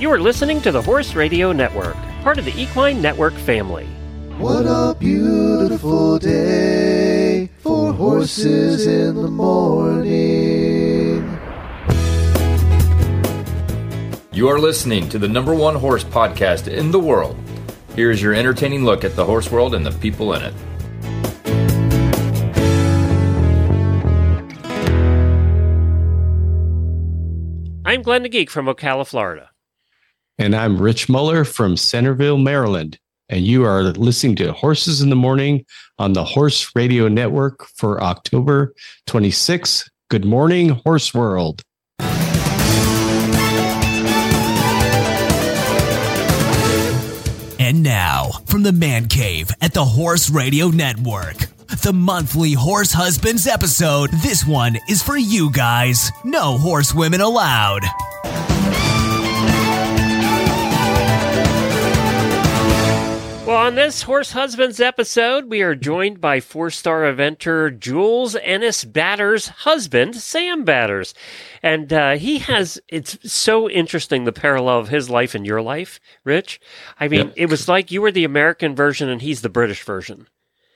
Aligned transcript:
You 0.00 0.12
are 0.12 0.20
listening 0.20 0.60
to 0.60 0.70
the 0.70 0.80
Horse 0.80 1.16
Radio 1.16 1.50
Network, 1.50 1.96
part 2.22 2.38
of 2.38 2.44
the 2.44 2.56
Equine 2.56 3.02
Network 3.02 3.34
family. 3.34 3.84
What 4.38 4.64
a 4.64 4.94
beautiful 4.96 6.20
day 6.20 7.50
for 7.58 7.92
horses 7.92 8.86
in 8.86 9.16
the 9.16 9.26
morning. 9.26 10.16
You 14.30 14.48
are 14.48 14.60
listening 14.60 15.08
to 15.08 15.18
the 15.18 15.26
number 15.26 15.52
one 15.52 15.74
horse 15.74 16.04
podcast 16.04 16.68
in 16.68 16.92
the 16.92 17.00
world. 17.00 17.36
Here 17.96 18.12
is 18.12 18.22
your 18.22 18.34
entertaining 18.34 18.84
look 18.84 19.02
at 19.02 19.16
the 19.16 19.24
horse 19.24 19.50
world 19.50 19.74
and 19.74 19.84
the 19.84 19.90
people 19.90 20.32
in 20.34 20.42
it. 20.42 20.54
I'm 27.84 28.02
Glenn 28.02 28.22
the 28.22 28.28
Geek 28.28 28.48
from 28.48 28.66
Ocala, 28.66 29.04
Florida. 29.04 29.50
And 30.40 30.54
I'm 30.54 30.80
Rich 30.80 31.08
Muller 31.08 31.44
from 31.44 31.76
Centerville, 31.76 32.38
Maryland. 32.38 33.00
And 33.28 33.44
you 33.44 33.64
are 33.64 33.82
listening 33.82 34.36
to 34.36 34.52
Horses 34.52 35.00
in 35.00 35.10
the 35.10 35.16
Morning 35.16 35.66
on 35.98 36.12
the 36.12 36.22
Horse 36.22 36.70
Radio 36.76 37.08
Network 37.08 37.66
for 37.76 38.00
October 38.00 38.72
26th. 39.08 39.90
Good 40.10 40.24
morning, 40.24 40.68
Horse 40.68 41.12
World. 41.12 41.62
And 47.60 47.82
now, 47.82 48.30
from 48.46 48.62
the 48.62 48.72
Man 48.72 49.08
Cave 49.08 49.50
at 49.60 49.74
the 49.74 49.84
Horse 49.84 50.30
Radio 50.30 50.68
Network, 50.68 51.36
the 51.82 51.92
monthly 51.92 52.52
Horse 52.52 52.92
Husbands 52.92 53.48
episode. 53.48 54.10
This 54.22 54.46
one 54.46 54.78
is 54.88 55.02
for 55.02 55.18
you 55.18 55.50
guys. 55.50 56.12
No 56.24 56.56
horse 56.56 56.94
women 56.94 57.20
allowed. 57.20 57.82
On 63.68 63.74
this 63.74 64.00
Horse 64.00 64.32
Husbands 64.32 64.80
episode, 64.80 65.50
we 65.50 65.60
are 65.60 65.74
joined 65.74 66.22
by 66.22 66.40
four 66.40 66.70
star 66.70 67.02
eventer 67.02 67.78
Jules 67.78 68.34
Ennis 68.36 68.82
Batter's 68.82 69.48
husband, 69.48 70.16
Sam 70.16 70.64
Batters. 70.64 71.12
And 71.62 71.92
uh, 71.92 72.16
he 72.16 72.38
has, 72.38 72.80
it's 72.88 73.30
so 73.30 73.68
interesting 73.68 74.24
the 74.24 74.32
parallel 74.32 74.78
of 74.78 74.88
his 74.88 75.10
life 75.10 75.34
and 75.34 75.44
your 75.44 75.60
life, 75.60 76.00
Rich. 76.24 76.62
I 76.98 77.08
mean, 77.08 77.26
Yep. 77.26 77.32
it 77.36 77.50
was 77.50 77.68
like 77.68 77.92
you 77.92 78.00
were 78.00 78.10
the 78.10 78.24
American 78.24 78.74
version 78.74 79.10
and 79.10 79.20
he's 79.20 79.42
the 79.42 79.50
British 79.50 79.82
version. 79.82 80.28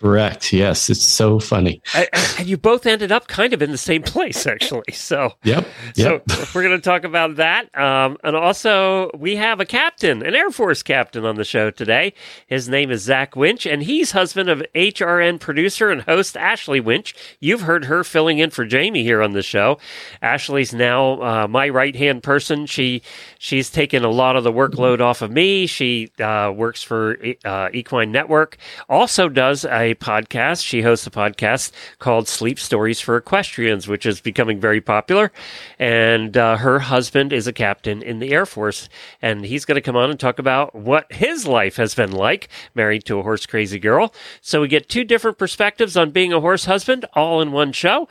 Correct. 0.03 0.53
Yes, 0.53 0.91
it's 0.91 1.05
so 1.05 1.39
funny. 1.39 1.81
And, 1.95 2.09
and 2.37 2.49
you 2.49 2.57
both 2.57 2.87
ended 2.87 3.13
up 3.13 3.29
kind 3.29 3.53
of 3.53 3.63
in 3.63 3.71
the 3.71 3.79
same 3.79 4.03
place, 4.03 4.49
actually. 4.49 4.93
So. 4.93 5.35
Yep. 5.45 5.65
Yep. 5.95 6.29
So 6.29 6.45
we're 6.53 6.65
going 6.65 6.77
to 6.77 6.83
talk 6.83 7.05
about 7.05 7.37
that. 7.37 7.67
Um, 7.79 8.17
and 8.25 8.35
also, 8.35 9.13
we 9.17 9.37
have 9.37 9.61
a 9.61 9.65
captain, 9.65 10.27
an 10.27 10.35
Air 10.35 10.51
Force 10.51 10.83
captain 10.83 11.25
on 11.25 11.37
the 11.37 11.45
show 11.45 11.71
today. 11.71 12.15
His 12.49 12.69
name 12.69 12.91
is 12.91 13.03
Zach 13.03 13.37
Winch, 13.37 13.65
and 13.65 13.85
he's 13.85 14.11
husband 14.11 14.49
of 14.49 14.61
HRN 14.75 15.39
producer 15.39 15.91
and 15.91 16.03
host 16.03 16.37
Ashley 16.37 16.81
Winch. 16.81 17.15
You've 17.39 17.63
heard 17.63 17.85
her 17.85 18.03
filling 18.03 18.39
in 18.39 18.51
for 18.51 18.65
Jamie 18.65 19.05
here 19.05 19.23
on 19.23 19.33
the 19.33 19.43
show. 19.43 19.79
Ashley's 20.21 20.75
now 20.75 21.23
uh, 21.23 21.47
my 21.47 21.69
right 21.69 21.95
hand 21.95 22.25
person. 22.25 22.67
She 22.67 23.03
she's 23.39 23.71
taken 23.71 24.03
a 24.03 24.11
lot 24.11 24.35
of 24.35 24.43
the 24.43 24.53
workload 24.53 25.01
off 25.01 25.23
of 25.23 25.31
me. 25.31 25.69
She 25.69 26.11
uh, 26.19 26.53
works 26.55 26.83
for 26.83 27.17
uh, 27.45 27.69
Equine 27.73 28.11
Network. 28.11 28.57
Also 28.89 29.29
does 29.29 29.65
a 29.65 29.92
podcast. 29.95 30.65
She 30.65 30.83
hosts 30.83 31.07
a 31.07 31.11
podcast 31.11 31.73
called 31.99 32.29
Sleep 32.29 32.59
Stories 32.59 33.01
for 33.01 33.17
Equestrians, 33.17 33.89
which 33.89 34.07
is 34.07 34.21
becoming 34.21 34.61
very 34.61 34.81
popular. 34.81 35.33
And 35.79 36.37
uh, 36.37 36.57
her 36.57 36.81
husband 36.81 37.33
is 37.33 37.47
a 37.47 37.53
captain 37.53 38.03
in 38.03 38.19
the 38.19 38.33
Air 38.33 38.47
Force, 38.47 38.89
and 39.21 39.45
he's 39.45 39.65
going 39.65 39.77
to 39.77 39.81
come 39.81 39.97
on 39.97 40.11
and 40.11 40.19
talk 40.19 40.39
about 40.39 40.75
what 40.75 41.13
his 41.13 41.47
life 41.47 41.77
has 41.77 41.95
been 41.95 42.13
like, 42.13 42.49
married 42.75 43.05
to 43.07 43.19
a 43.19 43.23
horse 43.23 43.47
crazy 43.47 43.79
girl. 43.79 44.15
So 44.41 44.61
we 44.61 44.69
get 44.69 44.89
two 44.89 45.05
different 45.05 45.39
perspectives 45.39 45.97
on 45.97 46.11
being 46.11 46.33
a 46.33 46.41
horse 46.41 46.65
husband, 46.65 47.05
all 47.15 47.41
in 47.41 47.53
one 47.53 47.73
show. 47.73 48.09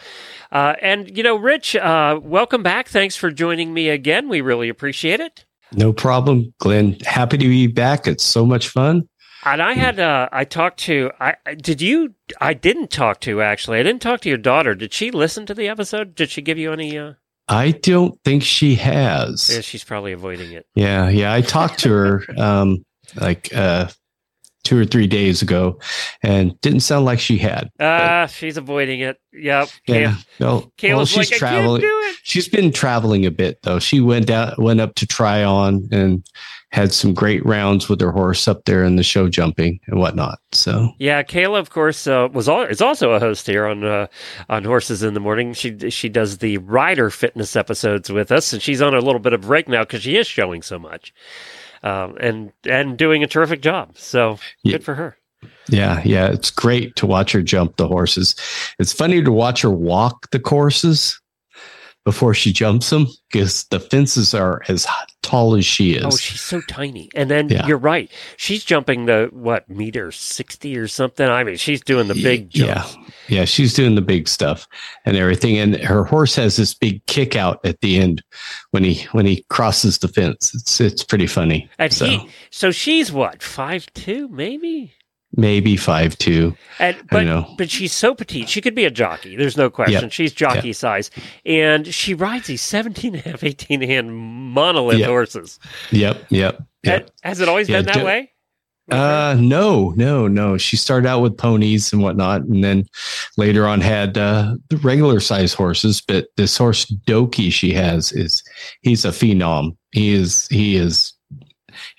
Uh, 0.51 0.75
and 0.81 1.15
you 1.15 1.23
know, 1.23 1.35
Rich, 1.35 1.75
uh, 1.75 2.19
welcome 2.21 2.63
back. 2.63 2.89
Thanks 2.89 3.15
for 3.15 3.31
joining 3.31 3.73
me 3.73 3.89
again. 3.89 4.29
We 4.29 4.41
really 4.41 4.69
appreciate 4.69 5.19
it. 5.19 5.45
No 5.73 5.93
problem, 5.93 6.53
Glenn. 6.59 6.97
Happy 7.05 7.37
to 7.37 7.47
be 7.47 7.67
back. 7.67 8.07
It's 8.07 8.25
so 8.25 8.45
much 8.45 8.67
fun. 8.67 9.07
And 9.43 9.61
I 9.61 9.73
had 9.73 9.99
uh, 9.99 10.29
I 10.31 10.45
talked 10.45 10.79
to 10.81 11.11
I 11.19 11.35
did 11.55 11.81
you 11.81 12.13
I 12.39 12.53
didn't 12.53 12.91
talk 12.91 13.21
to 13.21 13.41
actually 13.41 13.79
I 13.79 13.83
didn't 13.83 14.01
talk 14.01 14.21
to 14.21 14.29
your 14.29 14.37
daughter. 14.37 14.75
Did 14.75 14.93
she 14.93 15.11
listen 15.11 15.45
to 15.47 15.53
the 15.53 15.67
episode? 15.67 16.15
Did 16.15 16.29
she 16.29 16.41
give 16.41 16.57
you 16.57 16.71
any? 16.71 16.97
Uh, 16.97 17.13
I 17.47 17.71
don't 17.71 18.17
think 18.23 18.43
she 18.43 18.75
has. 18.75 19.49
yeah, 19.53 19.61
she's 19.61 19.83
probably 19.83 20.13
avoiding 20.13 20.51
it. 20.53 20.65
Yeah, 20.75 21.09
yeah. 21.09 21.33
I 21.33 21.41
talked 21.41 21.79
to 21.79 21.89
her 21.89 22.25
um, 22.37 22.85
like 23.15 23.53
uh, 23.53 23.89
two 24.63 24.77
or 24.77 24.85
three 24.85 25.07
days 25.07 25.41
ago, 25.41 25.79
and 26.23 26.59
didn't 26.61 26.81
sound 26.81 27.05
like 27.05 27.19
she 27.19 27.37
had. 27.37 27.69
Ah, 27.79 28.27
she's 28.27 28.57
avoiding 28.57 29.01
it. 29.01 29.17
Yep. 29.33 29.69
Yeah. 29.87 30.15
Well, 30.39 30.49
well, 30.49 30.71
Kayla's 30.77 31.09
she's 31.09 31.31
like, 31.31 31.39
traveling. 31.39 31.81
can't 31.81 31.91
do 31.91 31.99
it. 32.09 32.15
She's 32.23 32.47
been 32.47 32.71
traveling 32.71 33.25
a 33.25 33.31
bit 33.31 33.59
though. 33.63 33.79
She 33.79 33.99
went 33.99 34.27
down, 34.27 34.53
went 34.57 34.79
up 34.79 34.95
to 34.95 35.07
Tryon, 35.07 35.89
and 35.91 36.25
had 36.71 36.93
some 36.93 37.13
great 37.13 37.45
rounds 37.45 37.89
with 37.89 37.99
her 37.99 38.11
horse 38.11 38.47
up 38.47 38.63
there 38.65 38.83
in 38.83 38.95
the 38.95 39.03
show 39.03 39.27
jumping 39.27 39.79
and 39.87 39.99
whatnot. 39.99 40.39
So 40.53 40.91
Yeah, 40.99 41.21
Kayla, 41.21 41.59
of 41.59 41.69
course, 41.69 42.07
uh, 42.07 42.29
was 42.31 42.47
all, 42.47 42.63
is 42.63 42.81
also 42.81 43.11
a 43.11 43.19
host 43.19 43.45
here 43.47 43.65
on 43.65 43.83
uh, 43.83 44.07
on 44.49 44.63
Horses 44.63 45.03
in 45.03 45.13
the 45.13 45.19
Morning. 45.19 45.53
She 45.53 45.89
she 45.89 46.09
does 46.09 46.39
the 46.39 46.57
rider 46.59 47.09
fitness 47.09 47.55
episodes 47.55 48.09
with 48.11 48.31
us, 48.31 48.53
and 48.53 48.61
she's 48.61 48.81
on 48.81 48.93
a 48.93 48.99
little 49.01 49.19
bit 49.19 49.33
of 49.33 49.41
break 49.41 49.67
now 49.67 49.83
because 49.83 50.01
she 50.03 50.15
is 50.17 50.27
showing 50.27 50.61
so 50.61 50.79
much, 50.79 51.13
um, 51.83 52.17
and 52.19 52.51
and 52.65 52.97
doing 52.97 53.23
a 53.23 53.27
terrific 53.27 53.61
job. 53.61 53.97
So 53.97 54.39
Yeah. 54.63 54.73
good 54.73 54.83
for 54.83 54.95
her. 54.95 55.17
yeah, 55.69 56.01
yeah, 56.03 56.27
it's 56.27 56.51
great 56.51 56.95
to 56.97 57.05
watch 57.05 57.31
her 57.33 57.41
jump 57.41 57.77
the 57.77 57.87
horses. 57.87 58.35
It's 58.79 58.93
funny 58.93 59.21
to 59.23 59.31
watch 59.31 59.61
her 59.61 59.69
walk 59.71 60.29
the 60.31 60.39
courses 60.39 61.19
before 62.03 62.33
she 62.33 62.51
jumps 62.51 62.89
them 62.89 63.05
because 63.31 63.65
the 63.65 63.79
fences 63.79 64.33
are 64.33 64.61
as 64.67 64.87
tall 65.21 65.55
as 65.55 65.65
she 65.65 65.93
is. 65.93 66.03
Oh, 66.03 66.09
she's 66.17 66.41
so 66.41 66.59
tiny. 66.61 67.09
And 67.13 67.29
then 67.29 67.47
Yeah. 67.49 67.67
you're 67.67 67.77
right. 67.77 68.09
She's 68.37 68.63
jumping 68.63 69.05
the 69.05 69.29
what 69.31 69.69
meter 69.69 70.11
sixty 70.11 70.75
or 70.77 70.87
something. 70.87 71.27
I 71.27 71.43
mean, 71.43 71.57
she's 71.57 71.81
doing 71.81 72.07
the 72.07 72.15
big 72.15 72.49
jump. 72.49 72.67
Yeah. 72.69 73.03
Yeah. 73.27 73.45
She's 73.45 73.73
doing 73.73 73.93
the 73.95 74.01
big 74.01 74.27
stuff 74.27 74.67
and 75.05 75.15
everything. 75.15 75.57
And 75.59 75.75
her 75.75 76.03
horse 76.03 76.35
has 76.35 76.55
this 76.55 76.73
big 76.73 77.05
kick 77.05 77.35
out 77.35 77.59
at 77.63 77.79
the 77.81 77.99
end 77.99 78.23
when 78.71 78.83
he 78.83 79.03
when 79.11 79.25
he 79.27 79.45
crosses 79.49 79.99
the 79.99 80.07
fence. 80.07 80.53
It's 80.55 80.81
it's 80.81 81.03
pretty 81.03 81.27
funny. 81.27 81.69
And 81.77 81.93
so 81.93 82.05
he, 82.07 82.29
so 82.49 82.71
she's 82.71 83.11
what 83.11 83.43
five 83.43 83.85
two 83.93 84.27
maybe. 84.29 84.93
Maybe 85.35 85.75
five 85.77 86.17
two. 86.17 86.55
And 86.79 86.95
I 86.97 87.01
but 87.09 87.23
know. 87.23 87.53
but 87.57 87.69
she's 87.69 87.93
so 87.93 88.13
petite. 88.15 88.49
She 88.49 88.61
could 88.61 88.75
be 88.75 88.85
a 88.85 88.91
jockey. 88.91 89.35
There's 89.35 89.57
no 89.57 89.69
question. 89.69 90.03
Yep. 90.03 90.11
She's 90.11 90.33
jockey 90.33 90.73
size. 90.73 91.09
And 91.45 91.87
she 91.87 92.13
rides 92.13 92.47
these 92.47 92.61
17 92.61 93.15
and 93.15 93.25
a 93.25 93.29
half, 93.29 93.43
18 93.43 93.81
hand 93.81 94.13
monolith 94.15 94.99
Yep. 94.99 95.07
horses. 95.09 95.59
Yep. 95.91 96.25
Yep. 96.29 96.63
Yep. 96.83 97.05
Ha- 97.05 97.11
Has 97.23 97.39
it 97.39 97.47
always 97.49 97.69
Yeah, 97.69 97.77
been 97.79 97.85
that 97.87 97.95
ju- 97.99 98.05
way? 98.05 98.31
Uh, 98.89 99.37
no, 99.39 99.91
no, 99.95 100.27
no. 100.27 100.57
She 100.57 100.75
started 100.75 101.07
out 101.07 101.21
with 101.21 101.37
ponies 101.37 101.93
and 101.93 102.01
whatnot, 102.01 102.41
and 102.41 102.61
then 102.61 102.83
later 103.37 103.65
on 103.65 103.79
had 103.79 104.17
uh, 104.17 104.55
the 104.69 104.75
regular 104.77 105.21
size 105.21 105.53
horses. 105.53 106.01
But 106.05 106.27
this 106.35 106.57
horse 106.57 106.85
Doki 107.05 107.53
she 107.53 107.71
has 107.73 108.11
is 108.11 108.43
he's 108.81 109.05
a 109.05 109.09
phenom. 109.09 109.77
He 109.93 110.11
is 110.13 110.47
he 110.49 110.75
is 110.75 111.13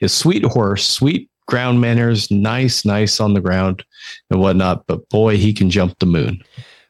a 0.02 0.08
sweet 0.08 0.44
horse, 0.44 0.86
sweet 0.86 1.30
ground 1.46 1.80
manners, 1.80 2.30
nice, 2.30 2.84
nice 2.84 3.20
on 3.20 3.34
the 3.34 3.40
ground 3.40 3.84
and 4.30 4.40
whatnot. 4.40 4.86
But 4.86 5.08
boy, 5.08 5.36
he 5.36 5.52
can 5.52 5.70
jump 5.70 5.98
the 5.98 6.06
moon. 6.06 6.42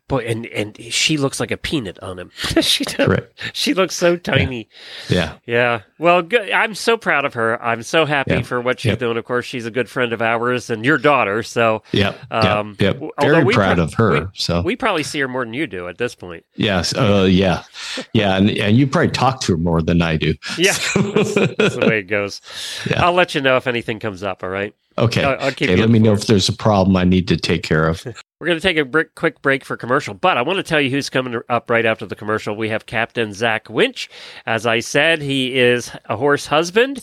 Boy, 0.08 0.24
and 0.26 0.44
and 0.46 0.76
she 0.92 1.16
looks 1.16 1.40
like 1.40 1.50
a 1.50 1.56
peanut 1.56 1.98
on 2.02 2.18
him. 2.18 2.30
she 2.60 2.84
does. 2.84 3.06
Correct. 3.06 3.40
She 3.54 3.72
looks 3.72 3.94
so 3.94 4.16
tiny. 4.16 4.68
Yeah, 5.08 5.34
Yeah. 5.46 5.82
Well, 5.98 6.20
good. 6.22 6.50
I'm 6.50 6.74
so 6.74 6.96
proud 6.98 7.24
of 7.24 7.34
her. 7.34 7.62
I'm 7.62 7.82
so 7.82 8.04
happy 8.04 8.32
Yeah. 8.34 8.42
for 8.42 8.60
what 8.60 8.80
she's 8.80 8.90
Yep. 8.90 8.98
doing. 8.98 9.16
Of 9.16 9.24
course, 9.24 9.46
she's 9.46 9.64
a 9.64 9.70
good 9.70 9.88
friend 9.88 10.12
of 10.12 10.20
ours 10.20 10.68
and 10.70 10.84
your 10.84 10.98
daughter. 10.98 11.42
So 11.44 11.82
yep, 11.92 12.18
Um, 12.30 12.76
yep, 12.80 13.00
yep. 13.00 13.10
Very 13.20 13.44
proud 13.54 13.76
pro- 13.76 13.84
of 13.84 13.94
her. 13.94 14.10
we- 14.22 14.26
so 14.34 14.60
we 14.60 14.76
probably 14.76 15.02
see 15.04 15.20
her 15.20 15.28
more 15.28 15.44
than 15.44 15.54
you 15.54 15.66
do 15.66 15.88
at 15.88 15.96
this 15.98 16.14
point. 16.14 16.44
yes, 16.56 16.92
uh, 16.94 17.26
yeah, 17.30 17.62
yeah, 18.12 18.36
and 18.36 18.50
and 18.50 18.76
you 18.76 18.86
probably 18.88 19.12
talk 19.12 19.40
to 19.42 19.52
her 19.52 19.58
more 19.58 19.80
than 19.80 20.02
I 20.02 20.16
do. 20.16 20.34
Yeah. 20.58 20.72
that's, 20.96 21.34
that's 21.56 21.76
the 21.76 21.86
way 21.88 22.00
it 22.00 22.08
goes. 22.08 22.40
Yeah. 22.90 23.06
I'll 23.06 23.14
let 23.14 23.34
you 23.34 23.40
know 23.40 23.56
if 23.56 23.66
anything 23.66 23.98
comes 23.98 24.22
up. 24.22 24.42
All 24.42 24.50
right. 24.50 24.74
Okay. 24.98 25.24
I'll- 25.24 25.36
I'll 25.40 25.48
okay. 25.48 25.74
Let 25.76 25.90
me 25.90 25.98
know 25.98 26.12
if 26.12 26.26
there's 26.26 26.48
a 26.48 26.52
problem 26.52 26.96
I 26.96 27.04
need 27.04 27.28
to 27.28 27.36
take 27.36 27.62
care 27.62 27.86
of. 27.88 28.04
We're 28.40 28.46
going 28.48 28.58
to 28.58 28.62
take 28.62 28.76
a 28.76 28.84
br- 28.84 29.02
quick 29.14 29.40
break 29.40 29.64
for 29.64 29.76
commercial, 29.76 30.14
but 30.14 30.36
I 30.36 30.42
want 30.42 30.56
to 30.56 30.64
tell 30.64 30.80
you 30.80 30.90
who's 30.90 31.08
coming 31.08 31.40
up 31.48 31.70
right 31.70 31.86
after 31.86 32.06
the 32.06 32.16
commercial. 32.16 32.56
We 32.56 32.68
have 32.70 32.86
Captain 32.86 33.32
Zach 33.32 33.70
Winch. 33.70 34.10
As 34.46 34.66
I 34.66 34.80
said, 34.80 35.22
he 35.22 35.56
is 35.56 35.92
a 36.06 36.16
horse 36.16 36.46
husband. 36.46 37.02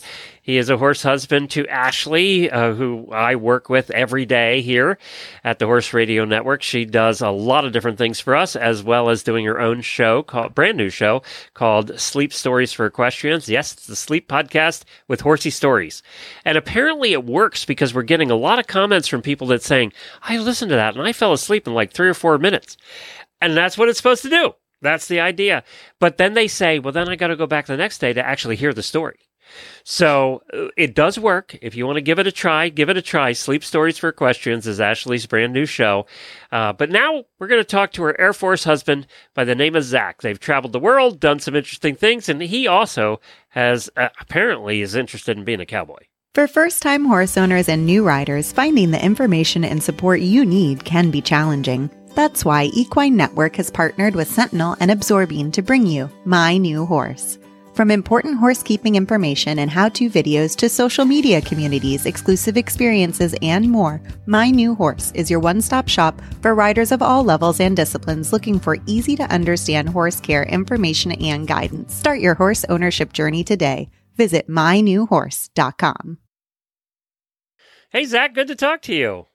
He 0.50 0.58
is 0.58 0.68
a 0.68 0.76
horse 0.76 1.04
husband 1.04 1.48
to 1.50 1.64
Ashley, 1.68 2.50
uh, 2.50 2.74
who 2.74 3.06
I 3.12 3.36
work 3.36 3.68
with 3.68 3.88
every 3.92 4.26
day 4.26 4.62
here 4.62 4.98
at 5.44 5.60
the 5.60 5.66
Horse 5.66 5.94
Radio 5.94 6.24
Network. 6.24 6.60
She 6.64 6.84
does 6.84 7.20
a 7.20 7.30
lot 7.30 7.64
of 7.64 7.70
different 7.70 7.98
things 7.98 8.18
for 8.18 8.34
us, 8.34 8.56
as 8.56 8.82
well 8.82 9.10
as 9.10 9.22
doing 9.22 9.44
her 9.44 9.60
own 9.60 9.80
show, 9.80 10.24
called 10.24 10.56
brand 10.56 10.76
new 10.76 10.90
show 10.90 11.22
called 11.54 12.00
Sleep 12.00 12.32
Stories 12.32 12.72
for 12.72 12.84
Equestrians. 12.84 13.48
Yes, 13.48 13.74
it's 13.74 13.86
the 13.86 13.94
sleep 13.94 14.26
podcast 14.26 14.82
with 15.06 15.20
horsey 15.20 15.50
stories, 15.50 16.02
and 16.44 16.58
apparently 16.58 17.12
it 17.12 17.24
works 17.24 17.64
because 17.64 17.94
we're 17.94 18.02
getting 18.02 18.32
a 18.32 18.34
lot 18.34 18.58
of 18.58 18.66
comments 18.66 19.06
from 19.06 19.22
people 19.22 19.46
that 19.46 19.62
saying, 19.62 19.92
"I 20.20 20.38
listened 20.38 20.70
to 20.70 20.74
that 20.74 20.96
and 20.96 21.06
I 21.06 21.12
fell 21.12 21.32
asleep 21.32 21.68
in 21.68 21.74
like 21.74 21.92
three 21.92 22.08
or 22.08 22.14
four 22.14 22.38
minutes," 22.38 22.76
and 23.40 23.56
that's 23.56 23.78
what 23.78 23.88
it's 23.88 23.98
supposed 23.98 24.22
to 24.22 24.30
do. 24.30 24.54
That's 24.82 25.06
the 25.06 25.20
idea. 25.20 25.62
But 26.00 26.16
then 26.16 26.34
they 26.34 26.48
say, 26.48 26.80
well, 26.80 26.92
then 26.92 27.08
I 27.08 27.14
got 27.14 27.28
to 27.28 27.36
go 27.36 27.46
back 27.46 27.66
the 27.66 27.76
next 27.76 27.98
day 27.98 28.12
to 28.14 28.26
actually 28.26 28.56
hear 28.56 28.72
the 28.72 28.82
story. 28.82 29.29
So 29.84 30.42
uh, 30.52 30.68
it 30.76 30.94
does 30.94 31.18
work. 31.18 31.56
If 31.62 31.74
you 31.74 31.86
want 31.86 31.96
to 31.96 32.02
give 32.02 32.18
it 32.18 32.26
a 32.26 32.32
try, 32.32 32.68
give 32.68 32.88
it 32.88 32.96
a 32.96 33.02
try. 33.02 33.32
Sleep 33.32 33.64
Stories 33.64 33.98
for 33.98 34.08
Equestrians 34.08 34.66
is 34.66 34.80
Ashley's 34.80 35.26
brand 35.26 35.52
new 35.52 35.66
show. 35.66 36.06
Uh, 36.52 36.72
but 36.72 36.90
now 36.90 37.24
we're 37.38 37.46
going 37.46 37.60
to 37.60 37.64
talk 37.64 37.92
to 37.92 38.02
her 38.04 38.20
Air 38.20 38.32
Force 38.32 38.64
husband 38.64 39.06
by 39.34 39.44
the 39.44 39.54
name 39.54 39.76
of 39.76 39.84
Zach. 39.84 40.22
They've 40.22 40.38
traveled 40.38 40.72
the 40.72 40.78
world, 40.78 41.20
done 41.20 41.40
some 41.40 41.56
interesting 41.56 41.94
things, 41.94 42.28
and 42.28 42.42
he 42.42 42.66
also 42.66 43.20
has 43.50 43.90
uh, 43.96 44.08
apparently 44.20 44.80
is 44.80 44.94
interested 44.94 45.36
in 45.36 45.44
being 45.44 45.60
a 45.60 45.66
cowboy. 45.66 46.04
For 46.32 46.46
first 46.46 46.80
time 46.80 47.06
horse 47.06 47.36
owners 47.36 47.68
and 47.68 47.84
new 47.84 48.06
riders, 48.06 48.52
finding 48.52 48.92
the 48.92 49.04
information 49.04 49.64
and 49.64 49.82
support 49.82 50.20
you 50.20 50.46
need 50.46 50.84
can 50.84 51.10
be 51.10 51.20
challenging. 51.20 51.90
That's 52.14 52.44
why 52.44 52.70
Equine 52.72 53.16
Network 53.16 53.56
has 53.56 53.68
partnered 53.68 54.14
with 54.14 54.30
Sentinel 54.30 54.76
and 54.78 54.92
Absorbine 54.92 55.50
to 55.50 55.62
bring 55.62 55.86
you 55.86 56.08
My 56.24 56.56
New 56.56 56.86
Horse. 56.86 57.39
From 57.80 57.90
important 57.90 58.36
horsekeeping 58.36 58.96
information 58.96 59.58
and 59.58 59.70
how 59.70 59.88
to 59.88 60.10
videos 60.10 60.54
to 60.56 60.68
social 60.68 61.06
media 61.06 61.40
communities, 61.40 62.04
exclusive 62.04 62.58
experiences, 62.58 63.34
and 63.40 63.70
more, 63.70 64.02
My 64.26 64.50
New 64.50 64.74
Horse 64.74 65.12
is 65.12 65.30
your 65.30 65.40
one 65.40 65.62
stop 65.62 65.88
shop 65.88 66.20
for 66.42 66.54
riders 66.54 66.92
of 66.92 67.00
all 67.00 67.24
levels 67.24 67.58
and 67.58 67.74
disciplines 67.74 68.34
looking 68.34 68.60
for 68.60 68.76
easy 68.84 69.16
to 69.16 69.22
understand 69.22 69.88
horse 69.88 70.20
care 70.20 70.42
information 70.42 71.12
and 71.12 71.48
guidance. 71.48 71.94
Start 71.94 72.20
your 72.20 72.34
horse 72.34 72.66
ownership 72.68 73.14
journey 73.14 73.42
today. 73.42 73.88
Visit 74.14 74.46
mynewhorse.com. 74.46 76.18
Hey, 77.88 78.04
Zach, 78.04 78.34
good 78.34 78.48
to 78.48 78.56
talk 78.56 78.82
to 78.82 78.94
you. 78.94 79.29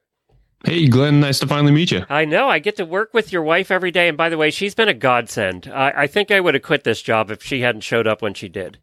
Hey, 0.63 0.87
Glenn, 0.87 1.19
nice 1.19 1.39
to 1.39 1.47
finally 1.47 1.71
meet 1.71 1.91
you. 1.91 2.05
I 2.09 2.25
know. 2.25 2.47
I 2.49 2.59
get 2.59 2.77
to 2.77 2.85
work 2.85 3.13
with 3.13 3.31
your 3.31 3.43
wife 3.43 3.69
every 3.69 3.91
day. 3.91 4.07
And 4.07 4.17
by 4.17 4.29
the 4.29 4.37
way, 4.37 4.49
she's 4.49 4.73
been 4.73 4.87
a 4.89 4.93
godsend. 4.93 5.71
I, 5.71 5.91
I 5.95 6.07
think 6.07 6.31
I 6.31 6.39
would 6.39 6.53
have 6.55 6.63
quit 6.63 6.83
this 6.83 7.01
job 7.01 7.29
if 7.29 7.43
she 7.43 7.61
hadn't 7.61 7.81
showed 7.81 8.07
up 8.07 8.21
when 8.21 8.33
she 8.33 8.49
did. 8.49 8.79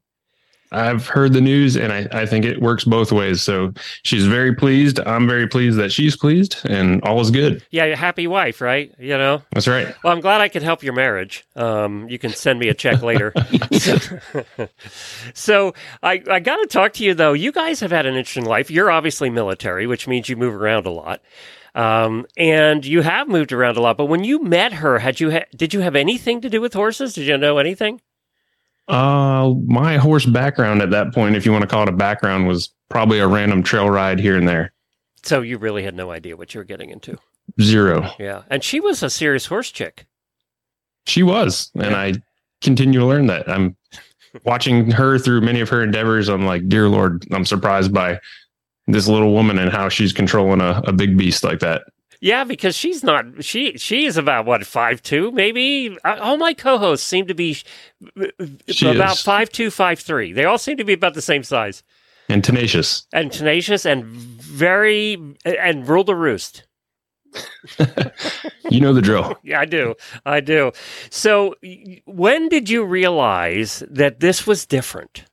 I've 0.73 1.07
heard 1.07 1.35
the 1.35 1.41
news 1.41 1.77
and 1.77 1.93
I, 1.93 2.09
I 2.13 2.27
think 2.27 2.45
it 2.45 2.63
works 2.63 2.85
both 2.85 3.13
ways. 3.13 3.43
So 3.43 3.75
she's 4.05 4.27
very 4.27 4.55
pleased. 4.55 5.01
I'm 5.01 5.29
very 5.29 5.47
pleased 5.47 5.79
that 5.79 5.93
she's 5.93 6.17
pleased 6.17 6.57
and 6.65 7.03
all 7.03 7.21
is 7.21 7.31
good. 7.31 7.63
Yeah, 7.71 7.85
you're 7.85 7.95
a 7.95 7.99
happy 7.99 8.27
wife, 8.27 8.61
right? 8.61 8.91
You 8.99 9.19
know? 9.19 9.43
That's 9.53 9.69
right. 9.69 9.95
Well, 10.03 10.13
I'm 10.13 10.21
glad 10.21 10.41
I 10.41 10.49
could 10.49 10.63
help 10.63 10.83
your 10.83 10.95
marriage. 10.95 11.45
Um, 11.57 12.09
you 12.09 12.19
can 12.19 12.31
send 12.31 12.59
me 12.59 12.69
a 12.69 12.75
check 12.75 13.03
later. 13.03 13.35
so 15.35 15.75
I, 16.03 16.23
I 16.31 16.41
got 16.41 16.57
to 16.57 16.67
talk 16.67 16.95
to 16.95 17.05
you, 17.05 17.13
though. 17.13 17.35
You 17.35 17.53
guys 17.53 17.81
have 17.81 17.91
had 17.91 18.07
an 18.07 18.15
interesting 18.15 18.47
life. 18.47 18.71
You're 18.71 18.91
obviously 18.91 19.29
military, 19.29 19.87
which 19.87 20.09
means 20.09 20.29
you 20.31 20.37
move 20.37 20.55
around 20.55 20.87
a 20.87 20.91
lot. 20.91 21.21
Um, 21.75 22.27
and 22.37 22.85
you 22.85 23.01
have 23.03 23.29
moved 23.29 23.53
around 23.53 23.77
a 23.77 23.81
lot. 23.81 23.97
But 23.97 24.07
when 24.07 24.25
you 24.25 24.43
met 24.43 24.75
her, 24.75 24.99
had 24.99 25.21
you 25.21 25.31
ha- 25.31 25.47
did 25.57 25.73
you 25.73 25.81
have 25.81 25.97
anything 25.97 26.41
to 26.43 26.51
do 26.51 26.61
with 26.61 26.75
horses? 26.75 27.15
Did 27.15 27.27
you 27.27 27.39
know 27.39 27.59
anything? 27.59 28.01
Uh, 28.89 29.55
my 29.67 29.97
horse 29.97 30.27
background 30.27 30.83
at 30.83 30.91
that 30.91 31.15
point, 31.15 31.37
if 31.37 31.47
you 31.47 31.53
want 31.53 31.63
to 31.63 31.69
call 31.69 31.85
it 31.85 31.89
a 31.89 31.93
background, 31.93 32.47
was 32.47 32.71
probably 32.91 33.21
a 33.21 33.27
random 33.27 33.63
trail 33.63 33.89
ride 33.89 34.19
here 34.19 34.37
and 34.37 34.47
there. 34.47 34.73
So 35.23 35.41
you 35.41 35.57
really 35.57 35.83
had 35.85 35.95
no 35.95 36.11
idea 36.11 36.37
what 36.37 36.53
you 36.53 36.59
were 36.59 36.65
getting 36.65 36.91
into. 36.91 37.17
Zero. 37.61 38.11
Yeah, 38.19 38.43
and 38.51 38.63
she 38.63 38.81
was 38.81 39.03
a 39.03 39.11
serious 39.11 39.47
horse 39.47 39.71
chick. 39.71 40.07
She 41.07 41.23
was, 41.23 41.71
and 41.75 41.95
I 41.95 42.15
continue 42.61 43.01
to 43.01 43.07
learn 43.07 43.27
that. 43.27 43.49
I'm 43.49 43.77
watching 44.45 44.91
her 44.91 45.19
through 45.19 45.41
many 45.43 45.61
of 45.61 45.69
her 45.69 45.83
endeavors. 45.83 46.29
I'm 46.29 46.45
like, 46.45 46.69
dear 46.69 46.89
Lord, 46.89 47.25
I'm 47.33 47.45
surprised 47.45 47.93
by 47.93 48.21
this 48.87 49.09
little 49.09 49.33
woman 49.33 49.59
and 49.59 49.71
how 49.73 49.89
she's 49.89 50.13
controlling 50.13 50.61
a, 50.61 50.83
a 50.87 50.93
big 50.93 51.17
beast 51.17 51.45
like 51.45 51.61
that. 51.61 51.83
Yeah, 52.21 52.45
because 52.45 52.77
she's 52.77 53.03
not. 53.03 53.43
She 53.45 53.77
she 53.79 54.05
is 54.07 54.17
about 54.17 54.47
what 54.47 54.65
five 54.65 55.03
two 55.03 55.33
maybe. 55.33 55.97
All 56.05 56.37
my 56.37 56.55
co-hosts 56.55 57.05
seem 57.07 57.27
to 57.27 57.35
be 57.35 57.55
She 58.69 58.89
about 58.89 59.15
is. 59.15 59.23
five 59.23 59.51
two 59.51 59.71
five 59.71 59.99
three. 59.99 60.33
They 60.33 60.45
all 60.45 60.59
seem 60.59 60.77
to 60.77 60.85
be 60.85 60.93
about 60.93 61.15
the 61.15 61.23
same 61.23 61.43
size 61.43 61.83
And 62.29 62.45
tenacious. 62.45 63.07
and 63.13 63.33
tenacious 63.33 63.85
and 63.85 64.05
very 64.05 65.19
and 65.45 65.89
rule 65.89 66.05
the 66.05 66.15
roost. 66.15 66.63
You 68.71 68.81
know 68.81 68.95
the 68.95 69.03
drill. 69.03 69.37
Yeah, 69.43 69.61
I 69.61 69.65
do. 69.67 69.95
I 70.25 70.41
do. 70.41 70.73
So, 71.11 71.57
when 72.07 72.49
did 72.49 72.71
you 72.71 72.85
realize 72.85 73.83
that 73.91 74.21
this 74.21 74.47
was 74.47 74.65
different? 74.65 75.25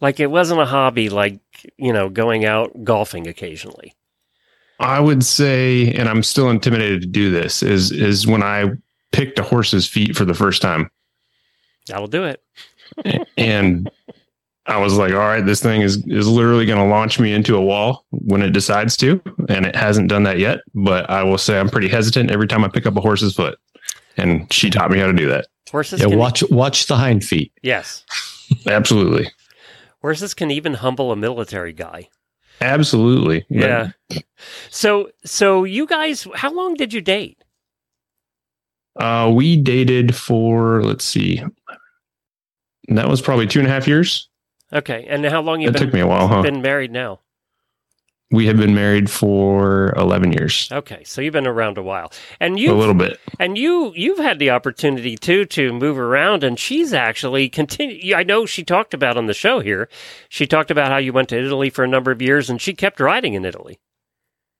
Like 0.00 0.20
it 0.20 0.30
wasn't 0.30 0.60
a 0.60 0.66
hobby, 0.66 1.08
like 1.08 1.40
you 1.76 1.92
know, 1.92 2.08
going 2.08 2.44
out 2.44 2.84
golfing 2.84 3.26
occasionally. 3.26 3.94
I 4.80 5.00
would 5.00 5.24
say, 5.24 5.92
and 5.92 6.08
I'm 6.08 6.22
still 6.22 6.50
intimidated 6.50 7.00
to 7.02 7.08
do 7.08 7.30
this, 7.30 7.62
is 7.62 7.90
is 7.90 8.26
when 8.26 8.42
I 8.42 8.70
picked 9.12 9.38
a 9.38 9.42
horse's 9.42 9.88
feet 9.88 10.16
for 10.16 10.24
the 10.24 10.34
first 10.34 10.62
time. 10.62 10.90
That'll 11.88 12.06
do 12.06 12.24
it. 12.24 12.42
and 13.36 13.90
I 14.66 14.76
was 14.76 14.96
like, 14.96 15.12
all 15.12 15.18
right, 15.18 15.44
this 15.44 15.62
thing 15.62 15.80
is 15.80 15.96
is 16.06 16.28
literally 16.28 16.66
going 16.66 16.78
to 16.78 16.84
launch 16.84 17.18
me 17.18 17.32
into 17.32 17.56
a 17.56 17.60
wall 17.60 18.04
when 18.10 18.42
it 18.42 18.50
decides 18.50 18.96
to, 18.98 19.20
and 19.48 19.66
it 19.66 19.74
hasn't 19.74 20.08
done 20.08 20.22
that 20.24 20.38
yet. 20.38 20.60
But 20.74 21.08
I 21.10 21.24
will 21.24 21.38
say 21.38 21.58
I'm 21.58 21.70
pretty 21.70 21.88
hesitant 21.88 22.30
every 22.30 22.46
time 22.46 22.64
I 22.64 22.68
pick 22.68 22.86
up 22.86 22.96
a 22.96 23.00
horse's 23.00 23.34
foot, 23.34 23.58
and 24.16 24.52
she 24.52 24.70
taught 24.70 24.90
me 24.90 24.98
how 24.98 25.06
to 25.06 25.12
do 25.12 25.26
that. 25.28 25.46
Horses. 25.70 26.00
Yeah, 26.00 26.08
can, 26.08 26.18
watch 26.18 26.42
watch 26.50 26.86
the 26.86 26.96
hind 26.96 27.24
feet. 27.24 27.52
Yes, 27.62 28.04
Absolutely, 28.66 29.30
horses 30.00 30.34
can 30.34 30.50
even 30.50 30.74
humble 30.74 31.12
a 31.12 31.16
military 31.16 31.72
guy. 31.72 32.08
absolutely. 32.60 33.44
But 33.48 33.56
Yeah. 33.58 33.90
So, 34.70 35.10
so 35.24 35.64
you 35.64 35.86
guys, 35.86 36.26
how 36.34 36.52
long 36.52 36.74
did 36.74 36.92
you 36.92 37.00
date? 37.00 37.42
Uh, 38.98 39.30
we 39.34 39.56
dated 39.56 40.14
for 40.14 40.82
let's 40.82 41.04
see, 41.04 41.42
that 42.88 43.08
was 43.08 43.22
probably 43.22 43.46
two 43.46 43.60
and 43.60 43.68
a 43.68 43.70
half 43.70 43.86
years. 43.86 44.28
Okay, 44.72 45.06
and 45.08 45.24
how 45.24 45.40
long 45.40 45.60
you 45.60 45.68
It 45.68 45.72
been 45.72 45.82
took 45.82 45.94
me 45.94 46.00
a 46.00 46.06
while, 46.06 46.26
huh? 46.28 46.42
been 46.42 46.62
married 46.62 46.90
now? 46.90 47.20
We 48.30 48.44
have 48.46 48.58
been 48.58 48.74
married 48.74 49.08
for 49.10 49.94
eleven 49.96 50.32
years, 50.32 50.68
Okay, 50.70 51.02
so 51.04 51.22
you've 51.22 51.32
been 51.32 51.46
around 51.46 51.78
a 51.78 51.82
while, 51.82 52.12
and 52.40 52.60
you 52.60 52.72
a 52.72 52.74
little 52.74 52.92
bit. 52.94 53.18
and 53.38 53.56
you 53.56 53.92
you've 53.96 54.18
had 54.18 54.38
the 54.38 54.50
opportunity 54.50 55.16
too 55.16 55.46
to 55.46 55.72
move 55.72 55.96
around, 55.98 56.44
and 56.44 56.58
she's 56.58 56.92
actually 56.92 57.48
continue. 57.48 58.14
I 58.14 58.24
know 58.24 58.44
she 58.44 58.64
talked 58.64 58.92
about 58.92 59.16
on 59.16 59.26
the 59.26 59.34
show 59.34 59.60
here. 59.60 59.88
She 60.28 60.46
talked 60.46 60.70
about 60.70 60.90
how 60.92 60.98
you 60.98 61.14
went 61.14 61.30
to 61.30 61.38
Italy 61.38 61.70
for 61.70 61.84
a 61.84 61.88
number 61.88 62.10
of 62.10 62.20
years, 62.20 62.50
and 62.50 62.60
she 62.60 62.74
kept 62.74 63.00
riding 63.00 63.32
in 63.32 63.46
Italy. 63.46 63.78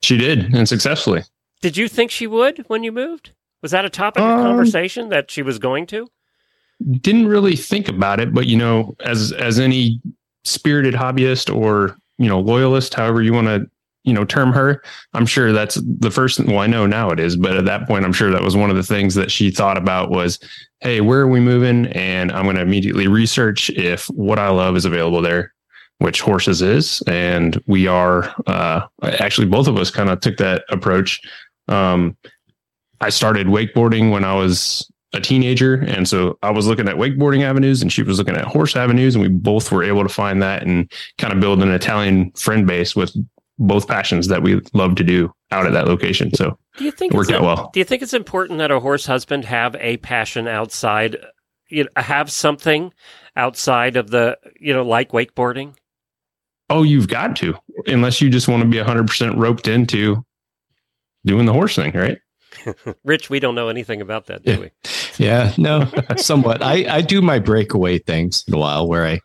She 0.03 0.17
did, 0.17 0.55
and 0.55 0.67
successfully. 0.67 1.25
Did 1.61 1.77
you 1.77 1.89
think 1.89 2.11
she 2.11 2.27
would 2.27 2.65
when 2.69 2.85
you 2.85 2.93
moved? 2.93 3.33
Was 3.61 3.73
that 3.73 3.85
a 3.85 3.91
topic 3.91 4.23
of 4.23 4.31
Um, 4.31 4.45
conversation 4.45 5.11
that 5.11 5.31
she 5.31 5.43
was 5.43 5.59
going 5.59 5.87
to? 5.89 6.09
didn't 7.03 7.27
really 7.27 7.57
think 7.57 7.89
about 7.89 8.19
it, 8.19 8.33
but 8.33 8.47
you 8.47 8.57
know, 8.57 8.95
as 9.05 9.31
as 9.33 9.59
any 9.61 10.01
spirited 10.45 10.95
hobbyist 10.95 11.55
or 11.55 11.97
you 12.19 12.29
know 12.29 12.41
loyalist, 12.41 12.95
however 12.95 13.23
you 13.23 13.33
want 13.33 13.47
to 13.47 13.67
you 14.05 14.13
know 14.13 14.25
term 14.25 14.53
her, 14.53 14.83
I'm 15.13 15.27
sure 15.27 15.53
that's 15.53 15.81
the 15.83 16.11
first. 16.11 16.41
Well, 16.45 16.59
I 16.59 16.67
know 16.67 16.87
now 16.87 17.11
it 17.11 17.21
is, 17.21 17.37
but 17.37 17.57
at 17.57 17.65
that 17.67 17.87
point, 17.87 18.05
I'm 18.05 18.13
sure 18.13 18.31
that 18.31 18.43
was 18.43 18.57
one 18.57 18.71
of 18.71 18.77
the 18.77 18.83
things 18.83 19.15
that 19.15 19.31
she 19.31 19.51
thought 19.51 19.77
about 19.77 20.11
was, 20.11 20.39
hey, 20.81 21.01
where 21.01 21.21
are 21.21 21.29
we 21.29 21.41
moving? 21.41 21.87
And 21.89 22.33
I'm 22.33 22.45
going 22.45 22.57
to 22.57 22.63
immediately 22.63 23.09
research 23.09 23.71
if 23.71 24.07
what 24.07 24.39
I 24.39 24.49
love 24.49 24.77
is 24.77 24.85
available 24.85 25.21
there, 25.21 25.53
which 25.99 26.21
horses 26.21 26.63
is, 26.63 27.03
and 27.07 27.63
we 27.67 27.87
are. 27.87 28.35
Uh, 28.47 28.87
actually, 29.03 29.47
both 29.47 29.69
of 29.69 29.77
us 29.77 29.91
kind 29.91 30.09
of 30.09 30.21
took 30.21 30.39
that 30.39 30.65
approach. 30.71 31.21
Um, 31.69 32.17
I 33.01 33.11
started 33.11 33.47
wakeboarding 33.47 34.11
when 34.11 34.25
I 34.25 34.35
was 34.35 34.91
a 35.13 35.21
teenager. 35.21 35.75
And 35.75 36.07
so 36.07 36.39
I 36.43 36.51
was 36.51 36.67
looking 36.67 36.89
at 36.89 36.97
wakeboarding 36.97 37.43
avenues 37.43 37.81
and 37.81 37.93
she 37.93 38.03
was 38.03 38.19
looking 38.19 38.37
at 38.37 38.45
horse 38.45 38.77
avenues. 38.77 39.15
And 39.15 39.23
we 39.23 39.29
both 39.29 39.73
were 39.73 39.83
able 39.83 40.03
to 40.03 40.09
find 40.09 40.43
that 40.43 40.63
and 40.63 40.91
kind 41.17 41.33
of 41.33 41.41
build 41.41 41.63
an 41.63 41.71
Italian 41.71 42.31
friend 42.33 42.67
base 42.67 42.95
with 42.95 43.17
both 43.59 43.89
passions 43.89 44.29
that 44.29 44.43
we 44.43 44.61
love 44.73 44.95
to 44.97 45.05
do 45.05 45.33
out 45.51 45.67
at 45.67 45.73
that 45.73 45.89
location. 45.89 46.33
So 46.35 46.59
Do 46.77 46.85
you 46.85 46.93
think 46.93 47.13
it 47.13 47.17
worked 47.17 47.31
it's 47.31 47.39
out 47.39 47.43
well. 47.45 47.71
Do 47.73 47.81
you 47.81 47.85
think 47.85 48.03
it's 48.03 48.15
important 48.15 48.59
that 48.59 48.71
a 48.71 48.81
horse 48.81 49.07
husband 49.07 49.45
have 49.47 49.75
a 49.77 49.97
passion 49.99 50.47
outside, 50.47 51.17
you 51.69 51.85
know, 51.85 51.91
have 51.97 52.31
something 52.31 52.93
outside 53.35 53.97
of 53.97 54.11
the, 54.11 54.39
you 54.61 54.73
know, 54.73 54.85
like 54.85 55.11
wakeboarding? 55.11 55.75
Oh, 56.71 56.83
you've 56.83 57.09
got 57.09 57.35
to, 57.37 57.55
unless 57.87 58.21
you 58.21 58.29
just 58.29 58.47
want 58.47 58.63
to 58.63 58.69
be 58.69 58.77
100% 58.77 59.37
roped 59.37 59.69
into 59.69 60.23
doing 61.25 61.47
the 61.47 61.53
horse 61.53 61.75
thing, 61.75 61.93
right? 61.95 62.19
Rich, 63.05 63.31
we 63.31 63.41
don't 63.41 63.55
know 63.55 63.69
anything 63.69 64.01
about 64.01 64.27
that, 64.27 64.43
do 64.45 64.53
Yeah. 64.53 64.59
we? 64.59 64.71
Yeah, 65.19 65.53
no, 65.59 65.91
somewhat. 66.17 66.63
I, 66.63 66.97
I 66.97 67.01
do 67.01 67.21
my 67.23 67.39
breakaway 67.39 67.99
things 67.99 68.45
in 68.47 68.55
a 68.55 68.59
while 68.59 68.87
where 68.89 69.07
I 69.07 69.21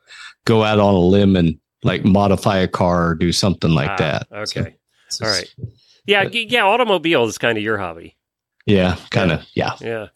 go 0.46 0.64
out 0.64 0.80
on 0.80 0.94
a 0.94 1.00
limb 1.00 1.36
and 1.36 1.58
like 1.84 2.04
modify 2.04 2.58
a 2.58 2.68
car 2.68 3.10
or 3.10 3.16
do 3.16 3.32
something 3.32 3.72
like 3.72 3.90
Ah, 3.92 3.96
that. 3.98 4.28
Okay. 4.32 4.44
So 4.46 4.62
it's 5.08 5.22
All 5.22 5.28
just- 5.28 5.56
right. 5.60 5.70
Yeah, 6.06 6.26
g- 6.26 6.48
yeah, 6.50 6.64
automobile 6.66 7.24
is 7.26 7.38
kind 7.38 7.58
of 7.58 7.64
your 7.64 7.78
hobby. 7.78 8.18
Yeah, 8.66 8.98
kind 9.10 9.32
of. 9.32 9.46
Yeah. 9.56 9.74
Yeah. 9.82 10.08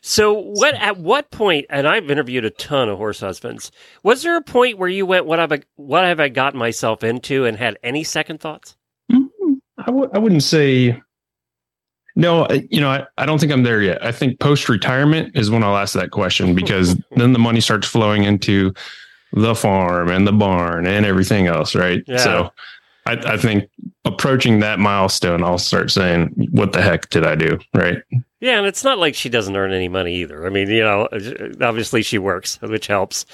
So 0.00 0.32
what 0.34 0.74
at 0.74 0.96
what 0.98 1.30
point 1.30 1.66
and 1.70 1.86
I've 1.86 2.10
interviewed 2.10 2.44
a 2.44 2.50
ton 2.50 2.88
of 2.88 2.98
horse 2.98 3.20
husbands. 3.20 3.70
Was 4.02 4.22
there 4.22 4.36
a 4.36 4.42
point 4.42 4.76
where 4.78 4.88
you 4.88 5.06
went 5.06 5.24
what 5.26 5.38
have 5.38 5.52
I 5.52 5.60
what 5.76 6.04
have 6.04 6.18
I 6.20 6.28
gotten 6.28 6.58
myself 6.58 7.04
into 7.04 7.44
and 7.44 7.56
had 7.56 7.78
any 7.82 8.02
second 8.02 8.40
thoughts? 8.40 8.76
I 9.12 9.86
w- 9.86 10.10
I 10.12 10.18
wouldn't 10.18 10.42
say. 10.42 11.00
No, 12.14 12.46
you 12.48 12.80
know, 12.80 12.90
I, 12.90 13.06
I 13.16 13.26
don't 13.26 13.38
think 13.38 13.52
I'm 13.52 13.62
there 13.62 13.82
yet. 13.82 14.04
I 14.04 14.12
think 14.12 14.38
post 14.38 14.68
retirement 14.68 15.34
is 15.34 15.50
when 15.50 15.64
I'll 15.64 15.76
ask 15.76 15.94
that 15.94 16.10
question 16.10 16.54
because 16.54 16.96
then 17.16 17.32
the 17.32 17.38
money 17.38 17.60
starts 17.60 17.86
flowing 17.86 18.24
into 18.24 18.74
the 19.32 19.54
farm 19.54 20.10
and 20.10 20.26
the 20.26 20.32
barn 20.32 20.86
and 20.86 21.06
everything 21.06 21.46
else, 21.46 21.74
right? 21.74 22.02
Yeah. 22.06 22.18
So 22.18 22.52
I, 23.06 23.12
I 23.12 23.36
think 23.36 23.68
approaching 24.04 24.60
that 24.60 24.78
milestone, 24.78 25.42
I'll 25.42 25.58
start 25.58 25.90
saying, 25.90 26.28
what 26.50 26.72
the 26.72 26.82
heck 26.82 27.08
did 27.08 27.26
I 27.26 27.34
do? 27.34 27.58
Right. 27.74 27.98
Yeah, 28.40 28.58
and 28.58 28.66
it's 28.66 28.82
not 28.82 28.98
like 28.98 29.14
she 29.14 29.28
doesn't 29.28 29.54
earn 29.56 29.72
any 29.72 29.88
money 29.88 30.16
either. 30.16 30.46
I 30.46 30.50
mean, 30.50 30.68
you 30.68 30.82
know, 30.82 31.08
obviously 31.60 32.02
she 32.02 32.18
works, 32.18 32.60
which 32.60 32.88
helps. 32.88 33.24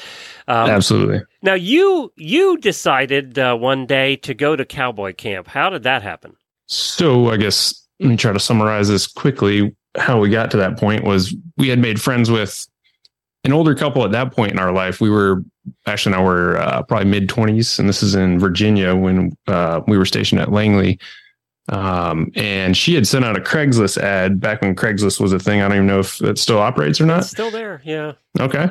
Um, 0.47 0.69
Absolutely. 0.69 1.23
now 1.43 1.55
you 1.55 2.13
you 2.17 2.59
decided 2.59 3.39
uh, 3.39 3.57
one 3.57 3.87
day 3.87 4.17
to 4.17 4.35
go 4.35 4.55
to 4.55 4.67
cowboy 4.67 5.15
camp. 5.15 5.49
How 5.49 5.71
did 5.71 5.83
that 5.85 6.03
happen? 6.03 6.37
So 6.67 7.31
I 7.31 7.39
guess 7.39 7.88
let 8.01 8.09
me 8.09 8.17
try 8.17 8.33
to 8.33 8.41
summarize 8.41 8.89
this 8.89 9.07
quickly. 9.07 9.75
How 9.97 10.21
we 10.21 10.29
got 10.31 10.51
to 10.53 10.57
that 10.59 10.79
point 10.79 11.05
was 11.05 11.35
we 11.57 11.69
had 11.69 11.79
made 11.79 12.01
friends 12.01 12.31
with 12.31 12.67
an 13.45 13.53
older 13.53 13.75
couple 13.75 14.05
at 14.05 14.13
that 14.13 14.33
point 14.33 14.53
in 14.53 14.59
our 14.59 14.73
life. 14.73 15.01
We 15.01 15.11
were 15.11 15.43
actually 15.87 16.13
now 16.13 16.25
we're 16.25 16.57
uh, 16.57 16.83
probably 16.83 17.09
mid 17.09 17.29
twenties, 17.29 17.79
and 17.79 17.89
this 17.89 18.03
is 18.03 18.15
in 18.15 18.39
Virginia 18.39 18.95
when 18.95 19.37
uh, 19.47 19.81
we 19.89 19.99
were 19.99 20.05
stationed 20.05 20.41
at 20.41 20.53
Langley. 20.53 20.99
Um, 21.71 22.33
and 22.35 22.77
she 22.77 22.95
had 22.95 23.07
sent 23.07 23.25
out 23.25 23.37
a 23.37 23.41
Craigslist 23.41 23.99
ad 23.99 24.41
back 24.41 24.63
when 24.63 24.75
Craigslist 24.75 25.21
was 25.21 25.33
a 25.33 25.39
thing. 25.39 25.61
I 25.61 25.69
don't 25.69 25.77
even 25.77 25.87
know 25.87 26.01
if 26.01 26.21
it 26.23 26.39
still 26.39 26.59
operates 26.59 27.01
or 27.01 27.07
not. 27.07 27.21
It's 27.21 27.31
still 27.31 27.51
there. 27.51 27.83
Yeah. 27.85 28.13
Okay. 28.41 28.71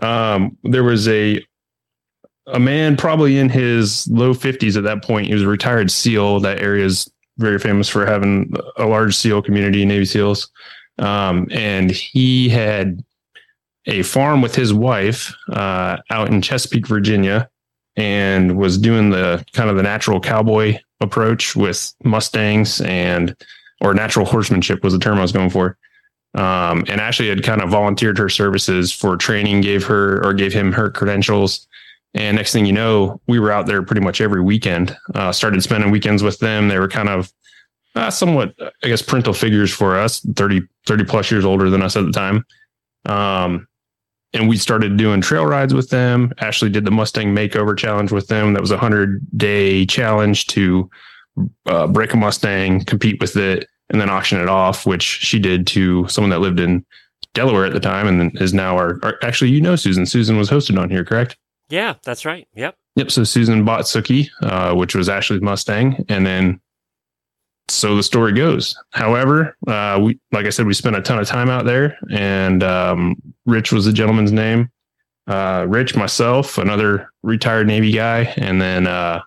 Um, 0.00 0.56
there 0.64 0.84
was 0.84 1.08
a 1.08 1.44
a 2.46 2.60
man 2.60 2.96
probably 2.96 3.38
in 3.38 3.48
his 3.48 4.06
low 4.08 4.34
fifties 4.34 4.76
at 4.76 4.84
that 4.84 5.02
point. 5.02 5.28
He 5.28 5.34
was 5.34 5.42
a 5.42 5.48
retired 5.48 5.90
SEAL. 5.90 6.40
That 6.40 6.60
area 6.60 6.84
is 6.84 7.10
very 7.38 7.58
famous 7.58 7.88
for 7.88 8.06
having 8.06 8.52
a 8.76 8.86
large 8.86 9.16
SEAL 9.16 9.42
community, 9.42 9.84
Navy 9.84 10.04
SEALs. 10.04 10.50
Um, 10.98 11.48
and 11.50 11.90
he 11.90 12.48
had 12.48 13.02
a 13.86 14.02
farm 14.02 14.40
with 14.40 14.54
his 14.54 14.72
wife 14.72 15.34
uh, 15.50 15.98
out 16.10 16.28
in 16.28 16.40
Chesapeake, 16.40 16.86
Virginia, 16.86 17.48
and 17.96 18.56
was 18.56 18.78
doing 18.78 19.10
the 19.10 19.44
kind 19.52 19.70
of 19.70 19.76
the 19.76 19.82
natural 19.82 20.20
cowboy 20.20 20.78
approach 21.00 21.54
with 21.54 21.92
Mustangs 22.04 22.80
and 22.80 23.36
or 23.80 23.92
natural 23.92 24.24
horsemanship 24.24 24.82
was 24.82 24.92
the 24.92 24.98
term 24.98 25.18
I 25.18 25.22
was 25.22 25.32
going 25.32 25.50
for 25.50 25.76
um, 26.34 26.84
and 26.88 27.00
Ashley 27.00 27.28
had 27.28 27.44
kind 27.44 27.62
of 27.62 27.70
volunteered 27.70 28.18
her 28.18 28.28
services 28.28 28.92
for 28.92 29.16
training, 29.16 29.60
gave 29.60 29.84
her 29.86 30.24
or 30.24 30.34
gave 30.34 30.52
him 30.52 30.72
her 30.72 30.90
credentials. 30.90 31.66
And 32.14 32.36
next 32.36 32.52
thing 32.52 32.64
you 32.64 32.72
know, 32.72 33.20
we 33.26 33.38
were 33.38 33.50
out 33.50 33.66
there 33.66 33.82
pretty 33.82 34.00
much 34.00 34.20
every 34.20 34.40
weekend. 34.40 34.96
Uh, 35.14 35.32
started 35.32 35.62
spending 35.62 35.90
weekends 35.90 36.22
with 36.22 36.38
them. 36.38 36.68
They 36.68 36.78
were 36.78 36.88
kind 36.88 37.08
of 37.08 37.32
uh, 37.96 38.10
somewhat, 38.10 38.54
I 38.82 38.88
guess, 38.88 39.02
parental 39.02 39.32
figures 39.32 39.72
for 39.72 39.98
us, 39.98 40.20
30, 40.20 40.62
30 40.86 41.04
plus 41.04 41.30
years 41.30 41.44
older 41.44 41.70
than 41.70 41.82
us 41.82 41.96
at 41.96 42.04
the 42.04 42.12
time. 42.12 42.44
Um, 43.06 43.66
and 44.32 44.48
we 44.48 44.56
started 44.56 44.96
doing 44.96 45.20
trail 45.20 45.46
rides 45.46 45.74
with 45.74 45.90
them. 45.90 46.32
Ashley 46.38 46.68
did 46.68 46.84
the 46.84 46.90
Mustang 46.90 47.34
Makeover 47.34 47.76
Challenge 47.76 48.10
with 48.10 48.26
them. 48.28 48.52
That 48.52 48.60
was 48.60 48.72
a 48.72 48.78
hundred 48.78 49.20
day 49.36 49.86
challenge 49.86 50.46
to 50.48 50.90
uh, 51.66 51.86
break 51.86 52.12
a 52.12 52.16
Mustang, 52.16 52.84
compete 52.84 53.20
with 53.20 53.36
it, 53.36 53.68
and 53.90 54.00
then 54.00 54.10
auction 54.10 54.40
it 54.40 54.48
off, 54.48 54.86
which 54.86 55.02
she 55.02 55.38
did 55.38 55.66
to 55.68 56.06
someone 56.08 56.30
that 56.30 56.40
lived 56.40 56.58
in 56.58 56.84
Delaware 57.32 57.64
at 57.64 57.72
the 57.72 57.80
time 57.80 58.06
and 58.06 58.40
is 58.40 58.54
now 58.54 58.76
our, 58.76 58.98
our 59.04 59.16
actually 59.22 59.50
you 59.50 59.60
know 59.60 59.76
Susan. 59.76 60.06
Susan 60.06 60.36
was 60.36 60.50
hosted 60.50 60.80
on 60.80 60.90
here, 60.90 61.04
correct? 61.04 61.36
Yeah, 61.68 61.94
that's 62.02 62.24
right. 62.24 62.46
Yep. 62.54 62.76
Yep. 62.96 63.10
So 63.10 63.24
Susan 63.24 63.64
bought 63.64 63.82
Suki, 63.82 64.28
uh, 64.42 64.74
which 64.74 64.94
was 64.94 65.08
Ashley's 65.08 65.40
Mustang, 65.40 66.04
and 66.08 66.24
then 66.24 66.60
so 67.68 67.96
the 67.96 68.02
story 68.02 68.32
goes. 68.32 68.76
However, 68.90 69.56
uh, 69.66 69.98
we 70.02 70.18
like 70.32 70.46
I 70.46 70.50
said, 70.50 70.66
we 70.66 70.74
spent 70.74 70.96
a 70.96 71.02
ton 71.02 71.18
of 71.18 71.26
time 71.26 71.48
out 71.48 71.64
there, 71.64 71.98
and 72.10 72.62
um, 72.62 73.16
Rich 73.46 73.72
was 73.72 73.86
the 73.86 73.92
gentleman's 73.92 74.32
name. 74.32 74.70
Uh, 75.26 75.64
Rich, 75.68 75.96
myself, 75.96 76.58
another 76.58 77.10
retired 77.22 77.66
Navy 77.66 77.92
guy, 77.92 78.34
and 78.36 78.60
then 78.60 78.86
uh, 78.86 79.22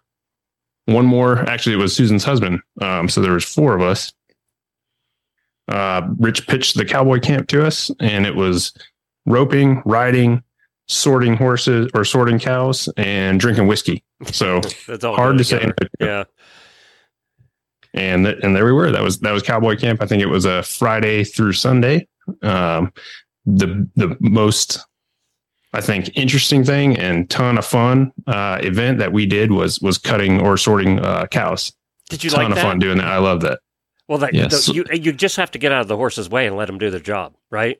one 0.85 1.05
more. 1.05 1.39
Actually, 1.49 1.73
it 1.73 1.79
was 1.79 1.95
Susan's 1.95 2.23
husband. 2.23 2.61
Um, 2.81 3.09
so 3.09 3.21
there 3.21 3.33
was 3.33 3.43
four 3.43 3.75
of 3.75 3.81
us. 3.81 4.13
Uh, 5.67 6.07
Rich 6.19 6.47
pitched 6.47 6.77
the 6.77 6.85
cowboy 6.85 7.19
camp 7.19 7.47
to 7.49 7.65
us, 7.65 7.91
and 7.99 8.25
it 8.25 8.35
was 8.35 8.71
roping, 9.25 9.81
riding, 9.85 10.43
sorting 10.87 11.35
horses 11.35 11.89
or 11.93 12.03
sorting 12.05 12.39
cows, 12.39 12.87
and 12.97 13.39
drinking 13.39 13.67
whiskey. 13.67 14.03
So 14.31 14.61
That's 14.87 15.03
all 15.03 15.15
hard 15.15 15.37
to 15.37 15.43
say. 15.43 15.59
together. 15.59 15.75
Yeah. 15.99 16.23
And 17.93 18.25
th- 18.25 18.37
and 18.43 18.55
there 18.55 18.65
we 18.65 18.71
were. 18.73 18.91
That 18.91 19.01
was 19.03 19.19
that 19.19 19.31
was 19.31 19.43
cowboy 19.43 19.75
camp. 19.77 20.01
I 20.01 20.05
think 20.05 20.21
it 20.21 20.27
was 20.27 20.45
a 20.45 20.61
Friday 20.63 21.23
through 21.23 21.53
Sunday. 21.53 22.07
Um, 22.41 22.91
the 23.45 23.87
the 23.95 24.15
most 24.19 24.79
I 25.73 25.81
think 25.81 26.09
interesting 26.15 26.63
thing 26.63 26.97
and 26.97 27.29
ton 27.29 27.57
of 27.57 27.65
fun 27.65 28.11
uh, 28.27 28.59
event 28.61 28.99
that 28.99 29.13
we 29.13 29.25
did 29.25 29.51
was 29.51 29.79
was 29.81 29.97
cutting 29.97 30.41
or 30.41 30.57
sorting 30.57 30.99
uh, 30.99 31.25
cows. 31.27 31.73
Did 32.09 32.23
you 32.23 32.29
like 32.29 32.37
that 32.39 32.41
ton 32.41 32.49
like 32.51 32.51
of 32.51 32.55
that? 32.63 32.69
fun 32.69 32.79
doing 32.79 32.97
that. 32.99 33.07
I 33.07 33.17
love 33.17 33.41
that. 33.41 33.59
Well, 34.07 34.19
that, 34.19 34.33
Yes. 34.33 34.67
you 34.69 34.85
you 34.93 35.11
just 35.11 35.35
have 35.37 35.51
to 35.51 35.59
get 35.59 35.71
out 35.71 35.81
of 35.81 35.87
the 35.87 35.97
horse's 35.97 36.29
way 36.29 36.47
and 36.47 36.55
let 36.55 36.67
them 36.67 36.77
do 36.77 36.89
their 36.89 36.99
job, 37.01 37.35
right? 37.49 37.77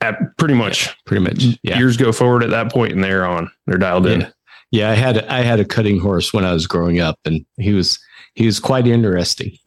At 0.00 0.36
pretty 0.36 0.54
much 0.54 0.94
Pretty 1.06 1.22
much. 1.24 1.58
Yeah. 1.62 1.78
years 1.78 1.96
go 1.96 2.12
forward 2.12 2.42
at 2.42 2.50
that 2.50 2.70
point 2.70 2.92
and 2.92 3.02
they're 3.02 3.24
on. 3.26 3.50
They're 3.66 3.78
dialed 3.78 4.06
in. 4.06 4.20
Yeah. 4.22 4.30
Yeah, 4.72 4.90
I 4.90 4.94
had 4.94 5.24
I 5.26 5.42
had 5.42 5.60
a 5.60 5.64
cutting 5.64 6.00
horse 6.00 6.32
when 6.34 6.44
I 6.44 6.52
was 6.52 6.66
growing 6.66 7.00
up, 7.00 7.18
and 7.24 7.46
he 7.56 7.72
was 7.72 7.98
he 8.34 8.46
was 8.46 8.58
quite 8.58 8.86
interesting. 8.86 9.52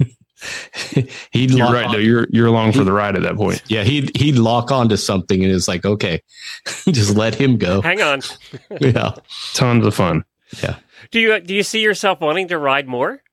he'd 1.32 1.52
You're 1.52 1.66
lock 1.66 1.74
right. 1.74 1.86
on- 1.86 1.92
though. 1.94 1.98
You're 2.00 2.28
you're 2.32 2.48
along 2.48 2.74
for 2.74 2.84
the 2.84 2.92
ride 2.92 3.16
at 3.16 3.22
that 3.24 3.36
point. 3.38 3.64
yeah, 3.68 3.84
he'd 3.84 4.16
he'd 4.18 4.36
lock 4.36 4.72
onto 4.72 4.98
something, 4.98 5.42
and 5.44 5.52
it's 5.54 5.68
like, 5.70 5.86
okay, 5.86 6.22
just 6.92 7.16
let 7.16 7.34
him 7.34 7.58
go. 7.58 7.82
Hang 7.82 8.02
on. 8.02 8.22
Yeah, 8.82 9.14
Tons 9.54 9.86
of 9.86 9.96
fun. 9.96 10.26
Yeah. 10.62 10.76
Do 11.12 11.20
you 11.22 11.40
do 11.40 11.56
you 11.56 11.64
see 11.64 11.82
yourself 11.82 12.20
wanting 12.20 12.50
to 12.50 12.58
ride 12.58 12.88
more? 12.88 13.24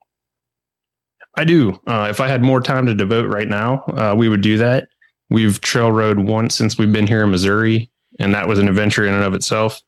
I 1.36 1.44
do. 1.44 1.80
Uh, 1.86 2.06
if 2.10 2.20
I 2.20 2.28
had 2.28 2.42
more 2.42 2.60
time 2.60 2.86
to 2.86 2.94
devote 2.94 3.26
right 3.28 3.48
now, 3.48 3.82
uh, 3.88 4.14
we 4.16 4.28
would 4.28 4.40
do 4.40 4.56
that. 4.58 4.88
We've 5.28 5.60
trail 5.60 5.90
rode 5.90 6.20
once 6.20 6.54
since 6.54 6.78
we've 6.78 6.92
been 6.92 7.06
here 7.06 7.24
in 7.24 7.30
Missouri, 7.30 7.90
and 8.18 8.34
that 8.34 8.46
was 8.46 8.58
an 8.58 8.68
adventure 8.68 9.06
in 9.06 9.14
and 9.14 9.24
of 9.24 9.34
itself. 9.34 9.82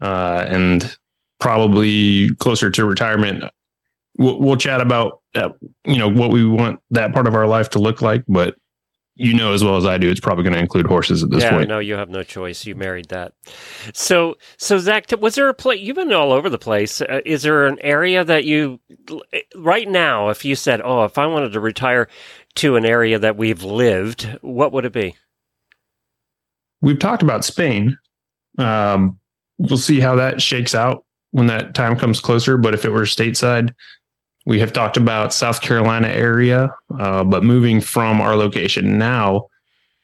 Uh, 0.00 0.46
and 0.48 0.96
probably 1.38 2.34
closer 2.36 2.70
to 2.70 2.84
retirement, 2.86 3.44
we'll, 4.16 4.40
we'll 4.40 4.56
chat 4.56 4.80
about 4.80 5.20
uh, 5.34 5.50
you 5.84 5.98
know 5.98 6.08
what 6.08 6.30
we 6.30 6.44
want 6.44 6.80
that 6.90 7.12
part 7.12 7.26
of 7.26 7.34
our 7.34 7.46
life 7.46 7.70
to 7.70 7.78
look 7.78 8.00
like. 8.00 8.24
But 8.26 8.56
you 9.16 9.34
know 9.34 9.52
as 9.52 9.62
well 9.62 9.76
as 9.76 9.84
I 9.84 9.98
do, 9.98 10.10
it's 10.10 10.20
probably 10.20 10.44
going 10.44 10.54
to 10.54 10.60
include 10.60 10.86
horses 10.86 11.22
at 11.22 11.30
this 11.30 11.42
yeah, 11.42 11.50
point. 11.50 11.68
no, 11.68 11.78
you 11.78 11.94
have 11.94 12.08
no 12.08 12.22
choice. 12.22 12.64
You 12.64 12.74
married 12.74 13.08
that. 13.10 13.34
So, 13.92 14.38
so 14.56 14.78
Zach, 14.78 15.06
was 15.20 15.34
there 15.34 15.48
a 15.48 15.54
place? 15.54 15.80
You've 15.80 15.96
been 15.96 16.12
all 16.12 16.32
over 16.32 16.48
the 16.48 16.58
place. 16.58 17.02
Uh, 17.02 17.20
is 17.26 17.42
there 17.42 17.66
an 17.66 17.78
area 17.82 18.24
that 18.24 18.44
you, 18.44 18.80
right 19.54 19.88
now, 19.88 20.30
if 20.30 20.44
you 20.44 20.54
said, 20.54 20.80
"Oh, 20.82 21.04
if 21.04 21.18
I 21.18 21.26
wanted 21.26 21.52
to 21.52 21.60
retire 21.60 22.08
to 22.56 22.76
an 22.76 22.84
area 22.84 23.18
that 23.18 23.36
we've 23.36 23.62
lived," 23.62 24.38
what 24.42 24.72
would 24.72 24.84
it 24.84 24.92
be? 24.92 25.16
We've 26.82 26.98
talked 26.98 27.22
about 27.22 27.44
Spain. 27.44 27.98
Um, 28.58 29.18
we'll 29.58 29.78
see 29.78 30.00
how 30.00 30.16
that 30.16 30.40
shakes 30.40 30.74
out 30.74 31.04
when 31.32 31.46
that 31.46 31.74
time 31.74 31.96
comes 31.96 32.20
closer. 32.20 32.56
But 32.56 32.74
if 32.74 32.84
it 32.84 32.90
were 32.90 33.02
stateside, 33.02 33.74
we 34.46 34.58
have 34.60 34.72
talked 34.72 34.96
about 34.96 35.32
South 35.32 35.60
Carolina 35.60 36.08
area. 36.08 36.74
Uh, 36.98 37.24
but 37.24 37.44
moving 37.44 37.80
from 37.80 38.20
our 38.20 38.36
location 38.36 38.98
now, 38.98 39.46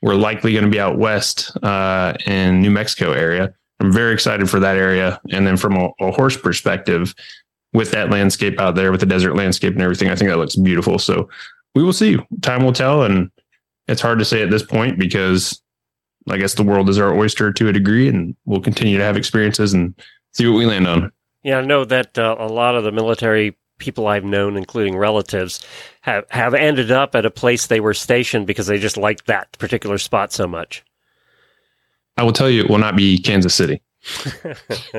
we're 0.02 0.14
likely 0.14 0.52
going 0.52 0.64
to 0.64 0.70
be 0.70 0.78
out 0.78 0.98
west 0.98 1.56
uh, 1.62 2.14
in 2.26 2.60
New 2.60 2.70
Mexico 2.70 3.12
area. 3.12 3.52
I'm 3.80 3.92
very 3.92 4.12
excited 4.12 4.48
for 4.48 4.60
that 4.60 4.76
area. 4.76 5.20
And 5.30 5.46
then 5.46 5.56
from 5.56 5.76
a, 5.76 5.90
a 6.00 6.10
horse 6.12 6.36
perspective, 6.36 7.14
with 7.72 7.90
that 7.90 8.10
landscape 8.10 8.60
out 8.60 8.74
there, 8.74 8.90
with 8.90 9.00
the 9.00 9.06
desert 9.06 9.34
landscape 9.34 9.74
and 9.74 9.82
everything, 9.82 10.08
I 10.08 10.14
think 10.14 10.30
that 10.30 10.38
looks 10.38 10.56
beautiful. 10.56 10.98
So 10.98 11.28
we 11.76 11.84
will 11.84 11.92
see. 11.92 12.16
Time 12.40 12.64
will 12.64 12.72
tell, 12.72 13.02
and 13.02 13.30
it's 13.86 14.00
hard 14.00 14.18
to 14.18 14.24
say 14.24 14.42
at 14.42 14.50
this 14.50 14.62
point 14.62 14.98
because 14.98 15.60
I 16.28 16.38
guess 16.38 16.54
the 16.54 16.62
world 16.62 16.88
is 16.88 16.98
our 16.98 17.14
oyster 17.14 17.52
to 17.52 17.68
a 17.68 17.72
degree, 17.72 18.08
and 18.08 18.34
we'll 18.46 18.62
continue 18.62 18.96
to 18.96 19.04
have 19.04 19.16
experiences 19.16 19.74
and 19.74 19.94
see 20.32 20.48
what 20.48 20.56
we 20.56 20.64
land 20.64 20.88
on. 20.88 21.12
Yeah, 21.44 21.58
I 21.58 21.64
know 21.64 21.84
that 21.84 22.18
uh, 22.18 22.34
a 22.38 22.48
lot 22.48 22.76
of 22.76 22.84
the 22.84 22.92
military 22.92 23.56
people 23.78 24.06
I've 24.06 24.24
known, 24.24 24.56
including 24.56 24.96
relatives, 24.96 25.64
have 26.00 26.24
have 26.30 26.54
ended 26.54 26.90
up 26.90 27.14
at 27.14 27.26
a 27.26 27.30
place 27.30 27.66
they 27.66 27.80
were 27.80 27.94
stationed 27.94 28.46
because 28.46 28.66
they 28.66 28.78
just 28.78 28.96
liked 28.96 29.26
that 29.26 29.52
particular 29.58 29.98
spot 29.98 30.32
so 30.32 30.46
much. 30.46 30.82
I 32.16 32.22
will 32.22 32.32
tell 32.32 32.48
you, 32.48 32.64
it 32.64 32.70
will 32.70 32.78
not 32.78 32.96
be 32.96 33.18
Kansas 33.18 33.54
City. 33.54 33.82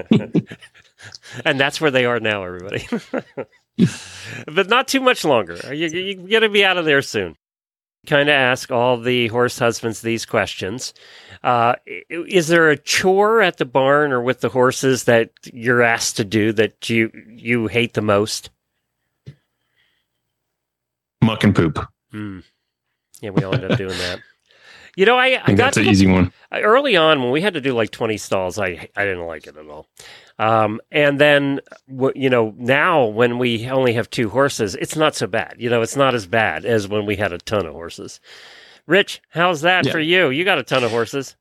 and 1.43 1.60
that's 1.60 1.81
where 1.81 1.89
they 1.89 2.05
are 2.05 2.19
now, 2.19 2.43
everybody. 2.43 2.88
but 4.48 4.69
not 4.69 4.88
too 4.88 5.01
much 5.01 5.24
longer. 5.24 5.57
You, 5.74 5.88
you 5.88 6.15
got 6.27 6.39
to 6.39 6.50
be 6.50 6.65
out 6.65 6.77
of 6.77 6.86
there 6.86 7.01
soon. 7.01 7.36
Kind 8.05 8.29
of 8.29 8.34
ask 8.34 8.72
all 8.72 8.98
the 9.00 9.27
horse 9.27 9.60
husbands 9.60 10.01
these 10.01 10.25
questions. 10.25 10.93
Uh, 11.43 11.75
is 12.10 12.48
there 12.48 12.69
a 12.69 12.77
chore 12.77 13.41
at 13.41 13.57
the 13.57 13.65
barn 13.65 14.12
or 14.12 14.22
with 14.22 14.39
the 14.39 14.50
horses 14.50 15.03
that 15.05 15.31
you're 15.51 15.81
asked 15.81 16.17
to 16.17 16.24
do 16.24 16.53
that 16.53 16.89
you 16.89 17.12
you 17.27 17.67
hate 17.67 17.93
the 17.93 18.01
most? 18.01 18.50
Muck 21.22 21.43
and 21.43 21.55
poop. 21.55 21.86
Mm. 22.13 22.43
Yeah, 23.22 23.31
we 23.31 23.43
all 23.43 23.53
end 23.53 23.65
up 23.65 23.77
doing 23.77 23.98
that. 23.98 24.19
You 24.97 25.05
know, 25.05 25.15
I, 25.15 25.27
I, 25.27 25.41
I 25.45 25.53
got 25.53 25.57
that's 25.57 25.77
an 25.77 25.85
easy 25.85 26.07
one. 26.07 26.33
Early 26.51 26.97
on, 26.97 27.21
when 27.21 27.29
we 27.31 27.39
had 27.39 27.53
to 27.53 27.61
do 27.61 27.73
like 27.73 27.91
twenty 27.91 28.17
stalls, 28.17 28.57
I 28.57 28.89
I 28.95 29.05
didn't 29.05 29.27
like 29.27 29.45
it 29.45 29.55
at 29.55 29.67
all. 29.67 29.87
Um, 30.39 30.81
and 30.91 31.21
then 31.21 31.61
you 32.15 32.31
know 32.31 32.55
now 32.57 33.05
when 33.05 33.37
we 33.37 33.69
only 33.69 33.93
have 33.93 34.09
two 34.09 34.27
horses, 34.27 34.73
it's 34.73 34.95
not 34.95 35.15
so 35.15 35.27
bad. 35.27 35.55
You 35.59 35.69
know, 35.69 35.83
it's 35.83 35.95
not 35.95 36.15
as 36.15 36.25
bad 36.25 36.65
as 36.65 36.87
when 36.87 37.05
we 37.05 37.15
had 37.15 37.31
a 37.31 37.37
ton 37.37 37.67
of 37.67 37.73
horses. 37.73 38.19
Rich, 38.87 39.21
how's 39.29 39.61
that 39.61 39.85
yeah. 39.85 39.91
for 39.91 39.99
you? 39.99 40.31
You 40.31 40.43
got 40.43 40.57
a 40.57 40.63
ton 40.63 40.83
of 40.83 40.89
horses. 40.89 41.35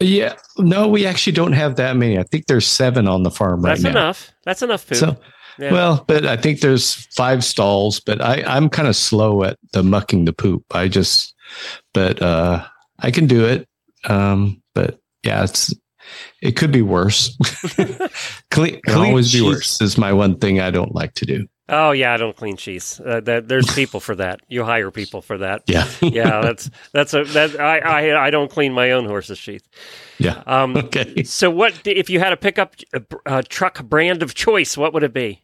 Yeah, 0.00 0.34
no, 0.56 0.88
we 0.88 1.04
actually 1.04 1.34
don't 1.34 1.52
have 1.52 1.76
that 1.76 1.96
many. 1.96 2.18
I 2.18 2.22
think 2.22 2.46
there's 2.46 2.66
seven 2.66 3.06
on 3.06 3.24
the 3.24 3.30
farm 3.30 3.60
That's 3.60 3.84
right 3.84 3.92
now. 3.92 4.06
That's 4.06 4.22
enough. 4.22 4.32
That's 4.44 4.62
enough 4.62 4.88
poop. 4.88 4.96
So, 4.96 5.16
yeah. 5.58 5.70
well, 5.70 6.04
but 6.08 6.24
I 6.24 6.38
think 6.38 6.60
there's 6.60 6.94
five 7.14 7.44
stalls. 7.44 8.00
But 8.00 8.22
I, 8.22 8.42
I'm 8.46 8.70
kind 8.70 8.88
of 8.88 8.96
slow 8.96 9.44
at 9.44 9.58
the 9.74 9.82
mucking 9.82 10.24
the 10.24 10.32
poop. 10.32 10.64
I 10.74 10.88
just, 10.88 11.34
but 11.92 12.22
uh, 12.22 12.66
I 13.02 13.10
can 13.10 13.26
do 13.26 13.44
it. 13.44 13.68
Um, 14.04 14.62
but 14.74 15.00
yeah, 15.22 15.44
it's 15.44 15.74
it 16.40 16.52
could 16.52 16.72
be 16.72 16.82
worse. 16.82 17.36
clean, 18.50 18.80
clean 18.80 18.80
always 18.88 19.32
be 19.32 19.42
worse 19.42 19.80
is 19.80 19.98
my 19.98 20.12
one 20.12 20.38
thing 20.38 20.60
I 20.60 20.70
don't 20.70 20.94
like 20.94 21.14
to 21.14 21.26
do. 21.26 21.46
Oh 21.68 21.92
yeah, 21.92 22.12
I 22.12 22.16
don't 22.16 22.36
clean 22.36 22.56
sheets. 22.56 23.00
Uh, 23.00 23.20
that, 23.20 23.48
there's 23.48 23.66
people 23.74 24.00
for 24.00 24.14
that. 24.16 24.40
You 24.48 24.64
hire 24.64 24.90
people 24.90 25.22
for 25.22 25.38
that. 25.38 25.62
Yeah, 25.66 25.88
yeah. 26.00 26.40
That's 26.40 26.70
that's 26.92 27.14
a 27.14 27.24
that 27.24 27.58
I, 27.58 27.78
I 27.78 28.26
I 28.26 28.30
don't 28.30 28.50
clean 28.50 28.72
my 28.72 28.90
own 28.92 29.06
horse's 29.06 29.38
sheath. 29.38 29.66
Yeah. 30.18 30.42
Um, 30.46 30.76
okay. 30.76 31.22
So 31.24 31.50
what 31.50 31.86
if 31.86 32.10
you 32.10 32.18
had 32.18 32.32
a 32.32 32.36
pickup 32.36 32.76
a, 33.24 33.42
truck 33.42 33.82
brand 33.84 34.22
of 34.22 34.34
choice? 34.34 34.76
What 34.76 34.92
would 34.92 35.02
it 35.02 35.14
be? 35.14 35.42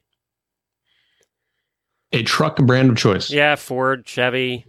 A 2.12 2.22
truck 2.22 2.56
brand 2.56 2.90
of 2.90 2.96
choice. 2.96 3.30
Yeah, 3.30 3.54
Ford, 3.56 4.06
Chevy, 4.06 4.64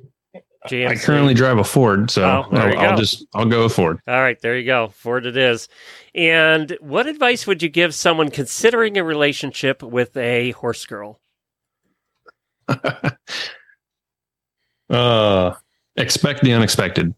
GMC. 0.67 0.87
I 0.87 0.95
currently 0.95 1.33
drive 1.33 1.57
a 1.57 1.63
Ford, 1.63 2.11
so 2.11 2.23
oh, 2.23 2.47
I'll, 2.55 2.79
I'll 2.79 2.97
just 2.97 3.25
I'll 3.33 3.45
go 3.45 3.63
with 3.63 3.73
Ford. 3.73 3.99
All 4.07 4.21
right, 4.21 4.39
there 4.41 4.57
you 4.57 4.65
go. 4.65 4.89
Ford 4.89 5.25
it 5.25 5.37
is. 5.37 5.69
And 6.13 6.77
what 6.81 7.07
advice 7.07 7.47
would 7.47 7.63
you 7.63 7.69
give 7.69 7.95
someone 7.95 8.29
considering 8.29 8.97
a 8.97 9.03
relationship 9.03 9.81
with 9.81 10.17
a 10.17 10.51
horse 10.51 10.85
girl? 10.85 11.21
uh, 14.89 15.53
expect 15.95 16.43
the 16.43 16.53
unexpected. 16.53 17.13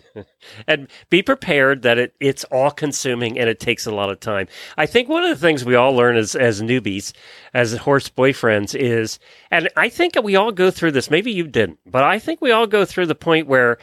and 0.66 0.88
be 1.10 1.22
prepared 1.22 1.82
that 1.82 1.98
it, 1.98 2.14
it's 2.20 2.44
all 2.44 2.70
consuming 2.70 3.38
and 3.38 3.48
it 3.48 3.60
takes 3.60 3.86
a 3.86 3.94
lot 3.94 4.10
of 4.10 4.20
time. 4.20 4.48
I 4.76 4.86
think 4.86 5.08
one 5.08 5.24
of 5.24 5.30
the 5.30 5.46
things 5.46 5.64
we 5.64 5.74
all 5.74 5.92
learn 5.94 6.16
as, 6.16 6.34
as 6.34 6.62
newbies, 6.62 7.12
as 7.54 7.72
horse 7.74 8.08
boyfriends, 8.08 8.74
is, 8.74 9.18
and 9.50 9.68
I 9.76 9.88
think 9.88 10.14
we 10.22 10.36
all 10.36 10.52
go 10.52 10.70
through 10.70 10.92
this. 10.92 11.10
Maybe 11.10 11.32
you 11.32 11.46
didn't, 11.46 11.78
but 11.86 12.04
I 12.04 12.18
think 12.18 12.40
we 12.40 12.52
all 12.52 12.66
go 12.66 12.84
through 12.84 13.06
the 13.06 13.14
point 13.14 13.46
where, 13.46 13.78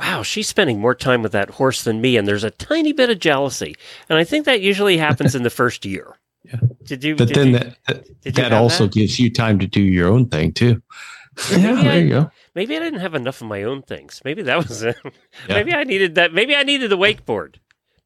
wow, 0.00 0.22
she's 0.22 0.48
spending 0.48 0.80
more 0.80 0.94
time 0.94 1.22
with 1.22 1.32
that 1.32 1.50
horse 1.50 1.84
than 1.84 2.00
me, 2.00 2.16
and 2.16 2.26
there's 2.26 2.44
a 2.44 2.50
tiny 2.50 2.92
bit 2.92 3.10
of 3.10 3.18
jealousy. 3.18 3.74
And 4.08 4.18
I 4.18 4.24
think 4.24 4.46
that 4.46 4.60
usually 4.60 4.96
happens 4.96 5.34
in 5.34 5.42
the 5.42 5.50
first 5.50 5.84
year. 5.84 6.16
Yeah. 6.44 6.58
Did 6.82 7.04
you? 7.04 7.14
But 7.14 7.28
did 7.28 7.36
then 7.36 7.48
you, 7.52 7.58
that 7.86 8.34
that 8.34 8.52
also 8.52 8.86
that? 8.86 8.92
gives 8.92 9.20
you 9.20 9.32
time 9.32 9.60
to 9.60 9.66
do 9.68 9.80
your 9.80 10.08
own 10.08 10.28
thing 10.28 10.52
too. 10.52 10.82
Yeah, 11.52 11.80
there 11.80 12.00
you 12.00 12.08
go. 12.08 12.30
Maybe 12.54 12.76
I 12.76 12.80
didn't 12.80 13.00
have 13.00 13.14
enough 13.14 13.40
of 13.40 13.46
my 13.46 13.62
own 13.62 13.82
things. 13.82 14.20
Maybe 14.24 14.42
that 14.42 14.68
was 14.68 14.82
it. 14.82 14.96
Yeah. 15.04 15.10
Maybe 15.48 15.72
I 15.72 15.84
needed 15.84 16.16
that. 16.16 16.34
Maybe 16.34 16.54
I 16.54 16.62
needed 16.62 16.90
the 16.90 16.98
wakeboard. 16.98 17.56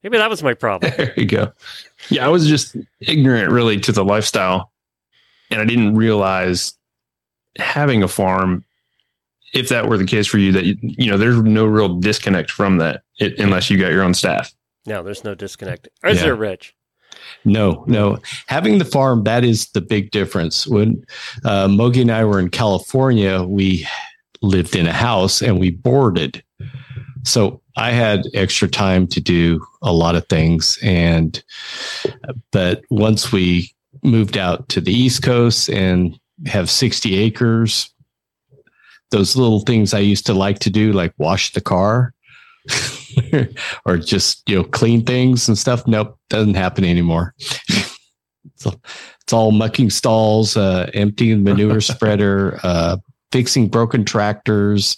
Maybe 0.03 0.19
that 0.19 0.31
was 0.31 0.43
my 0.43 0.55
problem. 0.55 0.93
There 0.97 1.15
you 1.17 1.27
go. 1.27 1.53
Yeah, 2.11 2.27
I 2.27 2.29
was 2.29 2.47
just 2.47 2.77
ignorant 3.01 3.51
really 3.51 3.81
to 3.81 3.93
the 3.93 4.05
lifestyle, 4.05 4.71
and 5.51 5.61
I 5.61 5.65
didn't 5.65 5.97
realize 5.97 6.75
having 7.57 8.03
a 8.03 8.09
farm. 8.09 8.65
If 9.55 9.69
that 9.71 9.89
were 9.89 9.97
the 9.97 10.05
case 10.05 10.27
for 10.27 10.39
you, 10.39 10.53
that 10.53 10.65
you, 10.65 10.77
you 10.81 11.11
know, 11.11 11.17
there's 11.17 11.41
no 11.41 11.65
real 11.65 11.97
disconnect 11.97 12.51
from 12.51 12.77
that, 12.79 13.03
it, 13.19 13.39
unless 13.39 13.71
you 13.71 13.79
got 13.79 13.91
your 13.91 14.03
own 14.03 14.13
staff. 14.13 14.53
No, 14.87 15.03
there's 15.03 15.25
no 15.25 15.35
disconnect. 15.35 15.89
Is 16.05 16.19
yeah. 16.19 16.25
there, 16.25 16.37
Rich? 16.37 16.75
No, 17.45 17.85
no. 17.87 18.19
Having 18.49 18.79
the 18.79 18.85
farm, 18.85 19.25
that 19.25 19.45
is 19.45 19.69
the 19.71 19.81
big 19.81 20.11
difference. 20.11 20.67
When 20.67 21.05
uh, 21.45 21.69
Mogi 21.69 22.03
and 22.03 22.11
I 22.11 22.25
were 22.25 22.39
in 22.39 22.51
California, 22.51 23.43
we 23.43 23.87
lived 24.47 24.77
in 24.77 24.87
a 24.87 24.93
house 24.93 25.43
and 25.43 25.59
we 25.59 25.71
boarded. 25.71 26.43
So 27.25 27.61
I 27.77 27.91
had 27.91 28.23
extra 28.35 28.69
time 28.69 29.07
to 29.09 29.21
do 29.21 29.65
a 29.83 29.93
lot 29.93 30.15
of 30.15 30.27
things. 30.29 30.79
And, 30.83 31.43
but 32.53 32.83
once 32.91 33.33
we 33.33 33.73
moved 34.03 34.39
out 34.39 34.69
to 34.71 34.81
the 34.81 34.93
East 34.93 35.23
Coast 35.23 35.69
and 35.69 36.19
have 36.47 36.71
60 36.71 37.17
acres, 37.17 37.93
those 39.11 39.37
little 39.37 39.61
things 39.61 39.95
I 39.95 40.01
used 40.01 40.27
to 40.27 40.35
like 40.35 40.59
to 40.61 40.71
do, 40.71 40.93
like 40.93 41.13
wash 41.19 41.53
the 41.53 41.61
car, 41.61 42.13
or 43.85 43.99
just 43.99 44.49
you 44.49 44.57
know 44.57 44.65
clean 44.65 45.05
things 45.05 45.49
and 45.49 45.57
stuff. 45.57 45.87
Nope, 45.87 46.19
doesn't 46.29 46.55
happen 46.55 46.85
anymore. 46.85 47.35
so 48.57 48.73
it's 49.23 49.33
all 49.33 49.53
mucking 49.53 49.91
stalls, 49.91 50.57
uh, 50.57 50.91
emptying 50.95 51.43
manure 51.43 51.81
spreader, 51.93 52.59
uh, 52.63 52.97
fixing 53.33 53.69
broken 53.69 54.05
tractors, 54.05 54.97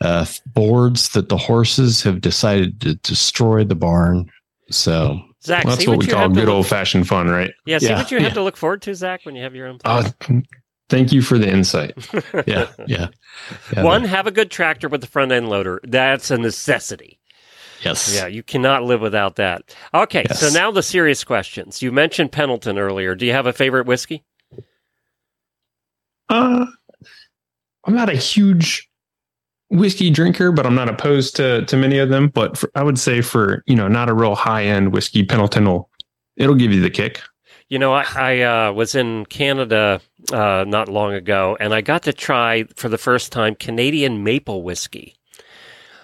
uh, 0.00 0.26
boards 0.46 1.10
that 1.10 1.28
the 1.28 1.36
horses 1.36 2.02
have 2.02 2.20
decided 2.20 2.80
to 2.80 2.94
destroy 2.96 3.64
the 3.64 3.74
barn. 3.74 4.30
So 4.70 5.20
Zach, 5.42 5.64
well, 5.64 5.76
that's 5.76 5.86
what, 5.86 5.98
what 5.98 6.06
we 6.06 6.12
call 6.12 6.28
good 6.30 6.48
old 6.48 6.66
fashioned 6.66 7.06
fun, 7.06 7.28
right? 7.28 7.50
Yeah, 7.66 7.78
see 7.78 7.88
yeah, 7.88 7.98
what 7.98 8.10
you 8.10 8.20
have 8.20 8.34
to 8.34 8.42
look 8.42 8.56
forward 8.56 8.82
to, 8.82 8.94
Zach, 8.94 9.20
when 9.24 9.34
you 9.34 9.42
have 9.42 9.54
your 9.54 9.66
own. 9.68 9.78
Uh, 9.84 10.10
thank 10.88 11.12
you 11.12 11.20
for 11.20 11.38
the 11.38 11.48
insight. 11.48 11.92
yeah, 12.46 12.70
yeah. 12.86 13.08
yeah 13.72 13.82
One, 13.82 14.04
have 14.04 14.26
a 14.26 14.30
good 14.30 14.50
tractor 14.50 14.88
with 14.88 15.00
the 15.00 15.06
front 15.06 15.32
end 15.32 15.48
loader. 15.48 15.80
That's 15.84 16.30
a 16.30 16.38
necessity. 16.38 17.20
Yes. 17.82 18.14
Yeah, 18.14 18.26
you 18.26 18.42
cannot 18.42 18.84
live 18.84 19.02
without 19.02 19.36
that. 19.36 19.76
Okay, 19.92 20.24
yes. 20.26 20.40
so 20.40 20.48
now 20.48 20.70
the 20.70 20.82
serious 20.82 21.22
questions. 21.22 21.82
You 21.82 21.92
mentioned 21.92 22.32
Pendleton 22.32 22.78
earlier. 22.78 23.14
Do 23.14 23.26
you 23.26 23.32
have 23.32 23.46
a 23.46 23.52
favorite 23.52 23.86
whiskey? 23.86 24.24
Uh, 26.30 26.64
I'm 27.86 27.94
not 27.94 28.08
a 28.08 28.14
huge 28.14 28.88
whiskey 29.70 30.10
drinker, 30.10 30.52
but 30.52 30.66
I'm 30.66 30.74
not 30.74 30.88
opposed 30.88 31.36
to 31.36 31.64
to 31.66 31.76
many 31.76 31.98
of 31.98 32.08
them. 32.08 32.28
But 32.28 32.56
for, 32.56 32.70
I 32.74 32.82
would 32.82 32.98
say 32.98 33.20
for 33.20 33.62
you 33.66 33.76
know 33.76 33.88
not 33.88 34.08
a 34.08 34.14
real 34.14 34.34
high 34.34 34.64
end 34.64 34.92
whiskey, 34.92 35.24
Pendleton 35.24 35.66
will 35.66 35.90
it'll 36.36 36.54
give 36.54 36.72
you 36.72 36.80
the 36.80 36.90
kick. 36.90 37.20
You 37.68 37.78
know, 37.78 37.94
I, 37.94 38.04
I 38.14 38.40
uh, 38.42 38.72
was 38.72 38.94
in 38.94 39.24
Canada 39.26 40.00
uh, 40.32 40.64
not 40.68 40.88
long 40.88 41.14
ago, 41.14 41.56
and 41.58 41.72
I 41.72 41.80
got 41.80 42.02
to 42.02 42.12
try 42.12 42.64
for 42.76 42.88
the 42.88 42.98
first 42.98 43.32
time 43.32 43.54
Canadian 43.54 44.22
maple 44.22 44.62
whiskey. 44.62 45.16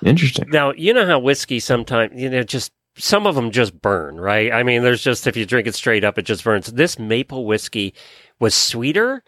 Interesting. 0.03 0.49
Now, 0.49 0.73
you 0.73 0.95
know 0.95 1.07
how 1.07 1.19
whiskey 1.19 1.61
sometimes, 1.61 2.19
you 2.19 2.31
know, 2.31 2.43
just 2.43 2.73
some 2.97 3.27
of 3.27 3.35
them 3.35 3.51
just 3.51 3.81
burn, 3.81 4.19
right? 4.19 4.51
I 4.53 4.62
mean, 4.62 4.83
there's 4.83 5.03
just, 5.03 5.27
if 5.27 5.37
you 5.37 5.45
drink 5.45 5.66
it 5.66 5.75
straight 5.75 6.03
up, 6.03 6.19
it 6.19 6.23
just 6.23 6.43
burns. 6.43 6.66
This 6.66 6.99
maple 6.99 7.45
whiskey 7.45 7.95
was 8.38 8.55
sweeter 8.55 9.23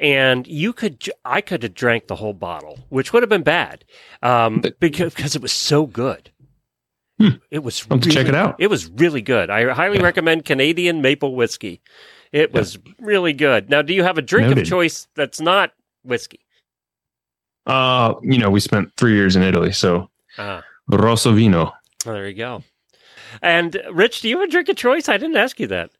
and 0.00 0.46
you 0.46 0.72
could, 0.72 1.08
I 1.24 1.40
could 1.40 1.62
have 1.62 1.74
drank 1.74 2.08
the 2.08 2.16
whole 2.16 2.32
bottle, 2.32 2.80
which 2.88 3.12
would 3.12 3.22
have 3.22 3.30
been 3.30 3.42
bad, 3.42 3.84
um, 4.22 4.62
because, 4.80 5.14
because 5.14 5.36
it 5.36 5.42
was 5.42 5.52
so 5.52 5.86
good. 5.86 6.30
Hmm. 7.18 7.36
It 7.50 7.62
was. 7.62 7.88
Really, 7.88 8.10
check 8.10 8.28
it 8.28 8.34
out. 8.34 8.56
It 8.58 8.68
was 8.68 8.88
really 8.92 9.20
good. 9.20 9.50
I 9.50 9.70
highly 9.74 9.98
yeah. 9.98 10.04
recommend 10.04 10.46
Canadian 10.46 11.02
maple 11.02 11.36
whiskey. 11.36 11.82
It 12.32 12.54
was 12.54 12.76
yeah. 12.76 12.92
really 12.98 13.34
good. 13.34 13.68
Now, 13.68 13.82
do 13.82 13.92
you 13.92 14.02
have 14.02 14.16
a 14.16 14.22
drink 14.22 14.48
Noted. 14.48 14.62
of 14.62 14.68
choice 14.68 15.06
that's 15.14 15.38
not 15.38 15.72
whiskey? 16.02 16.40
Uh, 17.66 18.14
you 18.22 18.38
know, 18.38 18.48
we 18.48 18.58
spent 18.58 18.96
three 18.96 19.12
years 19.12 19.36
in 19.36 19.42
Italy, 19.42 19.70
so 19.70 20.08
ah. 20.38 20.62
Rosso 20.88 21.32
Vino. 21.34 21.74
Oh, 22.06 22.12
there 22.14 22.26
you 22.26 22.34
go. 22.34 22.62
And 23.42 23.80
Rich, 23.92 24.22
do 24.22 24.28
you 24.30 24.38
have 24.40 24.48
a 24.48 24.50
drink 24.50 24.70
of 24.70 24.76
choice? 24.76 25.08
I 25.10 25.18
didn't 25.18 25.36
ask 25.36 25.60
you 25.60 25.66
that. 25.66 25.90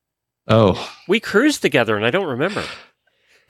Oh, 0.49 0.91
we 1.07 1.21
cruised 1.21 1.61
together, 1.61 1.97
and 1.97 2.07
I 2.07 2.11
don't 2.11 2.27
remember. 2.27 2.65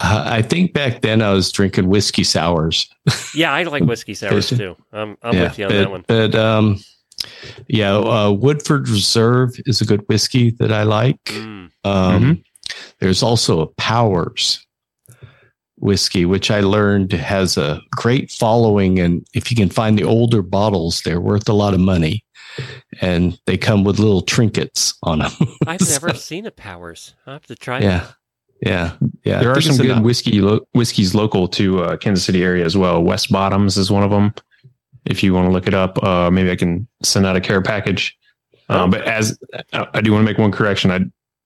Uh, 0.01 0.25
I 0.27 0.43
think 0.43 0.73
back 0.73 1.03
then 1.03 1.21
I 1.23 1.33
was 1.33 1.53
drinking 1.53 1.89
whiskey 1.89 2.25
sours. 2.25 2.89
yeah, 3.35 3.53
I 3.53 3.63
like 3.65 3.85
whiskey 3.85 4.15
sours 4.15 4.49
too. 4.49 4.77
I'm, 4.93 5.17
I'm 5.23 5.35
yeah, 5.35 5.43
with 5.45 5.59
you 5.59 5.65
on 5.67 5.71
but, 5.71 5.79
that 5.79 5.91
one. 5.91 6.05
But 6.09 6.35
um, 6.35 6.79
yeah, 7.69 7.97
uh, 7.97 8.31
Woodford 8.31 8.89
Reserve 8.89 9.55
is 9.67 9.81
a 9.81 9.85
good 9.85 10.07
whiskey 10.09 10.51
that 10.53 10.73
I 10.73 10.85
like. 10.85 11.23
Mm. 11.25 11.71
Um, 11.85 12.23
mm-hmm. 12.23 12.33
There's 13.01 13.23
also 13.23 13.61
a 13.61 13.67
Powers 13.67 14.65
whiskey, 15.77 16.25
which 16.25 16.51
I 16.51 16.61
learned 16.61 17.13
has 17.13 17.57
a 17.57 17.81
great 17.93 18.31
following. 18.31 18.99
And 18.99 19.27
if 19.35 19.51
you 19.51 19.57
can 19.57 19.71
find 19.71 19.99
the 19.99 20.05
older 20.05 20.43
bottles, 20.43 21.03
they're 21.03 21.21
worth 21.21 21.49
a 21.49 21.55
lot 21.55 21.75
of 21.75 21.81
money. 21.81 22.25
And 23.01 23.39
they 23.47 23.57
come 23.57 23.85
with 23.85 23.99
little 23.99 24.23
trinkets 24.23 24.95
on 25.03 25.21
them. 25.21 25.33
I've 25.67 25.81
never 25.89 26.15
seen 26.15 26.47
a 26.47 26.51
Powers. 26.51 27.15
I 27.27 27.31
will 27.31 27.35
have 27.35 27.47
to 27.47 27.55
try. 27.57 27.79
it. 27.79 28.05
Yeah. 28.63 28.93
Yeah. 29.25 29.39
I 29.39 29.41
There 29.41 29.51
are 29.53 29.61
some 29.61 29.77
good 29.77 29.87
enough. 29.87 30.03
whiskey 30.05 30.41
lo- 30.41 30.67
whiskeys 30.75 31.15
local 31.15 31.49
to 31.49 31.83
uh, 31.83 31.97
Kansas 31.97 32.25
City 32.25 32.43
area 32.45 32.65
as 32.65 32.77
well. 32.77 33.03
West 33.03 33.31
Bottoms 33.33 33.77
is 33.77 33.91
one 33.91 34.03
of 34.03 34.11
them. 34.11 34.35
If 35.07 35.23
you 35.23 35.33
want 35.35 35.47
to 35.49 35.53
look 35.53 35.67
it 35.67 35.75
up, 35.75 36.03
uh, 36.03 36.31
maybe 36.31 36.51
I 36.51 36.57
can 36.57 36.87
send 37.03 37.25
out 37.27 37.37
a 37.37 37.41
care 37.41 37.63
package. 37.63 38.17
Um, 38.69 38.91
but 38.91 39.03
as 39.03 39.39
I 39.73 39.87
I 39.95 40.01
do 40.01 40.13
want 40.13 40.23
to 40.23 40.31
make 40.31 40.39
one 40.39 40.53
correction, 40.53 40.91
I 40.91 41.01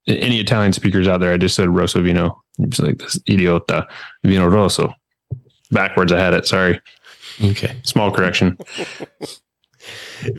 any 0.07 0.39
Italian 0.41 0.73
speakers 0.73 1.09
out 1.09 1.21
there, 1.21 1.33
I 1.33 1.37
just 1.39 1.55
said 1.55 1.69
Rosso 1.69 2.03
Vino. 2.03 2.43
It's 2.59 2.79
like 2.79 2.99
this 2.99 3.19
idiota 3.21 3.87
Vino 4.23 4.47
Rosso. 4.47 4.95
Backwards, 5.71 6.13
I 6.13 6.19
had 6.19 6.35
it. 6.35 6.47
Sorry. 6.47 6.81
Okay. 7.43 7.77
Small 7.85 8.11
correction. 8.11 8.59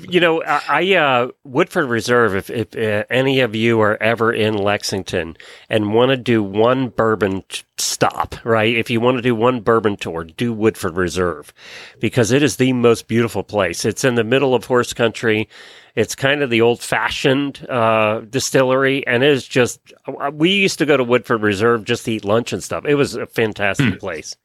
You 0.10 0.20
know, 0.20 0.44
I, 0.44 0.62
I 0.68 0.94
uh, 0.96 1.28
Woodford 1.44 1.90
Reserve. 1.90 2.36
If, 2.36 2.50
if 2.50 2.76
uh, 2.76 3.06
any 3.10 3.40
of 3.42 3.56
you 3.56 3.80
are 3.82 4.02
ever 4.02 4.34
in 4.34 4.56
Lexington 4.58 5.38
and 5.70 5.94
want 5.94 6.10
to 6.10 6.18
do 6.18 6.42
one 6.44 6.90
bourbon 6.90 7.44
t- 7.50 7.64
stop, 7.78 8.36
right? 8.44 8.76
If 8.76 8.90
you 8.90 9.00
want 9.00 9.18
to 9.18 9.22
do 9.22 9.36
one 9.36 9.62
bourbon 9.62 9.98
tour, 9.98 10.24
do 10.24 10.54
Woodford 10.54 10.96
Reserve 10.98 11.54
because 12.00 12.32
it 12.32 12.42
is 12.44 12.56
the 12.58 12.74
most 12.74 13.08
beautiful 13.08 13.44
place. 13.44 13.86
It's 13.86 14.04
in 14.04 14.16
the 14.16 14.24
middle 14.24 14.56
of 14.56 14.66
horse 14.66 14.94
country. 14.94 15.48
It's 15.96 16.16
kind 16.16 16.42
of 16.42 16.50
the 16.50 16.62
old 16.62 16.82
fashioned 16.82 17.66
uh, 17.70 18.22
distillery, 18.30 19.06
and 19.08 19.24
it 19.24 19.30
is 19.30 19.48
just. 19.48 19.80
uh, 20.08 20.32
We 20.34 20.52
used 20.52 20.80
to 20.80 20.86
go 20.86 20.98
to 20.98 21.04
Woodford 21.04 21.42
Reserve 21.42 21.86
just 21.86 22.04
to 22.06 22.12
eat 22.14 22.26
lunch 22.26 22.52
and 22.52 22.62
stuff. 22.64 22.84
It 22.86 22.96
was 22.96 23.16
a 23.16 23.26
fantastic 23.28 24.00
place. 24.00 24.36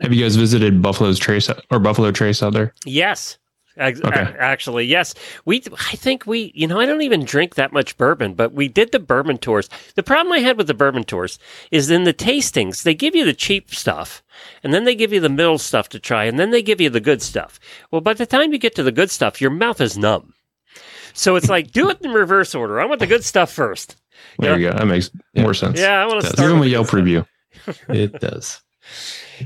Have 0.00 0.12
you 0.12 0.22
guys 0.24 0.34
visited 0.36 0.80
Buffalo's 0.82 1.18
Trace 1.18 1.48
or 1.70 1.78
Buffalo 1.78 2.10
Trace 2.10 2.42
out 2.42 2.54
there? 2.54 2.74
Yes. 2.84 3.38
Okay. 3.78 4.34
Actually, 4.38 4.84
yes. 4.84 5.14
We, 5.44 5.62
I 5.72 5.96
think 5.96 6.26
we, 6.26 6.52
you 6.54 6.66
know, 6.66 6.78
I 6.78 6.86
don't 6.86 7.02
even 7.02 7.24
drink 7.24 7.54
that 7.54 7.72
much 7.72 7.96
bourbon, 7.96 8.34
but 8.34 8.52
we 8.52 8.68
did 8.68 8.92
the 8.92 8.98
bourbon 8.98 9.38
tours. 9.38 9.68
The 9.94 10.02
problem 10.02 10.32
I 10.32 10.40
had 10.40 10.58
with 10.58 10.66
the 10.66 10.74
bourbon 10.74 11.04
tours 11.04 11.38
is 11.70 11.90
in 11.90 12.04
the 12.04 12.12
tastings, 12.12 12.82
they 12.82 12.94
give 12.94 13.14
you 13.14 13.24
the 13.24 13.32
cheap 13.32 13.74
stuff 13.74 14.22
and 14.62 14.74
then 14.74 14.84
they 14.84 14.94
give 14.94 15.12
you 15.12 15.20
the 15.20 15.28
middle 15.28 15.58
stuff 15.58 15.88
to 15.90 15.98
try 15.98 16.24
and 16.24 16.38
then 16.38 16.50
they 16.50 16.62
give 16.62 16.80
you 16.80 16.90
the 16.90 17.00
good 17.00 17.22
stuff. 17.22 17.58
Well, 17.90 18.02
by 18.02 18.14
the 18.14 18.26
time 18.26 18.52
you 18.52 18.58
get 18.58 18.74
to 18.74 18.82
the 18.82 18.92
good 18.92 19.10
stuff, 19.10 19.40
your 19.40 19.50
mouth 19.50 19.80
is 19.80 19.96
numb. 19.96 20.34
So 21.14 21.36
it's 21.36 21.48
like, 21.48 21.72
do 21.72 21.90
it 21.90 22.00
in 22.02 22.10
reverse 22.10 22.54
order. 22.54 22.80
I 22.80 22.86
want 22.86 23.00
the 23.00 23.06
good 23.06 23.24
stuff 23.24 23.52
first. 23.52 23.96
There 24.38 24.58
you 24.58 24.70
go. 24.70 24.76
That 24.76 24.86
makes 24.86 25.10
more 25.34 25.54
sense. 25.54 25.78
Yeah, 25.78 26.02
I 26.02 26.06
want 26.06 26.22
to 26.22 26.26
start 26.28 26.52
with 26.52 26.62
a 26.62 26.68
Yelp 26.68 26.92
review. 26.92 27.26
It 27.88 28.20
does. 28.20 28.60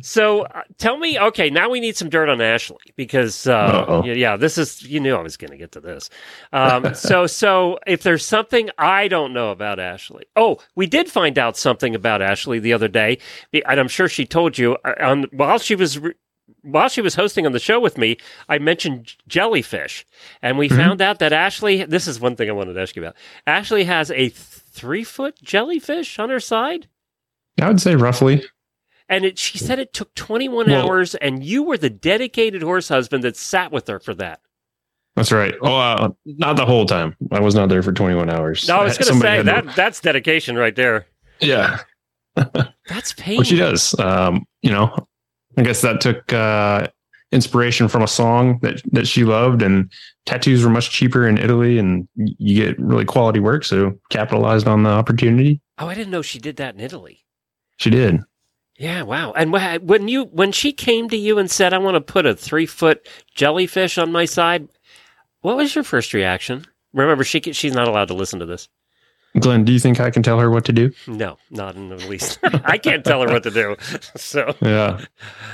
So 0.03 0.43
uh, 0.43 0.63
tell 0.79 0.99
me, 0.99 1.19
okay, 1.19 1.51
now 1.51 1.69
we 1.69 1.81
need 1.81 1.97
some 1.97 2.09
dirt 2.09 2.29
on 2.29 2.41
Ashley 2.41 2.79
because 2.97 3.47
uh, 3.47 4.03
yeah, 4.05 4.13
yeah, 4.13 4.37
this 4.37 4.59
is 4.59 4.83
you 4.83 5.01
knew 5.01 5.15
I 5.15 5.23
was 5.23 5.37
going 5.37 5.51
to 5.51 5.57
get 5.57 5.73
to 5.73 5.81
this. 5.81 6.11
Um, 6.53 6.95
so 6.95 7.27
so 7.27 7.79
if 7.87 8.03
there's 8.03 8.25
something 8.25 8.71
I 8.79 9.09
don't 9.09 9.33
know 9.33 9.51
about 9.51 9.79
Ashley, 9.79 10.25
oh, 10.37 10.59
we 10.75 10.87
did 10.87 11.11
find 11.11 11.39
out 11.39 11.57
something 11.57 11.95
about 11.95 12.23
Ashley 12.23 12.59
the 12.59 12.73
other 12.73 12.89
day, 12.89 13.19
and 13.53 13.81
I'm 13.81 13.89
sure 13.89 14.09
she 14.09 14.27
told 14.27 14.59
you 14.59 14.77
uh, 14.85 14.95
on 15.01 15.25
while 15.33 15.59
she 15.59 15.75
was. 15.75 15.99
Re- 15.99 16.15
while 16.63 16.89
she 16.89 17.01
was 17.01 17.15
hosting 17.15 17.47
on 17.47 17.53
the 17.53 17.61
show 17.61 17.79
with 17.79 17.97
me, 17.97 18.17
I 18.49 18.59
mentioned 18.59 19.15
jellyfish, 19.29 20.05
and 20.43 20.59
we 20.59 20.69
found 20.69 21.01
out 21.01 21.21
that 21.21 21.33
Ashley. 21.33 21.85
This 21.85 22.09
is 22.09 22.21
one 22.21 22.35
thing 22.35 22.49
I 22.49 22.53
wanted 22.53 22.75
to 22.75 22.81
ask 22.81 22.97
you 22.97 23.03
about. 23.03 23.17
Ashley 23.47 23.85
has 23.85 24.11
a 24.11 24.29
three 24.29 25.05
foot 25.05 25.41
jellyfish 25.43 26.19
on 26.19 26.31
her 26.31 26.41
side. 26.41 26.89
I 27.61 27.69
would 27.69 27.81
say 27.81 27.95
roughly. 27.95 28.45
And 29.09 29.25
it, 29.25 29.39
she 29.39 29.57
said 29.59 29.79
it 29.79 29.93
took 29.93 30.13
21 30.15 30.67
Well- 30.67 30.87
hours, 30.89 31.15
and 31.15 31.45
you 31.45 31.63
were 31.63 31.79
the 31.79 31.91
dedicated 31.91 32.63
horse 32.63 32.89
husband 32.89 33.23
that 33.25 33.37
sat 33.37 33.71
with 33.73 33.87
her 33.89 34.01
for 34.01 34.15
that. 34.15 34.41
That's 35.15 35.33
right. 35.33 35.55
Oh, 35.63 35.75
uh, 35.77 36.09
not 36.27 36.57
the 36.57 36.67
whole 36.67 36.85
time. 36.85 37.17
I 37.31 37.41
was 37.41 37.55
not 37.55 37.69
there 37.71 37.83
for 37.83 37.93
21 37.93 38.29
hours. 38.29 38.69
No, 38.69 38.77
I 38.79 38.85
was 38.85 38.99
going 38.99 39.15
to 39.15 39.21
say 39.21 39.37
had 39.37 39.37
to- 39.39 39.67
that 39.67 39.77
that's 39.77 40.01
dedication 40.01 40.57
right 40.57 40.75
there. 40.77 41.07
yeah, 41.41 41.79
That's 42.35 43.13
pain. 43.17 43.39
what 43.39 43.47
she 43.47 43.57
does. 43.57 43.99
Um, 43.99 44.45
you 44.63 44.71
know, 44.71 44.95
I 45.57 45.63
guess 45.63 45.81
that 45.81 46.03
took 46.03 46.31
uh, 46.35 46.89
inspiration 47.33 47.89
from 47.89 48.03
a 48.03 48.07
song 48.09 48.59
that 48.61 48.83
that 48.93 49.07
she 49.07 49.25
loved, 49.25 49.63
and 49.63 49.91
tattoos 50.27 50.63
were 50.65 50.71
much 50.71 50.91
cheaper 50.91 51.27
in 51.27 51.39
Italy, 51.39 51.79
and 51.79 52.07
you 52.17 52.63
get 52.67 52.79
really 52.79 53.07
quality 53.07 53.41
work. 53.41 53.65
So 53.65 53.99
capitalized 54.11 54.67
on 54.69 54.83
the 54.83 54.91
opportunity. 54.91 55.63
Oh, 55.79 55.87
I 55.89 55.95
didn't 55.95 56.11
know 56.11 56.21
she 56.23 56.39
did 56.39 56.57
that 56.57 56.75
in 56.75 56.81
Italy. 56.81 57.25
She 57.79 57.89
did. 57.89 58.21
Yeah, 58.79 59.03
wow. 59.03 59.33
And 59.33 59.53
when 59.53 60.09
you 60.09 60.25
when 60.25 60.53
she 60.53 60.73
came 60.73 61.09
to 61.09 61.17
you 61.17 61.39
and 61.39 61.51
said, 61.51 61.73
"I 61.73 61.79
want 61.79 61.95
to 61.95 62.01
put 62.01 62.27
a 62.27 62.35
three 62.35 62.67
foot 62.67 63.09
jellyfish 63.35 63.97
on 63.97 64.13
my 64.13 64.27
side," 64.27 64.69
what 65.41 65.57
was 65.57 65.75
your 65.75 65.85
first 65.85 66.13
reaction? 66.13 66.67
Remember, 66.93 67.25
she 67.25 67.41
she's 67.41 67.75
not 67.75 67.89
allowed 67.89 68.09
to 68.09 68.15
listen 68.15 68.39
to 68.41 68.47
this. 68.47 68.69
Glenn, 69.39 69.65
do 69.65 69.73
you 69.73 69.79
think 69.79 70.01
I 70.01 70.11
can 70.11 70.23
tell 70.23 70.39
her 70.39 70.51
what 70.51 70.65
to 70.67 70.73
do? 70.73 70.91
No, 71.07 71.37
not 71.51 71.77
in 71.77 71.89
the 71.89 71.97
least. 71.97 72.39
I 72.43 72.79
can't 72.79 73.05
tell 73.05 73.21
her 73.23 73.29
what 73.29 73.43
to 73.43 73.51
do. 73.51 73.77
So 74.17 74.55
Yeah. 74.63 75.05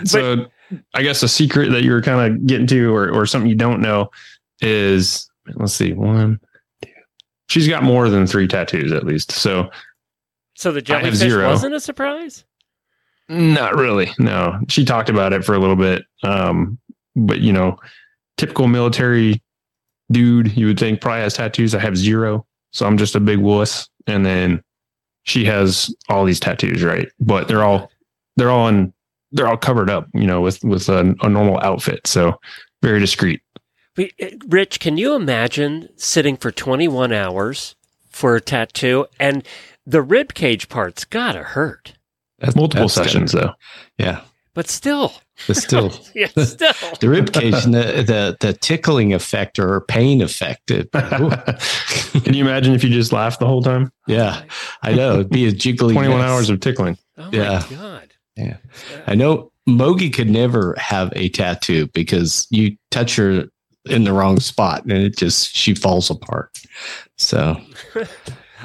So 0.04 0.46
I 0.94 1.02
guess 1.02 1.22
a 1.22 1.28
secret 1.28 1.70
that 1.70 1.82
you 1.82 1.92
were 1.92 2.02
kind 2.02 2.32
of 2.32 2.46
getting 2.46 2.66
to, 2.68 2.94
or 2.94 3.10
or 3.10 3.26
something 3.26 3.48
you 3.48 3.56
don't 3.56 3.80
know, 3.80 4.10
is 4.60 5.28
let's 5.54 5.74
see, 5.74 5.92
one, 5.92 6.40
two. 6.80 6.88
She's 7.48 7.68
got 7.68 7.82
more 7.82 8.08
than 8.08 8.26
three 8.26 8.48
tattoos 8.48 8.92
at 8.92 9.04
least. 9.04 9.32
So 9.32 9.70
so 10.54 10.72
the 10.72 10.82
jellyfish 10.82 11.34
wasn't 11.34 11.74
a 11.74 11.80
surprise. 11.80 12.44
Not 13.32 13.76
really. 13.76 14.12
No, 14.18 14.60
she 14.68 14.84
talked 14.84 15.08
about 15.08 15.32
it 15.32 15.44
for 15.44 15.54
a 15.54 15.58
little 15.58 15.76
bit. 15.76 16.04
Um, 16.22 16.78
but 17.16 17.40
you 17.40 17.52
know, 17.52 17.78
typical 18.36 18.68
military 18.68 19.42
dude, 20.10 20.56
you 20.56 20.66
would 20.66 20.78
think 20.78 21.00
probably 21.00 21.22
has 21.22 21.34
tattoos. 21.34 21.74
I 21.74 21.78
have 21.80 21.96
zero, 21.96 22.46
so 22.72 22.86
I'm 22.86 22.98
just 22.98 23.14
a 23.14 23.20
big 23.20 23.38
wuss. 23.38 23.88
And 24.06 24.26
then 24.26 24.62
she 25.24 25.44
has 25.44 25.94
all 26.08 26.24
these 26.24 26.40
tattoos, 26.40 26.82
right? 26.82 27.08
But 27.20 27.48
they're 27.48 27.64
all 27.64 27.90
they're 28.36 28.50
all 28.50 28.68
in 28.68 28.92
they're 29.32 29.48
all 29.48 29.56
covered 29.56 29.88
up, 29.88 30.08
you 30.12 30.26
know, 30.26 30.40
with 30.40 30.62
with 30.62 30.88
a, 30.88 31.14
a 31.22 31.28
normal 31.28 31.58
outfit. 31.60 32.06
So 32.06 32.38
very 32.82 33.00
discreet. 33.00 33.40
Uh, 33.98 34.04
Rich, 34.46 34.80
can 34.80 34.98
you 34.98 35.14
imagine 35.14 35.88
sitting 35.96 36.36
for 36.36 36.50
21 36.50 37.12
hours 37.12 37.76
for 38.10 38.36
a 38.36 38.40
tattoo 38.40 39.06
and 39.18 39.42
the 39.86 40.02
rib 40.02 40.34
cage 40.34 40.68
part's 40.68 41.04
gotta 41.04 41.42
hurt. 41.42 41.94
That's 42.42 42.54
Multiple 42.56 42.84
that's 42.88 42.96
gotta- 42.98 43.08
sessions 43.08 43.32
though. 43.32 43.52
Yeah. 43.98 44.20
But 44.54 44.68
still, 44.68 45.14
But 45.46 45.56
still, 45.56 45.90
yeah, 46.14 46.26
still. 46.44 46.74
the 47.00 47.08
rib 47.08 47.32
cage 47.32 47.64
and 47.64 47.72
the, 47.72 48.04
the, 48.06 48.36
the 48.38 48.52
tickling 48.52 49.14
effect 49.14 49.58
or 49.58 49.80
pain 49.80 50.20
effect. 50.20 50.70
It, 50.70 50.90
Can 50.92 52.34
you 52.34 52.44
imagine 52.44 52.74
if 52.74 52.84
you 52.84 52.90
just 52.90 53.12
laughed 53.12 53.40
the 53.40 53.46
whole 53.46 53.62
time? 53.62 53.90
yeah, 54.06 54.42
I 54.82 54.92
know. 54.92 55.14
It'd 55.20 55.30
be 55.30 55.46
a 55.46 55.52
jiggly. 55.52 55.94
21 55.94 56.18
mess. 56.18 56.28
hours 56.28 56.50
of 56.50 56.60
tickling. 56.60 56.98
Oh 57.16 57.30
Yeah. 57.32 57.62
my 57.70 57.76
god. 57.76 58.08
Yeah. 58.36 58.56
I 59.06 59.14
know 59.14 59.52
Mogi 59.66 60.12
could 60.12 60.28
never 60.28 60.74
have 60.76 61.10
a 61.16 61.30
tattoo 61.30 61.86
because 61.94 62.46
you 62.50 62.76
touch 62.90 63.16
her 63.16 63.44
in 63.86 64.04
the 64.04 64.12
wrong 64.12 64.38
spot 64.38 64.82
and 64.82 64.92
it 64.92 65.16
just, 65.16 65.56
she 65.56 65.74
falls 65.74 66.10
apart. 66.10 66.50
So, 67.16 67.58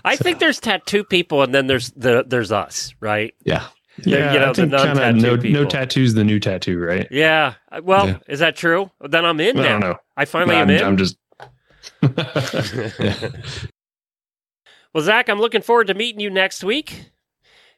I 0.08 0.15
think 0.15 0.39
there's 0.39 0.60
tattoo 0.60 1.04
people 1.04 1.43
and 1.43 1.54
then 1.54 1.67
there's 1.67 1.91
the 1.91 2.24
there's 2.28 2.52
us, 2.52 2.93
right? 3.00 3.34
yeah. 3.46 3.67
Yeah, 4.04 4.32
you 4.34 4.39
know, 4.39 4.46
I 4.46 4.54
the 4.54 4.54
think 4.54 4.72
kinda 4.74 5.13
no, 5.13 5.38
people. 5.38 5.63
no 5.63 5.65
tattoos, 5.67 6.13
the 6.13 6.24
new 6.24 6.39
tattoo, 6.39 6.78
right? 6.80 7.08
Yeah. 7.10 7.56
Uh, 7.72 7.82
Well, 7.84 8.08
Yeah. 8.08 8.17
is 8.28 8.38
that 8.39 8.56
true? 8.56 8.91
Then 9.02 9.26
I'm 9.26 9.39
in 9.39 9.58
I 9.60 9.63
now. 9.63 9.70
don't 9.70 9.80
know. 9.80 9.96
I 10.15 10.26
finally 10.26 10.56
I'm, 10.56 10.70
am 10.70 10.76
in. 10.76 10.84
I'm 10.84 10.98
just. 10.98 11.17
Yeah. 13.00 13.30
well, 14.93 15.04
Zach, 15.04 15.30
I'm 15.30 15.39
looking 15.39 15.62
forward 15.62 15.88
to 15.88 15.93
meeting 15.93 16.20
you 16.22 16.30
next 16.30 16.63
week 16.63 17.10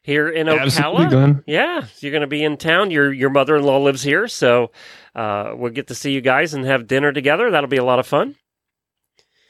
here 0.02 0.30
in 0.30 0.48
Absolutely, 0.50 1.06
Ocala. 1.06 1.10
Glenn. 1.10 1.44
Yeah, 1.48 1.86
you're 2.00 2.12
going 2.12 2.22
to 2.22 2.28
be 2.28 2.44
in 2.44 2.58
town. 2.58 2.92
Your 2.92 3.12
your 3.14 3.30
mother 3.30 3.56
in 3.56 3.64
law 3.64 3.78
lives 3.78 4.04
here, 4.04 4.28
so 4.28 4.72
uh, 5.16 5.54
we'll 5.56 5.72
get 5.72 5.88
to 5.88 5.96
see 5.96 6.12
you 6.12 6.22
guys 6.22 6.54
and 6.54 6.66
have 6.66 6.88
dinner 6.88 7.12
together. 7.12 7.50
That'll 7.52 7.70
be 7.70 7.78
a 7.78 7.84
lot 7.84 8.00
of 8.00 8.08
fun. 8.08 8.36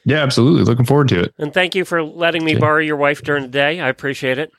Yeah, 0.06 0.24
absolutely. 0.24 0.64
Looking 0.64 0.86
forward 0.86 1.10
to 1.10 1.20
it. 1.22 1.34
And 1.38 1.54
thank 1.54 1.76
you 1.76 1.86
for 1.86 2.02
letting 2.04 2.44
me 2.46 2.52
Okay. 2.54 2.60
borrow 2.60 2.80
your 2.80 2.96
wife 2.96 3.22
during 3.22 3.44
the 3.44 3.50
day. 3.50 3.80
I 3.80 3.90
appreciate 3.90 4.38
it. 4.38 4.52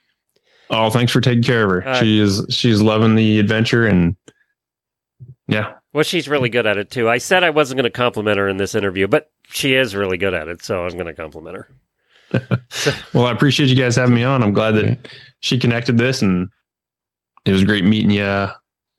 Oh, 0.68 0.90
thanks 0.90 1.11
for 1.12 1.20
taking 1.20 1.42
care 1.42 1.64
of 1.64 1.70
her. 1.70 1.88
Uh, 1.88 2.00
she 2.00 2.20
is 2.20 2.46
she's 2.50 2.81
loving 2.81 3.14
the 3.16 3.38
adventure 3.40 3.87
and 3.87 4.16
yeah, 5.48 5.72
Well, 5.92 6.05
she's 6.05 6.29
really 6.29 6.48
good 6.48 6.66
at 6.66 6.79
it 6.79 6.90
too. 6.92 7.09
I 7.09 7.18
said 7.18 7.42
I 7.42 7.50
wasn't 7.50 7.79
going 7.79 7.90
to 7.90 7.96
compliment 7.96 8.38
her 8.38 8.48
in 8.48 8.57
this 8.59 8.76
interview, 8.76 9.09
but 9.09 9.31
she 9.48 9.74
is 9.74 9.96
really 9.96 10.16
good 10.16 10.33
at 10.33 10.46
it, 10.46 10.62
so 10.62 10.85
I'm 10.85 10.92
going 10.92 11.07
to 11.07 11.14
compliment 11.14 11.57
her. 11.57 11.68
Well, 13.12 13.26
I 13.26 13.33
appreciate 13.33 13.68
you 13.68 13.74
guys 13.74 13.96
having 13.96 14.14
me 14.14 14.22
on. 14.22 14.44
I'm 14.44 14.53
glad 14.53 14.72
that 14.76 15.09
she 15.40 15.59
connected 15.59 15.98
this, 15.98 16.22
and 16.22 16.48
it 17.44 17.50
was 17.50 17.64
great 17.64 17.85
meeting 17.85 18.12
you 18.12 18.22
uh, 18.22 18.53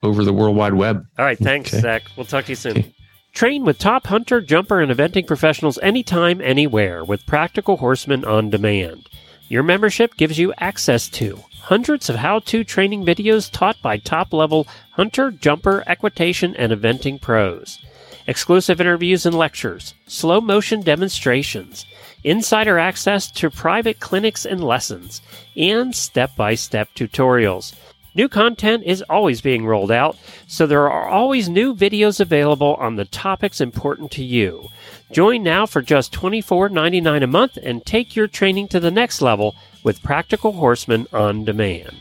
over 0.03 0.25
the 0.25 0.33
World 0.33 0.57
Wide 0.57 0.73
Web. 0.73 1.05
All 1.17 1.23
right, 1.23 1.37
thanks, 1.39 1.73
Okay. 1.73 1.81
Zach. 1.81 2.01
We'll 2.17 2.25
talk 2.25 2.43
to 2.45 2.51
you 2.51 2.55
soon. 2.57 2.77
Okay. 2.79 2.93
Train 3.33 3.63
with 3.63 3.79
top 3.79 4.07
hunter, 4.07 4.41
jumper, 4.41 4.81
and 4.81 4.91
eventing 4.91 5.25
professionals 5.25 5.79
anytime, 5.81 6.41
anywhere 6.41 7.03
with 7.03 7.25
Practical 7.25 7.77
Horseman 7.77 8.25
on 8.25 8.49
Demand. 8.49 9.09
Your 9.47 9.63
membership 9.63 10.15
gives 10.17 10.37
you 10.37 10.53
access 10.57 11.07
to 11.09 11.43
hundreds 11.61 12.09
of 12.09 12.17
how 12.17 12.39
to 12.39 12.63
training 12.63 13.05
videos 13.05 13.49
taught 13.49 13.81
by 13.81 13.97
top 13.97 14.33
level 14.33 14.67
hunter, 14.91 15.31
jumper, 15.31 15.83
equitation, 15.87 16.55
and 16.55 16.71
eventing 16.71 17.19
pros, 17.19 17.79
exclusive 18.27 18.81
interviews 18.81 19.25
and 19.25 19.35
lectures, 19.35 19.93
slow 20.07 20.41
motion 20.41 20.81
demonstrations, 20.81 21.85
insider 22.23 22.77
access 22.77 23.31
to 23.31 23.49
private 23.49 23.99
clinics 23.99 24.45
and 24.45 24.63
lessons, 24.63 25.21
and 25.55 25.95
step 25.95 26.35
by 26.35 26.53
step 26.53 26.89
tutorials. 26.95 27.73
New 28.13 28.27
content 28.27 28.83
is 28.85 29.01
always 29.09 29.39
being 29.39 29.65
rolled 29.65 29.91
out, 29.91 30.17
so 30.45 30.67
there 30.67 30.89
are 30.89 31.07
always 31.07 31.47
new 31.47 31.73
videos 31.73 32.19
available 32.19 32.75
on 32.75 32.97
the 32.97 33.05
topics 33.05 33.61
important 33.61 34.11
to 34.11 34.23
you. 34.23 34.67
Join 35.11 35.43
now 35.43 35.65
for 35.65 35.81
just 35.81 36.11
$24.99 36.13 37.23
a 37.23 37.27
month 37.27 37.57
and 37.63 37.85
take 37.85 38.15
your 38.15 38.27
training 38.27 38.67
to 38.69 38.79
the 38.81 38.91
next 38.91 39.21
level 39.21 39.55
with 39.83 40.03
Practical 40.03 40.51
Horseman 40.51 41.07
on 41.13 41.45
demand. 41.45 41.95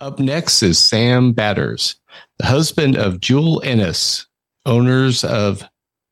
Up 0.00 0.18
next 0.18 0.62
is 0.62 0.78
Sam 0.78 1.32
Batters, 1.32 1.96
the 2.38 2.46
husband 2.46 2.96
of 2.96 3.20
Jules 3.20 3.64
Ennis, 3.64 4.26
owners 4.64 5.24
of 5.24 5.68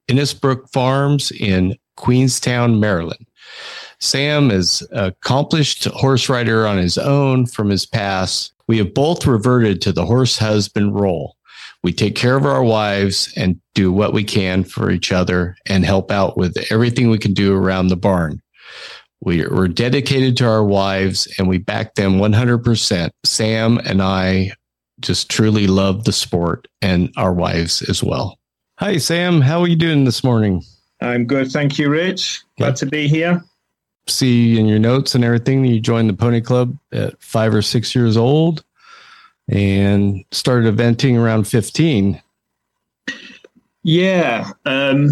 Ennisbrook 0.09 0.71
Farms 0.73 1.31
in 1.31 1.77
Queenstown, 1.97 2.81
Maryland. 2.81 3.27
Sam 4.01 4.51
is 4.51 4.87
accomplished 4.91 5.85
horse 5.85 6.29
rider 6.29 6.67
on 6.67 6.79
his 6.79 6.99
own 6.99 7.47
from 7.47 7.71
his 7.71 7.87
past 7.87 8.52
we 8.73 8.79
have 8.79 8.95
both 8.95 9.27
reverted 9.27 9.83
to 9.83 9.93
the 9.93 10.07
horse 10.07 10.39
husband 10.39 10.99
role. 10.99 11.37
We 11.83 11.93
take 11.93 12.17
care 12.17 12.37
of 12.37 12.47
our 12.47 12.65
wives 12.65 13.31
and 13.37 13.61
do 13.75 13.93
what 13.93 14.15
we 14.15 14.25
can 14.25 14.65
for 14.65 14.91
each 14.91 15.13
other 15.13 15.57
and 15.67 15.85
help 15.85 16.11
out 16.11 16.39
with 16.39 16.57
everything 16.71 17.11
we 17.11 17.19
can 17.19 17.35
do 17.35 17.55
around 17.55 17.89
the 17.89 17.99
barn. 17.99 18.41
We, 19.21 19.45
are 19.45 19.69
dedicated 19.69 20.39
to 20.39 20.49
our 20.49 20.65
wives 20.65 21.29
and 21.37 21.51
we 21.51 21.59
back 21.59 21.97
them 21.97 22.15
100%. 22.15 23.11
Sam 23.25 23.77
and 23.77 24.01
I 24.01 24.53
just 25.01 25.31
truly 25.31 25.67
love 25.67 26.05
the 26.05 26.13
sport 26.13 26.67
and 26.81 27.13
our 27.19 27.35
wives 27.35 27.83
as 27.91 28.03
well. 28.03 28.39
Hi, 28.79 28.97
Sam. 28.97 29.43
How 29.43 29.61
are 29.61 29.69
you 29.69 29.77
doing 29.77 30.07
this 30.07 30.25
morning? 30.25 30.63
I'm 31.03 31.27
good. 31.27 31.53
Thank 31.53 31.79
you, 31.79 31.91
Rich. 31.91 32.43
Glad 32.57 32.77
to 32.77 32.87
be 32.87 33.07
here 33.07 33.45
see 34.09 34.59
in 34.59 34.67
your 34.67 34.79
notes 34.79 35.15
and 35.15 35.25
everything 35.25 35.65
you 35.65 35.81
joined 35.81 36.09
the 36.09 36.15
pony 36.15 36.41
club 36.41 36.77
at 36.93 37.21
five 37.23 37.55
or 37.55 37.63
six 37.63 37.95
years 37.95 38.17
old 38.17 38.65
and 39.49 40.25
started 40.33 40.75
eventing 40.75 41.19
around 41.19 41.47
15 41.47 42.21
yeah 43.85 44.51
um 44.65 45.11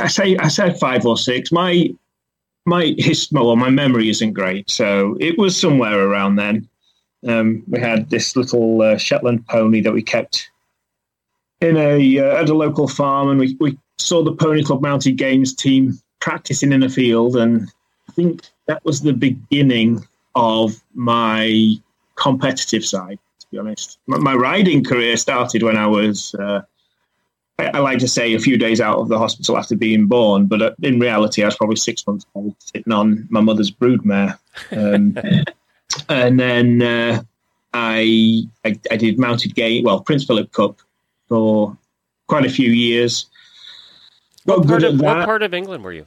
i 0.00 0.06
say 0.06 0.36
i 0.38 0.48
said 0.48 0.78
five 0.78 1.04
or 1.06 1.16
six. 1.16 1.52
My 1.52 1.90
my 2.66 2.94
history 2.98 3.40
well 3.40 3.56
my 3.56 3.70
memory 3.70 4.08
isn't 4.08 4.32
great 4.32 4.70
so 4.70 5.16
it 5.20 5.38
was 5.38 5.58
somewhere 5.58 6.00
around 6.00 6.36
then. 6.36 6.68
Um 7.26 7.62
we 7.68 7.80
had 7.80 8.10
this 8.10 8.36
little 8.36 8.82
uh, 8.82 8.96
shetland 8.96 9.46
pony 9.46 9.80
that 9.80 9.92
we 9.92 10.02
kept 10.02 10.50
in 11.60 11.76
a 11.76 12.18
uh, 12.18 12.42
at 12.42 12.48
a 12.48 12.54
local 12.54 12.88
farm 12.88 13.30
and 13.30 13.40
we, 13.40 13.56
we 13.60 13.78
saw 13.98 14.22
the 14.22 14.34
pony 14.34 14.62
club 14.62 14.82
mounted 14.82 15.16
games 15.16 15.54
team 15.54 15.98
practicing 16.20 16.72
in 16.72 16.82
a 16.82 16.88
field, 16.88 17.36
and 17.36 17.68
I 18.08 18.12
think 18.12 18.42
that 18.66 18.84
was 18.84 19.00
the 19.00 19.12
beginning 19.12 20.06
of 20.34 20.82
my 20.94 21.74
competitive 22.16 22.84
side. 22.84 23.18
To 23.40 23.46
be 23.50 23.58
honest, 23.58 23.98
my, 24.06 24.18
my 24.18 24.34
riding 24.34 24.84
career 24.84 25.16
started 25.16 25.62
when 25.62 25.76
I 25.76 25.86
was. 25.86 26.34
Uh, 26.34 26.62
I, 27.58 27.66
I, 27.74 27.78
like 27.78 27.98
to 27.98 28.08
say 28.08 28.34
a 28.34 28.38
few 28.38 28.56
days 28.56 28.80
out 28.80 28.98
of 28.98 29.08
the 29.08 29.18
hospital 29.18 29.58
after 29.58 29.76
being 29.76 30.06
born, 30.06 30.46
but 30.46 30.62
uh, 30.62 30.70
in 30.82 31.00
reality, 31.00 31.42
I 31.42 31.46
was 31.46 31.56
probably 31.56 31.76
six 31.76 32.06
months 32.06 32.24
old, 32.34 32.54
sitting 32.58 32.92
on 32.92 33.26
my 33.30 33.40
mother's 33.40 33.70
broodmare, 33.70 34.38
um, 34.70 35.18
and 36.08 36.38
then 36.38 36.82
uh, 36.82 37.22
I, 37.74 38.44
I, 38.64 38.78
I 38.90 38.96
did 38.96 39.18
mounted 39.18 39.54
game, 39.54 39.84
well, 39.84 40.00
Prince 40.00 40.24
Philip 40.24 40.52
Cup 40.52 40.78
for 41.28 41.76
quite 42.26 42.46
a 42.46 42.50
few 42.50 42.70
years. 42.70 43.26
What 44.48 44.66
part, 44.66 44.82
of, 44.82 45.00
what 45.00 45.24
part 45.24 45.42
of 45.42 45.52
England 45.52 45.84
were 45.84 45.92
you? 45.92 46.06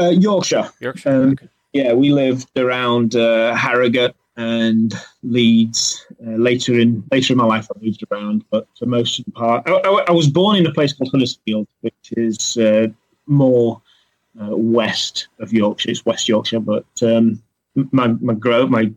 Uh, 0.00 0.10
Yorkshire. 0.10 0.70
Yorkshire. 0.80 1.08
Um, 1.08 1.30
okay. 1.32 1.48
Yeah, 1.72 1.92
we 1.92 2.10
lived 2.10 2.58
around 2.58 3.14
uh, 3.14 3.54
Harrogate 3.54 4.16
and 4.36 4.92
Leeds. 5.22 6.04
Uh, 6.26 6.30
later 6.32 6.78
in 6.78 7.04
later 7.12 7.34
in 7.34 7.36
my 7.36 7.44
life, 7.44 7.68
I 7.74 7.78
moved 7.84 8.02
around, 8.10 8.44
but 8.50 8.66
for 8.76 8.86
most 8.86 9.20
of 9.20 9.24
the 9.26 9.30
part, 9.32 9.68
I, 9.68 9.72
I, 9.72 10.04
I 10.08 10.10
was 10.10 10.26
born 10.28 10.56
in 10.56 10.66
a 10.66 10.72
place 10.72 10.92
called 10.92 11.10
Huddersfield, 11.12 11.68
which 11.82 12.12
is 12.12 12.56
uh, 12.56 12.88
more 13.26 13.80
uh, 14.40 14.56
west 14.56 15.28
of 15.38 15.52
Yorkshire. 15.52 15.90
It's 15.90 16.04
West 16.04 16.28
Yorkshire, 16.28 16.60
but 16.60 16.86
um, 17.02 17.40
my 17.92 18.08
my 18.08 18.34
grow 18.34 18.66
my 18.66 18.92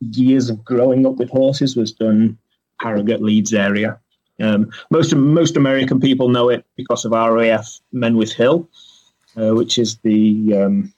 years 0.00 0.50
of 0.50 0.64
growing 0.64 1.06
up 1.06 1.16
with 1.16 1.30
horses 1.30 1.76
was 1.76 1.92
done 1.92 2.38
Harrogate, 2.80 3.22
Leeds 3.22 3.54
area. 3.54 4.00
Um, 4.40 4.70
most 4.90 5.14
most 5.14 5.56
American 5.56 6.00
people 6.00 6.28
know 6.28 6.48
it 6.50 6.64
because 6.76 7.04
of 7.04 7.12
RAF 7.12 7.80
Menwith 7.92 8.34
Hill, 8.34 8.68
uh, 9.36 9.54
which 9.54 9.78
is 9.78 9.96
the 9.98 10.54
um, 10.54 10.92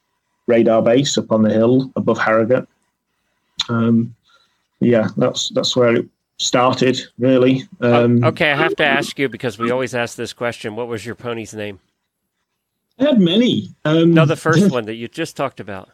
radar 0.46 0.82
base 0.82 1.16
up 1.16 1.30
on 1.30 1.42
the 1.42 1.52
hill 1.52 1.92
above 1.94 2.18
Harrogate. 2.18 2.68
Um, 3.68 4.14
yeah, 4.80 5.08
that's 5.16 5.50
that's 5.50 5.76
where 5.76 5.96
it 5.96 6.08
started, 6.38 7.00
really. 7.18 7.68
Um, 7.80 8.24
okay, 8.24 8.52
I 8.52 8.56
have 8.56 8.76
to 8.76 8.84
ask 8.84 9.18
you 9.18 9.28
because 9.28 9.58
we 9.58 9.70
always 9.70 9.94
ask 9.94 10.16
this 10.16 10.32
question: 10.32 10.74
What 10.74 10.88
was 10.88 11.06
your 11.06 11.14
pony's 11.14 11.54
name? 11.54 11.80
I 12.98 13.04
had 13.04 13.20
many. 13.20 13.68
Um, 13.84 14.12
no, 14.12 14.24
the 14.24 14.36
first 14.36 14.70
one 14.72 14.86
that 14.86 14.94
you 14.94 15.06
just 15.06 15.36
talked 15.36 15.60
about. 15.60 15.90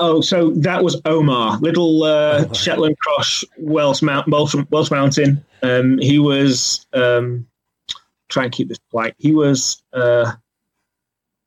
Oh, 0.00 0.20
so 0.20 0.50
that 0.50 0.84
was 0.84 1.00
Omar, 1.04 1.58
little 1.58 2.04
uh, 2.04 2.44
oh, 2.48 2.52
Shetland 2.52 2.98
Cross 2.98 3.44
Welsh, 3.58 4.00
Mount, 4.00 4.28
Welsh, 4.28 4.54
Welsh 4.70 4.90
Mountain. 4.90 5.44
Um, 5.62 5.98
he 5.98 6.20
was 6.20 6.86
um, 6.92 7.46
try 8.28 8.44
and 8.44 8.52
keep 8.52 8.68
this 8.68 8.78
polite. 8.90 9.14
He 9.18 9.34
was 9.34 9.82
uh, 9.92 10.32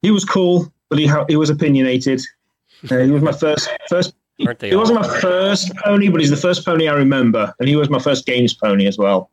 he 0.01 0.11
was 0.11 0.25
cool, 0.25 0.71
but 0.89 0.99
he 0.99 1.07
ha- 1.07 1.25
he 1.29 1.37
was 1.37 1.49
opinionated. 1.49 2.21
Uh, 2.89 2.97
he 2.97 3.11
was 3.11 3.21
my 3.21 3.31
first 3.31 3.69
first. 3.89 4.13
He 4.71 4.75
wasn't 4.75 4.99
my 4.99 5.19
first 5.19 5.71
pony, 5.77 6.09
but 6.09 6.19
he's 6.19 6.31
the 6.31 6.35
first 6.37 6.65
pony 6.65 6.87
I 6.87 6.93
remember, 6.93 7.53
and 7.59 7.69
he 7.69 7.75
was 7.75 7.89
my 7.89 7.99
first 7.99 8.25
games 8.25 8.53
pony 8.53 8.85
as 8.87 8.97
well. 8.97 9.29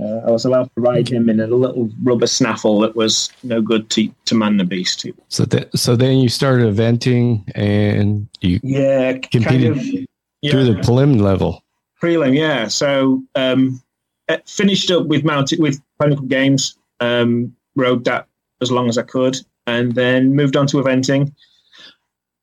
Uh, 0.00 0.20
I 0.26 0.30
was 0.30 0.44
allowed 0.44 0.72
to 0.74 0.80
ride 0.80 1.08
him 1.08 1.28
in 1.28 1.40
a 1.40 1.46
little 1.48 1.90
rubber 2.02 2.28
snaffle 2.28 2.80
that 2.80 2.94
was 2.94 3.30
no 3.42 3.60
good 3.60 3.90
to, 3.90 4.08
to 4.26 4.34
man 4.34 4.56
the 4.56 4.64
beast. 4.64 5.04
So, 5.28 5.44
that, 5.46 5.76
so 5.76 5.96
then 5.96 6.18
you 6.18 6.28
started 6.28 6.72
eventing 6.72 7.42
and 7.56 8.28
you 8.40 8.60
yeah 8.62 9.14
competed 9.14 9.74
kind 9.74 9.98
of, 9.98 10.06
yeah. 10.40 10.50
through 10.52 10.64
the 10.64 10.80
prelim 10.80 11.20
level. 11.20 11.64
Prelim, 12.00 12.36
yeah. 12.36 12.68
So 12.68 13.22
um, 13.34 13.82
uh, 14.28 14.38
finished 14.46 14.90
up 14.90 15.06
with 15.06 15.24
mounted 15.24 15.58
with 15.58 15.82
Pinnacle 16.00 16.26
Games. 16.26 16.76
Um, 17.00 17.54
rode 17.74 18.04
that 18.04 18.26
as 18.60 18.70
long 18.70 18.88
as 18.88 18.98
I 18.98 19.02
could, 19.02 19.36
and 19.66 19.94
then 19.94 20.34
moved 20.34 20.56
on 20.56 20.66
to 20.68 20.76
eventing. 20.78 21.32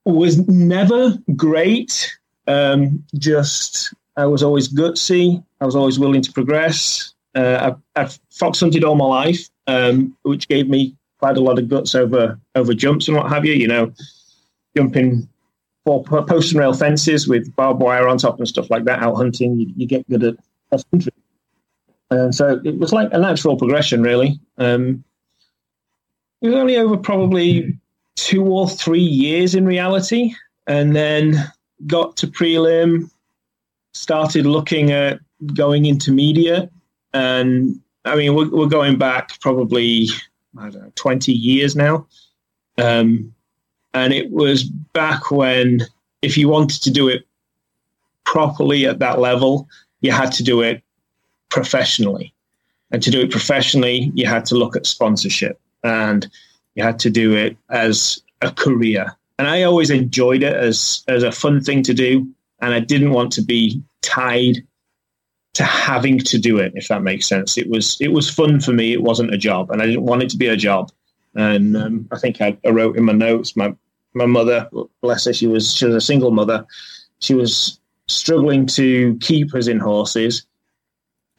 Was 0.05 0.37
never 0.47 1.17
great. 1.35 2.17
Um, 2.47 3.03
just 3.17 3.93
I 4.17 4.25
was 4.25 4.43
always 4.43 4.71
gutsy. 4.71 5.43
I 5.61 5.65
was 5.65 5.75
always 5.75 5.99
willing 5.99 6.21
to 6.21 6.31
progress. 6.31 7.14
Uh, 7.35 7.73
I've, 7.95 8.19
fox 8.31 8.59
hunted 8.61 8.83
all 8.83 8.95
my 8.95 9.05
life, 9.05 9.49
um, 9.67 10.15
which 10.23 10.47
gave 10.47 10.69
me 10.69 10.95
quite 11.19 11.37
a 11.37 11.41
lot 11.41 11.59
of 11.59 11.67
guts 11.67 11.93
over 11.93 12.39
over 12.55 12.73
jumps 12.73 13.07
and 13.07 13.17
what 13.17 13.29
have 13.29 13.45
you. 13.45 13.53
You 13.53 13.67
know, 13.67 13.93
jumping 14.75 15.27
for 15.85 16.03
post 16.03 16.51
and 16.51 16.59
rail 16.59 16.73
fences 16.73 17.27
with 17.27 17.55
barbed 17.55 17.81
wire 17.81 18.07
on 18.07 18.17
top 18.17 18.39
and 18.39 18.47
stuff 18.47 18.69
like 18.69 18.85
that. 18.85 19.03
Out 19.03 19.15
hunting, 19.15 19.59
you, 19.59 19.73
you 19.75 19.87
get 19.87 20.09
good 20.09 20.23
at 20.23 20.35
cross 20.69 20.83
country. 20.85 21.11
And 22.09 22.33
so 22.33 22.61
it 22.63 22.77
was 22.77 22.93
like 22.93 23.09
a 23.11 23.17
natural 23.17 23.57
progression, 23.57 24.01
really. 24.01 24.39
Um, 24.57 25.03
it 26.41 26.47
was 26.47 26.55
only 26.55 26.77
over 26.77 26.97
probably 26.97 27.77
two 28.15 28.45
or 28.45 28.69
three 28.69 28.99
years 28.99 29.55
in 29.55 29.65
reality, 29.65 30.33
and 30.67 30.95
then 30.95 31.51
got 31.87 32.15
to 32.17 32.27
prelim, 32.27 33.09
started 33.93 34.45
looking 34.45 34.91
at 34.91 35.19
going 35.53 35.85
intermediate, 35.85 36.71
and 37.15 37.79
I 38.03 38.17
mean, 38.17 38.35
we're, 38.35 38.49
we're 38.49 38.67
going 38.67 38.97
back 38.97 39.39
probably, 39.39 40.09
I 40.57 40.69
don't 40.69 40.83
know, 40.83 40.91
20 40.95 41.31
years 41.31 41.73
now. 41.73 42.05
Um, 42.77 43.33
and 43.93 44.11
it 44.11 44.31
was 44.31 44.63
back 44.63 45.31
when, 45.31 45.79
if 46.21 46.37
you 46.37 46.49
wanted 46.49 46.83
to 46.83 46.91
do 46.91 47.07
it 47.07 47.25
properly 48.25 48.85
at 48.85 48.99
that 48.99 49.19
level, 49.19 49.69
you 50.01 50.11
had 50.11 50.33
to 50.33 50.43
do 50.43 50.61
it 50.61 50.83
professionally. 51.49 52.33
And 52.91 53.01
to 53.01 53.09
do 53.09 53.21
it 53.21 53.31
professionally, 53.31 54.11
you 54.13 54.27
had 54.27 54.45
to 54.47 54.55
look 54.55 54.75
at 54.75 54.85
sponsorship 54.85 55.57
and 55.85 56.27
you 56.75 56.83
had 56.83 56.99
to 56.99 57.09
do 57.09 57.33
it 57.33 57.55
as 57.69 58.21
a 58.41 58.51
career. 58.51 59.15
And 59.39 59.47
I 59.47 59.63
always 59.63 59.89
enjoyed 59.89 60.43
it 60.43 60.53
as, 60.53 61.01
as 61.07 61.23
a 61.23 61.31
fun 61.31 61.61
thing 61.61 61.81
to 61.83 61.93
do. 61.93 62.27
And 62.61 62.73
I 62.73 62.81
didn't 62.81 63.11
want 63.11 63.31
to 63.33 63.41
be 63.41 63.81
tied 64.01 64.67
to 65.55 65.63
having 65.63 66.19
to 66.19 66.37
do 66.37 66.57
it, 66.57 66.73
if 66.75 66.89
that 66.89 67.01
makes 67.01 67.27
sense. 67.27 67.57
It 67.57 67.69
was 67.69 67.97
it 68.01 68.09
was 68.09 68.29
fun 68.29 68.59
for 68.59 68.73
me. 68.73 68.93
It 68.93 69.01
wasn't 69.01 69.33
a 69.33 69.37
job, 69.37 69.71
and 69.71 69.81
I 69.81 69.85
didn't 69.85 70.03
want 70.03 70.21
it 70.21 70.29
to 70.31 70.37
be 70.37 70.47
a 70.47 70.57
job. 70.57 70.91
And 71.33 71.75
um, 71.75 72.07
I 72.11 72.19
think 72.19 72.41
I, 72.41 72.57
I, 72.65 72.69
wrote 72.69 72.95
in 72.97 73.03
my 73.03 73.13
notes 73.13 73.55
my 73.55 73.73
my 74.13 74.25
mother, 74.25 74.69
bless 75.01 75.25
her, 75.25 75.33
she 75.33 75.47
was 75.47 75.73
she 75.73 75.85
was 75.85 75.95
a 75.95 76.01
single 76.01 76.31
mother. 76.31 76.65
She 77.19 77.33
was 77.33 77.79
struggling 78.07 78.65
to 78.67 79.17
keep 79.21 79.55
us 79.55 79.67
in 79.67 79.79
horses, 79.79 80.45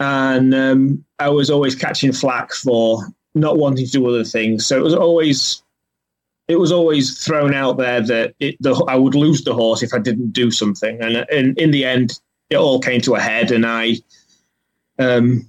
and 0.00 0.54
um, 0.54 1.04
I 1.18 1.28
was 1.28 1.50
always 1.50 1.74
catching 1.74 2.12
flack 2.12 2.52
for 2.52 3.02
not 3.34 3.58
wanting 3.58 3.84
to 3.84 3.92
do 3.92 4.06
other 4.08 4.24
things. 4.24 4.66
So 4.66 4.78
it 4.78 4.82
was 4.82 4.94
always 4.94 5.62
it 6.48 6.58
was 6.58 6.72
always 6.72 7.22
thrown 7.22 7.52
out 7.52 7.76
there 7.76 8.00
that 8.00 8.34
it, 8.40 8.56
the, 8.60 8.74
I 8.88 8.96
would 8.96 9.14
lose 9.14 9.44
the 9.44 9.52
horse 9.52 9.82
if 9.82 9.92
I 9.92 9.98
didn't 9.98 10.30
do 10.30 10.50
something, 10.50 11.02
and, 11.02 11.16
and 11.30 11.58
in 11.58 11.70
the 11.70 11.84
end, 11.84 12.18
it 12.50 12.56
all 12.56 12.80
came 12.80 13.00
to 13.02 13.14
a 13.14 13.20
head, 13.20 13.50
and 13.50 13.66
I 13.66 13.96
um, 14.98 15.48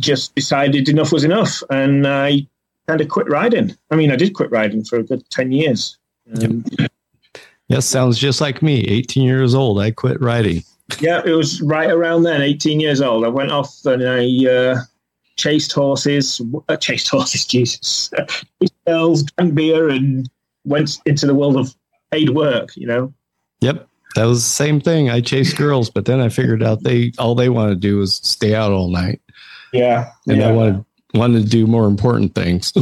just 0.00 0.34
decided 0.34 0.88
enough 0.88 1.12
was 1.12 1.24
enough, 1.24 1.62
and 1.70 2.06
I 2.06 2.46
kind 2.86 3.00
of 3.00 3.08
quit 3.08 3.28
riding. 3.28 3.76
I 3.90 3.96
mean, 3.96 4.10
I 4.10 4.16
did 4.16 4.34
quit 4.34 4.50
riding 4.50 4.84
for 4.84 4.98
a 4.98 5.02
good 5.02 5.28
ten 5.30 5.52
years. 5.52 5.98
Um, 6.40 6.64
Yes, 7.68 7.84
sounds 7.84 8.16
just 8.18 8.40
like 8.40 8.62
me. 8.62 8.80
18 8.88 9.24
years 9.24 9.54
old, 9.54 9.78
I 9.78 9.90
quit 9.90 10.18
riding. 10.22 10.64
yeah, 11.00 11.20
it 11.24 11.32
was 11.32 11.60
right 11.60 11.90
around 11.90 12.22
then, 12.22 12.40
18 12.40 12.80
years 12.80 13.02
old. 13.02 13.26
I 13.26 13.28
went 13.28 13.50
off 13.52 13.84
and 13.84 14.02
I 14.08 14.50
uh, 14.50 14.80
chased 15.36 15.72
horses, 15.72 16.40
uh, 16.70 16.76
chased 16.76 17.08
horses, 17.10 17.44
Jesus, 17.44 18.10
chased 18.62 18.74
girls, 18.86 19.22
drank 19.24 19.54
beer, 19.54 19.90
and 19.90 20.30
went 20.64 20.98
into 21.04 21.26
the 21.26 21.34
world 21.34 21.56
of 21.58 21.74
paid 22.10 22.30
work. 22.30 22.74
You 22.74 22.86
know, 22.86 23.14
Yep. 23.60 23.86
That 24.18 24.24
was 24.24 24.42
the 24.42 24.50
same 24.50 24.80
thing. 24.80 25.10
I 25.10 25.20
chased 25.20 25.56
girls, 25.56 25.90
but 25.90 26.04
then 26.04 26.18
I 26.20 26.28
figured 26.28 26.60
out 26.60 26.82
they 26.82 27.12
all 27.20 27.36
they 27.36 27.48
want 27.48 27.70
to 27.70 27.76
do 27.76 28.00
is 28.00 28.16
stay 28.16 28.52
out 28.52 28.72
all 28.72 28.90
night. 28.90 29.20
yeah, 29.72 30.10
And 30.26 30.38
yeah. 30.38 30.48
I 30.48 30.50
wanted 30.50 30.84
wanted 31.14 31.44
to 31.44 31.48
do 31.48 31.68
more 31.68 31.86
important 31.86 32.34
things. 32.34 32.72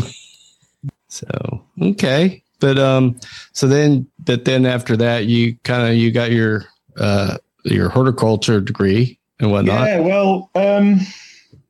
so 1.08 1.62
okay. 1.82 2.42
But 2.58 2.78
um 2.78 3.20
so 3.52 3.68
then 3.68 4.06
but 4.18 4.46
then 4.46 4.64
after 4.64 4.96
that 4.96 5.26
you 5.26 5.58
kind 5.62 5.86
of 5.86 5.94
you 5.96 6.10
got 6.10 6.32
your 6.32 6.64
uh 6.96 7.36
your 7.64 7.90
horticulture 7.90 8.62
degree 8.62 9.18
and 9.38 9.50
whatnot. 9.52 9.88
Yeah, 9.88 10.00
well, 10.00 10.50
um, 10.54 11.00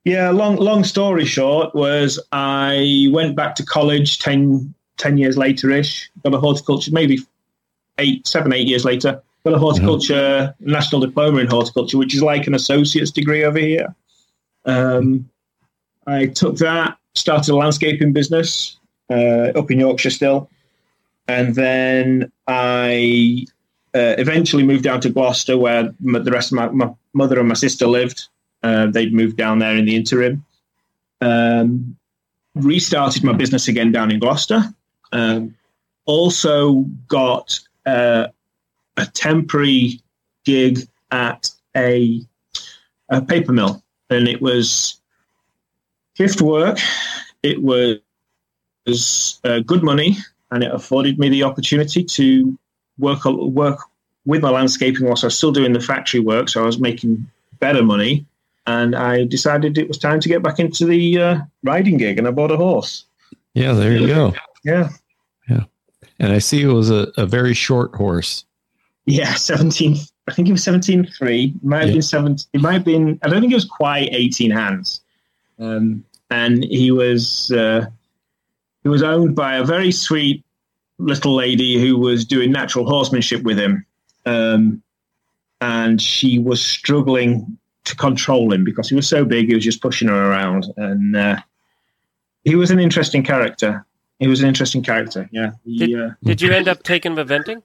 yeah. 0.05 0.31
Long, 0.31 0.55
long 0.55 0.85
story 0.85 1.25
short 1.25 1.75
was 1.75 2.21
I 2.31 3.09
went 3.11 3.35
back 3.35 3.57
to 3.57 3.65
college 3.65 4.21
10, 4.21 4.73
10 4.99 5.19
years 5.19 5.37
later 5.37 5.73
ish. 5.73 6.09
Got 6.23 6.35
a 6.35 6.39
horticulture, 6.39 6.93
maybe 6.93 7.19
eight, 7.99 8.29
seven, 8.29 8.53
eight 8.53 8.69
years 8.69 8.85
later. 8.85 9.23
Got 9.47 9.55
a 9.55 9.59
horticulture 9.61 10.57
national 10.59 11.01
diploma 11.01 11.39
in 11.39 11.47
horticulture, 11.47 11.99
which 11.99 12.17
is 12.17 12.21
like 12.21 12.49
an 12.49 12.55
associate's 12.55 13.13
degree 13.13 13.45
over 13.45 13.61
here. 13.61 13.95
Um, 14.65 15.31
I 16.05 16.27
took 16.27 16.57
that, 16.57 16.99
started 17.15 17.53
a 17.53 17.57
landscaping 17.57 18.13
business 18.13 18.77
uh, 19.09 19.53
up 19.55 19.71
in 19.71 19.79
Yorkshire 19.79 20.11
still, 20.11 20.51
and 21.29 21.55
then 21.55 22.33
I 22.49 23.47
uh, 23.95 24.19
eventually 24.19 24.65
moved 24.65 24.83
down 24.83 25.01
to 25.03 25.11
Gloucester, 25.11 25.57
where 25.57 25.95
m- 26.05 26.25
the 26.25 26.33
rest 26.33 26.51
of 26.51 26.57
my, 26.57 26.67
my 26.71 26.93
mother 27.13 27.39
and 27.39 27.47
my 27.47 27.55
sister 27.55 27.87
lived. 27.87 28.27
Uh, 28.65 28.89
they'd 28.89 29.15
moved 29.15 29.37
down 29.37 29.61
there 29.61 29.77
in 29.77 29.85
the 29.85 29.95
interim. 29.95 30.45
Um, 31.21 31.97
restarted 32.57 33.23
my 33.23 33.33
business 33.33 33.69
again 33.69 33.93
down 33.93 34.11
in 34.11 34.19
Gloucester. 34.19 34.65
Um, 35.13 35.55
also 36.05 36.85
got 37.07 37.61
uh, 37.87 38.27
a 38.97 39.07
temporary 39.07 40.01
gig 40.45 40.81
at 41.11 41.51
a, 41.77 42.21
a 43.09 43.21
paper 43.23 43.53
mill, 43.53 43.83
and 44.11 44.29
it 44.29 44.41
was 44.41 45.01
shift 46.15 46.41
work. 46.41 46.79
It 47.43 47.63
was, 47.63 47.99
was 48.87 49.41
uh, 49.45 49.61
good 49.61 49.83
money, 49.83 50.17
and 50.51 50.63
it 50.63 50.73
afforded 50.73 51.19
me 51.19 51.29
the 51.29 51.43
opportunity 51.43 52.05
to 52.05 52.59
work 52.99 53.25
work 53.25 53.79
with 54.25 54.43
my 54.43 54.51
landscaping 54.51 55.07
whilst 55.07 55.23
I 55.23 55.29
was 55.29 55.37
still 55.37 55.53
doing 55.53 55.73
the 55.73 55.81
factory 55.81 56.21
work. 56.21 56.49
So 56.49 56.63
I 56.63 56.67
was 56.67 56.79
making 56.79 57.27
better 57.61 57.83
money, 57.83 58.27
and 58.67 58.97
I 58.97 59.25
decided 59.25 59.79
it 59.79 59.89
was 59.89 59.99
time 59.99 60.21
to 60.21 60.29
get 60.29 60.43
back 60.43 60.59
into 60.59 60.87
the 60.87 61.21
uh, 61.21 61.39
riding 61.63 61.99
gig, 61.99 62.19
and 62.19 62.27
I 62.27 62.31
bought 62.31 62.51
a 62.51 62.57
horse. 62.57 63.05
Yeah, 63.55 63.73
there 63.73 63.93
you 63.97 64.07
go. 64.07 64.35
Yeah, 64.65 64.91
yeah, 65.49 65.65
And 66.19 66.33
I 66.33 66.39
see 66.39 66.63
it 66.63 66.67
was 66.67 66.91
a, 66.91 67.13
a 67.17 67.25
very 67.25 67.55
short 67.55 67.95
horse. 67.95 68.45
Yeah, 69.07 69.35
seventeen. 69.35 69.97
I 70.29 70.33
think 70.33 70.49
it 70.49 70.53
was 70.53 70.63
seventeen 70.65 71.07
three. 71.07 71.55
It 71.57 71.65
might 71.65 71.79
have 71.81 71.89
Yeah. 71.89 71.95
been 71.95 72.03
seventeen. 72.03 72.47
It 72.53 72.61
might 72.61 72.73
have 72.75 72.85
been. 72.85 73.19
I 73.23 73.29
don't 73.29 73.41
think 73.41 73.53
it 73.53 73.57
was 73.57 73.65
quite 73.65 74.09
eighteen 74.13 74.51
hands. 74.51 75.01
Um, 75.59 76.05
and 76.31 76.65
he 76.65 76.91
was 76.91 77.51
uh, 77.53 77.87
he 78.83 78.89
was 78.89 79.03
owned 79.03 79.35
by 79.35 79.57
a 79.57 79.65
very 79.65 79.93
sweet 79.93 80.45
little 80.99 81.35
lady 81.35 81.79
who 81.81 81.97
was 81.99 82.25
doing 82.25 82.51
natural 82.51 82.87
horsemanship 82.87 83.43
with 83.43 83.59
him, 83.59 83.87
um, 84.27 84.83
and 85.61 86.01
she 86.03 86.39
was 86.39 86.61
struggling 86.65 87.57
to 87.85 87.95
control 87.97 88.53
him 88.53 88.65
because 88.65 88.89
he 88.89 88.95
was 88.97 89.09
so 89.09 89.25
big. 89.25 89.47
He 89.49 89.55
was 89.55 89.65
just 89.65 89.81
pushing 89.81 90.09
her 90.09 90.31
around, 90.31 90.67
and 90.77 91.15
uh, 91.17 91.37
he 92.45 92.57
was 92.57 92.71
an 92.73 92.81
interesting 92.81 93.23
character. 93.23 93.87
He 94.19 94.27
was 94.27 94.41
an 94.43 94.49
interesting 94.49 94.83
character. 94.83 95.29
Yeah. 95.31 95.53
He, 95.65 95.79
Did, 95.79 96.01
uh, 96.01 96.11
did 96.25 96.41
you 96.43 96.51
end 96.51 96.69
up 96.69 96.83
taking 96.83 97.13
him 97.17 97.19
eventing? 97.27 97.63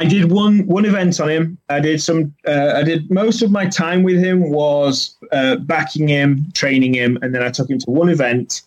I 0.00 0.06
did 0.06 0.32
one 0.32 0.66
one 0.66 0.86
event 0.86 1.20
on 1.20 1.28
him. 1.28 1.58
I 1.68 1.78
did 1.78 2.02
some. 2.02 2.34
Uh, 2.46 2.72
I 2.76 2.82
did 2.82 3.10
most 3.10 3.42
of 3.42 3.50
my 3.50 3.66
time 3.66 4.02
with 4.02 4.18
him 4.18 4.50
was 4.50 5.14
uh, 5.30 5.56
backing 5.56 6.08
him, 6.08 6.50
training 6.54 6.94
him, 6.94 7.18
and 7.20 7.34
then 7.34 7.42
I 7.42 7.50
took 7.50 7.68
him 7.68 7.78
to 7.80 7.90
one 7.90 8.08
event. 8.08 8.62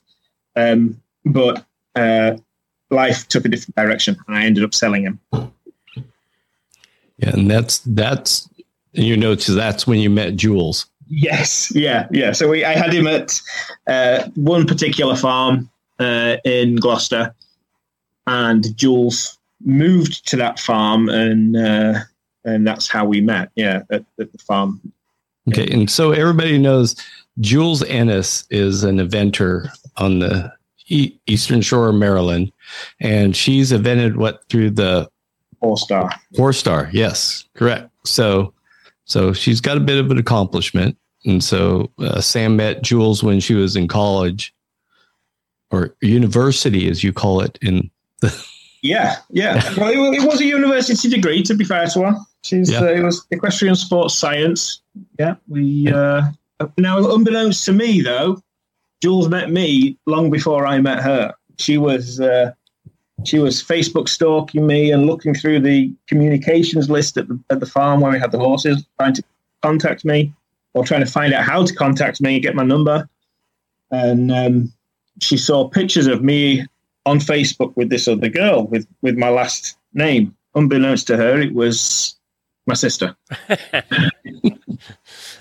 Um, 0.56 1.02
but 1.26 1.66
uh, 1.96 2.38
life 2.92 3.28
took 3.28 3.46
a 3.46 3.50
different 3.50 3.76
direction, 3.76 4.16
and 4.28 4.38
I 4.38 4.46
ended 4.46 4.64
up 4.64 4.76
selling 4.76 5.04
him. 5.04 5.20
Yeah, 7.18 7.30
and 7.34 7.50
that's 7.50 7.80
that's 7.80 8.48
you 8.94 9.18
know, 9.18 9.36
that's 9.36 9.88
when 9.88 10.00
you 10.00 10.10
met 10.10 10.36
Jules. 10.36 10.86
Yes, 11.08 11.72
yeah, 11.76 12.08
yeah. 12.12 12.32
So 12.32 12.50
we, 12.50 12.64
I 12.64 12.74
had 12.74 12.94
him 12.94 13.08
at 13.08 13.42
uh, 13.88 14.30
one 14.36 14.66
particular 14.66 15.16
farm 15.16 15.70
uh, 16.00 16.38
in 16.46 16.76
Gloucester, 16.78 17.34
and 18.28 18.76
Jules 18.78 19.38
moved 19.66 20.28
to 20.28 20.36
that 20.38 20.60
farm, 20.60 21.10
and 21.10 21.56
uh, 21.56 22.00
and 22.46 22.68
that's 22.68 22.88
how 22.88 23.06
we 23.06 23.22
met. 23.22 23.52
Yeah, 23.56 23.84
at, 23.90 24.06
at 24.20 24.32
the 24.32 24.38
farm. 24.38 24.82
Okay, 25.50 25.68
and 25.72 25.90
so 25.90 26.12
everybody 26.12 26.58
knows 26.58 26.96
Jules 27.40 27.84
Ennis 27.84 28.46
is 28.50 28.84
an 28.84 28.98
eventer 28.98 29.70
on 29.98 30.20
the 30.20 30.52
e- 30.88 31.18
eastern 31.28 31.62
shore 31.62 31.90
of 31.90 31.96
Maryland, 31.96 32.52
and 33.00 33.36
she's 33.36 33.72
evented 33.72 34.16
what 34.16 34.48
through 34.50 34.72
the 34.72 35.10
Four 35.60 35.78
star. 35.78 36.12
Four 36.36 36.52
star, 36.52 36.90
yes, 36.92 37.46
correct. 37.54 37.90
So, 38.06 38.54
so 39.06 39.32
she's 39.32 39.62
got 39.62 39.78
a 39.78 39.80
bit 39.80 39.98
of 39.98 40.12
an 40.12 40.18
accomplishment, 40.18 40.98
and 41.26 41.42
so 41.42 41.90
uh, 42.00 42.20
Sam 42.20 42.58
met 42.58 42.82
Jules 42.82 43.24
when 43.24 43.40
she 43.40 43.54
was 43.54 43.78
in 43.78 43.88
college 43.88 44.54
or 45.72 45.96
university, 46.02 46.90
as 46.90 47.02
you 47.02 47.14
call 47.14 47.40
it. 47.40 47.58
In 47.62 47.90
Yeah, 48.84 49.16
yeah. 49.32 49.62
well, 49.78 49.90
it, 50.14 50.22
it 50.22 50.28
was 50.28 50.40
a 50.42 50.46
university 50.46 51.10
degree, 51.10 51.42
to 51.44 51.56
be 51.56 51.64
fair 51.64 51.88
to 51.88 52.02
her. 52.04 52.16
She's 52.44 52.70
Yeah. 52.70 52.82
uh, 52.82 52.86
it 52.86 53.02
was 53.02 53.26
equestrian 53.32 53.76
sports 53.76 54.14
science. 54.14 54.82
Yeah, 55.18 55.36
we 55.48 55.92
uh, 55.92 56.24
now 56.78 56.98
unbeknownst 57.14 57.66
to 57.66 57.74
me 57.74 58.02
though, 58.02 58.42
Jules 59.02 59.30
met 59.30 59.50
me 59.50 59.98
long 60.06 60.30
before 60.30 60.68
I 60.68 60.80
met 60.80 61.02
her. 61.02 61.34
She 61.58 61.78
was 61.78 62.20
uh, 62.20 62.52
she 63.24 63.40
was 63.40 63.64
Facebook 63.64 64.10
stalking 64.10 64.68
me 64.68 64.92
and 64.92 65.06
looking 65.08 65.34
through 65.34 65.62
the 65.62 65.92
communications 66.08 66.90
list 66.90 67.18
at 67.18 67.30
the 67.30 67.40
at 67.50 67.62
the 67.62 67.66
farm 67.66 68.02
where 68.02 68.12
we 68.12 68.20
had 68.20 68.32
the 68.32 68.40
horses, 68.40 68.86
trying 69.00 69.14
to 69.14 69.24
contact 69.62 70.04
me 70.04 70.34
or 70.74 70.84
trying 70.84 71.06
to 71.06 71.10
find 71.12 71.34
out 71.34 71.46
how 71.46 71.66
to 71.66 71.74
contact 71.74 72.20
me 72.20 72.34
and 72.36 72.44
get 72.44 72.54
my 72.56 72.64
number. 72.64 73.08
And 73.92 74.32
um, 74.32 74.74
she 75.22 75.38
saw 75.38 75.70
pictures 75.70 76.08
of 76.08 76.22
me 76.24 76.66
on 77.06 77.20
Facebook 77.20 77.76
with 77.76 77.90
this 77.90 78.08
other 78.08 78.30
girl 78.30 78.68
with 78.68 78.88
with 79.02 79.18
my 79.18 79.30
last 79.30 79.78
name. 79.94 80.36
Unbeknownst 80.56 81.08
to 81.08 81.18
her, 81.18 81.40
it 81.40 81.54
was 81.54 82.16
my 82.68 82.76
sister. 82.76 83.16
but 83.48 83.86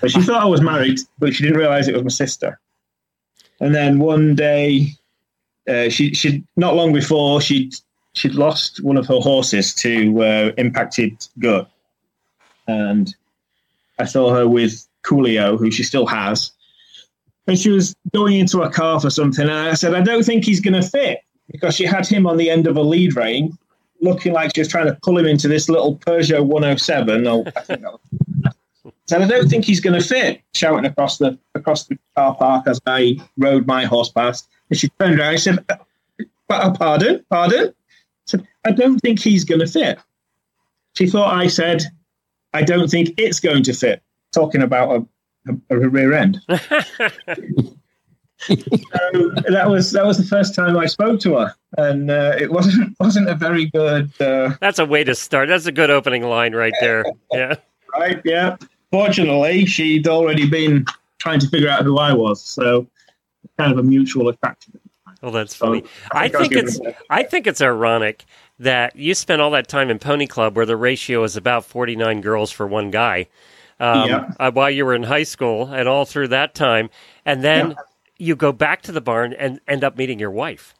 she 0.07 0.21
thought 0.21 0.41
I 0.41 0.45
was 0.45 0.61
married, 0.61 0.99
but 1.19 1.33
she 1.33 1.43
didn't 1.43 1.59
realize 1.59 1.87
it 1.87 1.93
was 1.93 2.03
my 2.03 2.09
sister. 2.09 2.59
And 3.59 3.73
then 3.73 3.99
one 3.99 4.35
day, 4.35 4.87
uh, 5.69 5.89
she 5.89 6.13
she 6.13 6.43
not 6.57 6.75
long 6.75 6.93
before 6.93 7.41
she'd 7.41 7.73
she'd 8.13 8.35
lost 8.35 8.83
one 8.83 8.97
of 8.97 9.07
her 9.07 9.19
horses 9.19 9.73
to 9.75 10.23
uh, 10.23 10.51
impacted 10.57 11.25
gut, 11.39 11.69
and 12.67 13.15
I 13.99 14.05
saw 14.05 14.33
her 14.33 14.47
with 14.47 14.85
Coolio, 15.05 15.57
who 15.57 15.71
she 15.71 15.83
still 15.83 16.07
has, 16.07 16.51
and 17.47 17.57
she 17.57 17.69
was 17.69 17.95
going 18.13 18.39
into 18.39 18.63
a 18.63 18.69
car 18.69 18.99
for 18.99 19.09
something, 19.09 19.47
and 19.47 19.69
I 19.69 19.75
said, 19.75 19.93
I 19.93 20.01
don't 20.01 20.23
think 20.23 20.43
he's 20.43 20.59
going 20.59 20.81
to 20.81 20.87
fit 20.87 21.19
because 21.51 21.75
she 21.75 21.85
had 21.85 22.07
him 22.07 22.25
on 22.25 22.37
the 22.37 22.49
end 22.49 22.67
of 22.67 22.77
a 22.77 22.81
lead 22.81 23.15
rein, 23.15 23.57
looking 24.01 24.33
like 24.33 24.53
she 24.55 24.61
was 24.61 24.67
trying 24.67 24.87
to 24.87 24.97
pull 25.03 25.17
him 25.17 25.25
into 25.25 25.47
this 25.47 25.69
little 25.69 25.97
Peugeot 25.97 26.45
107. 26.45 27.27
Or, 27.27 27.43
I 27.55 27.63
said, 29.05 29.21
I 29.21 29.27
don't 29.27 29.49
think 29.49 29.65
he's 29.65 29.79
going 29.79 29.99
to 29.99 30.05
fit, 30.05 30.41
shouting 30.53 30.85
across 30.85 31.17
the 31.17 31.37
across 31.55 31.85
the 31.85 31.97
car 32.15 32.35
park 32.35 32.67
as 32.67 32.79
I 32.85 33.17
rode 33.37 33.67
my 33.67 33.85
horse 33.85 34.09
past. 34.09 34.47
And 34.69 34.79
she 34.79 34.89
turned 34.99 35.19
around 35.19 35.33
and 35.33 35.39
said, 35.41 35.65
"Uh, 35.69 35.75
Pardon, 36.47 37.25
pardon. 37.29 37.73
said, 38.25 38.47
I 38.65 38.71
don't 38.71 38.99
think 38.99 39.19
he's 39.19 39.43
going 39.43 39.61
to 39.61 39.67
fit. 39.67 39.99
She 40.95 41.07
thought 41.07 41.33
I 41.33 41.47
said, 41.47 41.83
I 42.53 42.61
don't 42.61 42.89
think 42.89 43.13
it's 43.17 43.39
going 43.39 43.63
to 43.63 43.73
fit, 43.73 44.01
talking 44.31 44.61
about 44.61 45.07
a, 45.47 45.53
a, 45.71 45.77
a 45.77 45.89
rear 45.89 46.13
end. 46.13 46.41
so 48.47 49.29
that 49.49 49.65
was 49.69 49.91
that 49.91 50.05
was 50.05 50.17
the 50.17 50.23
first 50.23 50.55
time 50.55 50.77
I 50.77 50.85
spoke 50.85 51.19
to 51.21 51.35
her, 51.37 51.53
and 51.77 52.09
uh, 52.09 52.35
it 52.39 52.51
wasn't 52.51 52.95
wasn't 52.99 53.29
a 53.29 53.35
very 53.35 53.65
good. 53.67 54.11
Uh, 54.21 54.55
That's 54.61 54.79
a 54.79 54.85
way 54.85 55.03
to 55.03 55.15
start. 55.15 55.49
That's 55.49 55.65
a 55.65 55.71
good 55.71 55.89
opening 55.89 56.23
line 56.23 56.53
right 56.55 56.73
there. 56.79 57.05
Yeah. 57.31 57.55
right? 57.97 58.21
Yeah. 58.25 58.57
Fortunately, 58.91 59.65
she'd 59.65 60.07
already 60.07 60.47
been 60.47 60.85
trying 61.19 61.39
to 61.39 61.47
figure 61.49 61.69
out 61.69 61.83
who 61.83 61.97
I 61.97 62.13
was, 62.13 62.41
so 62.43 62.87
kind 63.57 63.71
of 63.71 63.77
a 63.77 63.83
mutual 63.83 64.29
attraction. 64.29 64.79
Well, 65.21 65.31
that's 65.31 65.55
So, 65.55 65.67
funny. 65.67 65.83
I 66.11 66.25
I 66.25 66.29
think 66.29 66.53
it's 66.53 66.79
I 67.09 67.23
think 67.23 67.47
it's 67.47 67.61
ironic 67.61 68.25
that 68.59 68.95
you 68.95 69.15
spent 69.15 69.41
all 69.41 69.51
that 69.51 69.67
time 69.67 69.89
in 69.89 69.97
Pony 69.99 70.27
Club, 70.27 70.55
where 70.55 70.65
the 70.65 70.77
ratio 70.77 71.23
is 71.23 71.35
about 71.35 71.65
forty 71.65 71.95
nine 71.95 72.21
girls 72.21 72.51
for 72.51 72.67
one 72.67 72.91
guy, 72.91 73.27
um, 73.79 74.09
Yeah. 74.09 74.29
uh, 74.39 74.51
while 74.51 74.69
you 74.69 74.85
were 74.85 74.93
in 74.93 75.03
high 75.03 75.23
school, 75.23 75.71
and 75.73 75.87
all 75.87 76.05
through 76.05 76.27
that 76.29 76.53
time, 76.53 76.89
and 77.25 77.41
then 77.43 77.69
Yeah. 77.71 77.75
You 78.17 78.35
go 78.35 78.51
back 78.51 78.81
to 78.83 78.91
the 78.91 79.01
barn 79.01 79.33
and 79.33 79.59
end 79.67 79.83
up 79.83 79.97
meeting 79.97 80.19
your 80.19 80.31
wife. 80.31 80.73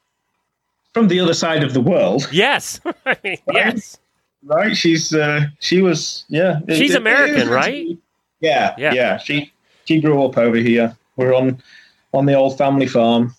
From 0.93 1.07
the 1.07 1.19
other 1.19 1.33
side 1.33 1.63
of 1.63 1.73
the 1.73 1.81
world, 1.81 2.27
Yes, 2.31 2.79
I 3.05 3.17
mean, 3.23 3.37
yes. 3.51 3.97
right? 4.43 4.75
She's 4.77 5.13
uh, 5.13 5.45
she 5.59 5.81
was 5.81 6.23
yeah. 6.29 6.59
She's 6.69 6.91
it- 6.93 6.97
American, 6.97 7.47
it- 7.47 7.51
right? 7.51 7.97
Yeah, 8.39 8.75
Yeah. 8.77 8.93
yeah, 8.93 9.17
She 9.17 9.51
she 9.85 9.99
grew 10.01 10.23
up 10.23 10.37
over 10.37 10.57
here. 10.57 10.95
We're 11.15 11.33
on 11.33 11.61
on 12.13 12.25
the 12.27 12.33
old 12.35 12.57
family 12.57 12.87
farm. 12.87 13.35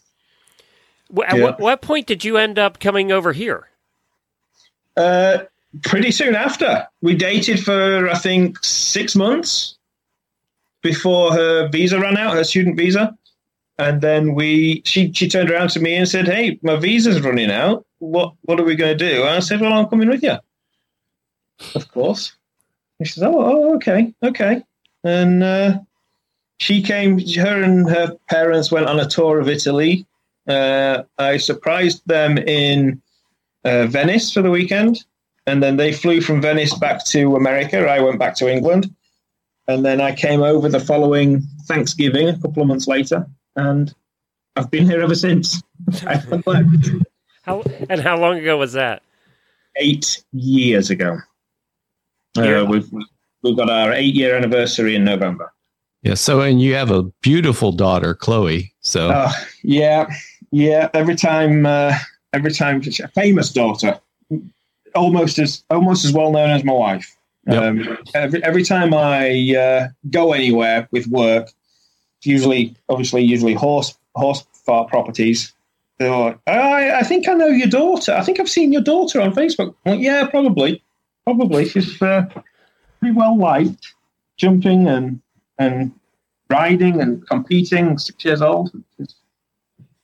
At 1.27 1.37
Yeah. 1.37 1.43
what, 1.45 1.61
what 1.61 1.81
point 1.83 2.07
did 2.09 2.25
you 2.25 2.39
end 2.39 2.59
up 2.59 2.81
coming 2.81 3.13
over 3.13 3.33
here? 3.33 3.69
Uh, 4.97 5.39
pretty 5.83 6.11
soon 6.11 6.35
after 6.35 6.87
we 7.03 7.15
dated 7.15 7.63
for 7.63 8.09
I 8.09 8.15
think 8.19 8.59
six 8.65 9.15
months 9.15 9.77
before 10.83 11.33
her 11.33 11.69
visa 11.69 12.01
ran 12.01 12.17
out, 12.17 12.35
her 12.35 12.45
student 12.45 12.77
visa, 12.77 13.17
and 13.79 14.01
then 14.01 14.35
we 14.35 14.83
she 14.85 15.13
she 15.13 15.29
turned 15.29 15.51
around 15.51 15.71
to 15.71 15.81
me 15.81 15.95
and 15.95 16.09
said, 16.09 16.27
"Hey, 16.27 16.59
my 16.63 16.77
visa's 16.77 17.21
running 17.21 17.51
out. 17.51 17.85
What 17.99 18.35
what 18.43 18.61
are 18.61 18.65
we 18.65 18.77
going 18.77 18.97
to 18.97 19.11
do?" 19.11 19.23
And 19.23 19.31
I 19.31 19.41
said, 19.41 19.61
"Well, 19.61 19.73
I'm 19.73 19.89
coming 19.89 20.09
with 20.09 20.23
you." 20.23 20.37
Of 21.75 21.91
course. 21.91 22.35
And 22.99 23.09
she 23.09 23.15
says, 23.15 23.25
"Oh, 23.25 23.35
oh 23.37 23.75
okay, 23.77 24.13
okay," 24.23 24.63
and 25.03 25.43
uh, 25.43 25.79
she 26.59 26.83
came. 26.83 27.19
Her 27.19 27.63
and 27.63 27.89
her 27.89 28.17
parents 28.29 28.71
went 28.71 28.87
on 28.87 29.01
a 29.01 29.09
tour 29.09 29.41
of 29.41 29.49
Italy. 29.49 30.07
Uh, 30.47 31.03
I 31.19 31.39
surprised 31.39 32.03
them 32.07 32.39
in 32.39 33.03
uh, 33.65 33.87
Venice 33.87 34.33
for 34.33 34.43
the 34.43 34.51
weekend, 34.51 35.05
and 35.47 35.63
then 35.63 35.79
they 35.79 35.93
flew 35.93 36.21
from 36.21 36.41
Venice 36.41 36.75
back 36.79 37.05
to 37.07 37.35
America. 37.35 37.79
I 37.79 38.01
went 38.01 38.19
back 38.21 38.37
to 38.37 38.49
England, 38.49 38.95
and 39.67 39.85
then 39.85 40.01
I 40.01 40.15
came 40.15 40.43
over 40.43 40.69
the 40.69 40.81
following 40.81 41.43
Thanksgiving 41.67 42.29
a 42.29 42.39
couple 42.39 42.63
of 42.63 42.69
months 42.69 42.87
later, 42.87 43.27
and 43.57 43.95
I've 44.57 44.71
been 44.71 44.87
here 44.87 45.01
ever 45.01 45.15
since. 45.15 45.63
I 46.07 46.17
haven't 46.17 46.47
left. 46.47 46.89
How 47.43 47.63
and 47.91 48.01
how 48.01 48.17
long 48.19 48.39
ago 48.39 48.57
was 48.57 48.73
that? 48.73 49.03
Eight 49.77 50.23
years 50.33 50.91
ago. 50.91 51.19
Yeah. 52.37 52.61
Uh, 52.61 52.65
we've 52.65 52.89
we've 53.43 53.57
got 53.57 53.71
our 53.71 53.93
eight 53.93 54.15
year 54.15 54.37
anniversary 54.37 54.95
in 54.97 55.05
November. 55.05 55.53
Yeah. 56.03 56.15
So, 56.15 56.41
and 56.41 56.61
you 56.61 56.75
have 56.75 56.91
a 56.91 57.05
beautiful 57.23 57.73
daughter, 57.73 58.15
Chloe. 58.15 58.73
So, 58.81 59.11
Oh, 59.13 59.33
yeah, 59.63 60.07
yeah. 60.51 60.91
Every 60.93 61.17
time, 61.17 61.65
uh, 61.65 61.97
every 62.35 62.53
time, 62.53 62.83
a 63.03 63.09
famous 63.09 63.51
daughter, 63.51 63.99
almost 64.95 65.39
as 65.39 65.65
almost 65.71 66.05
as 66.05 66.13
well 66.13 66.31
known 66.31 66.51
as 66.51 66.65
my 66.65 66.73
wife. 66.73 67.17
Yep. 67.47 67.63
Um, 67.63 67.99
every 68.15 68.45
every 68.45 68.63
time 68.65 68.95
I 68.95 69.55
uh, 69.57 69.89
go 70.11 70.33
anywhere 70.33 70.89
with 70.93 71.07
work, 71.09 71.51
usually, 72.27 72.75
obviously, 72.89 73.23
usually 73.23 73.55
horse 73.55 73.97
horse 74.15 74.45
farm 74.53 74.87
properties. 74.89 75.53
They're 75.99 76.11
like, 76.11 76.39
I, 76.47 76.99
I 76.99 77.03
think 77.03 77.29
I 77.29 77.35
know 77.35 77.47
your 77.47 77.69
daughter. 77.69 78.13
I 78.13 78.23
think 78.23 78.41
I've 78.41 78.49
seen 78.49 78.73
your 78.73 78.83
daughter 78.83 79.21
on 79.21 79.35
Facebook. 79.35 79.75
I'm 79.85 79.93
like, 79.93 80.01
yeah, 80.01 80.27
probably, 80.27 80.83
probably. 81.25 81.69
She's 81.69 82.01
uh, 82.03 82.27
pretty 82.99 83.15
well 83.15 83.39
liked, 83.39 83.95
jumping 84.37 84.89
and 84.89 85.21
and 85.59 85.93
riding 86.51 87.01
and 87.01 87.27
competing. 87.29 87.99
Six 87.99 88.25
years 88.25 88.43
old. 88.43 88.73
She's, 88.97 89.15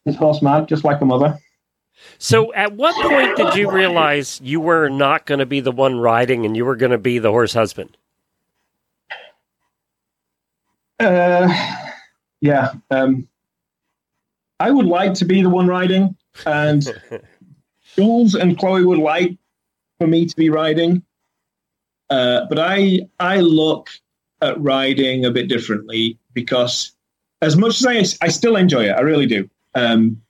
she's 0.06 0.16
horse 0.16 0.42
mad, 0.42 0.68
just 0.68 0.84
like 0.84 1.00
a 1.00 1.04
mother. 1.04 1.38
So, 2.18 2.52
at 2.54 2.72
what 2.72 2.94
point 2.94 3.36
did 3.36 3.56
you 3.56 3.70
realize 3.70 4.40
you 4.42 4.60
were 4.60 4.88
not 4.88 5.26
going 5.26 5.40
to 5.40 5.46
be 5.46 5.60
the 5.60 5.72
one 5.72 5.98
riding 5.98 6.46
and 6.46 6.56
you 6.56 6.64
were 6.64 6.76
going 6.76 6.92
to 6.92 6.98
be 6.98 7.18
the 7.18 7.30
horse 7.30 7.52
husband? 7.52 7.96
Uh, 10.98 11.48
yeah. 12.40 12.72
Um, 12.90 13.28
I 14.58 14.70
would 14.70 14.86
like 14.86 15.14
to 15.14 15.24
be 15.24 15.42
the 15.42 15.48
one 15.48 15.66
riding, 15.66 16.16
and 16.46 16.84
Jules 17.96 18.34
and 18.34 18.58
Chloe 18.58 18.84
would 18.84 18.98
like 18.98 19.36
for 19.98 20.06
me 20.06 20.26
to 20.26 20.36
be 20.36 20.50
riding. 20.50 21.02
Uh, 22.08 22.46
but 22.48 22.58
I 22.58 23.00
I 23.18 23.40
look 23.40 23.88
at 24.42 24.60
riding 24.60 25.24
a 25.24 25.30
bit 25.30 25.48
differently 25.48 26.18
because 26.34 26.92
as 27.42 27.56
much 27.56 27.80
as 27.80 27.86
I 27.86 28.24
I 28.24 28.28
still 28.28 28.56
enjoy 28.56 28.84
it, 28.84 28.92
I 28.92 29.00
really 29.00 29.26
do. 29.26 29.48
Um, 29.74 30.20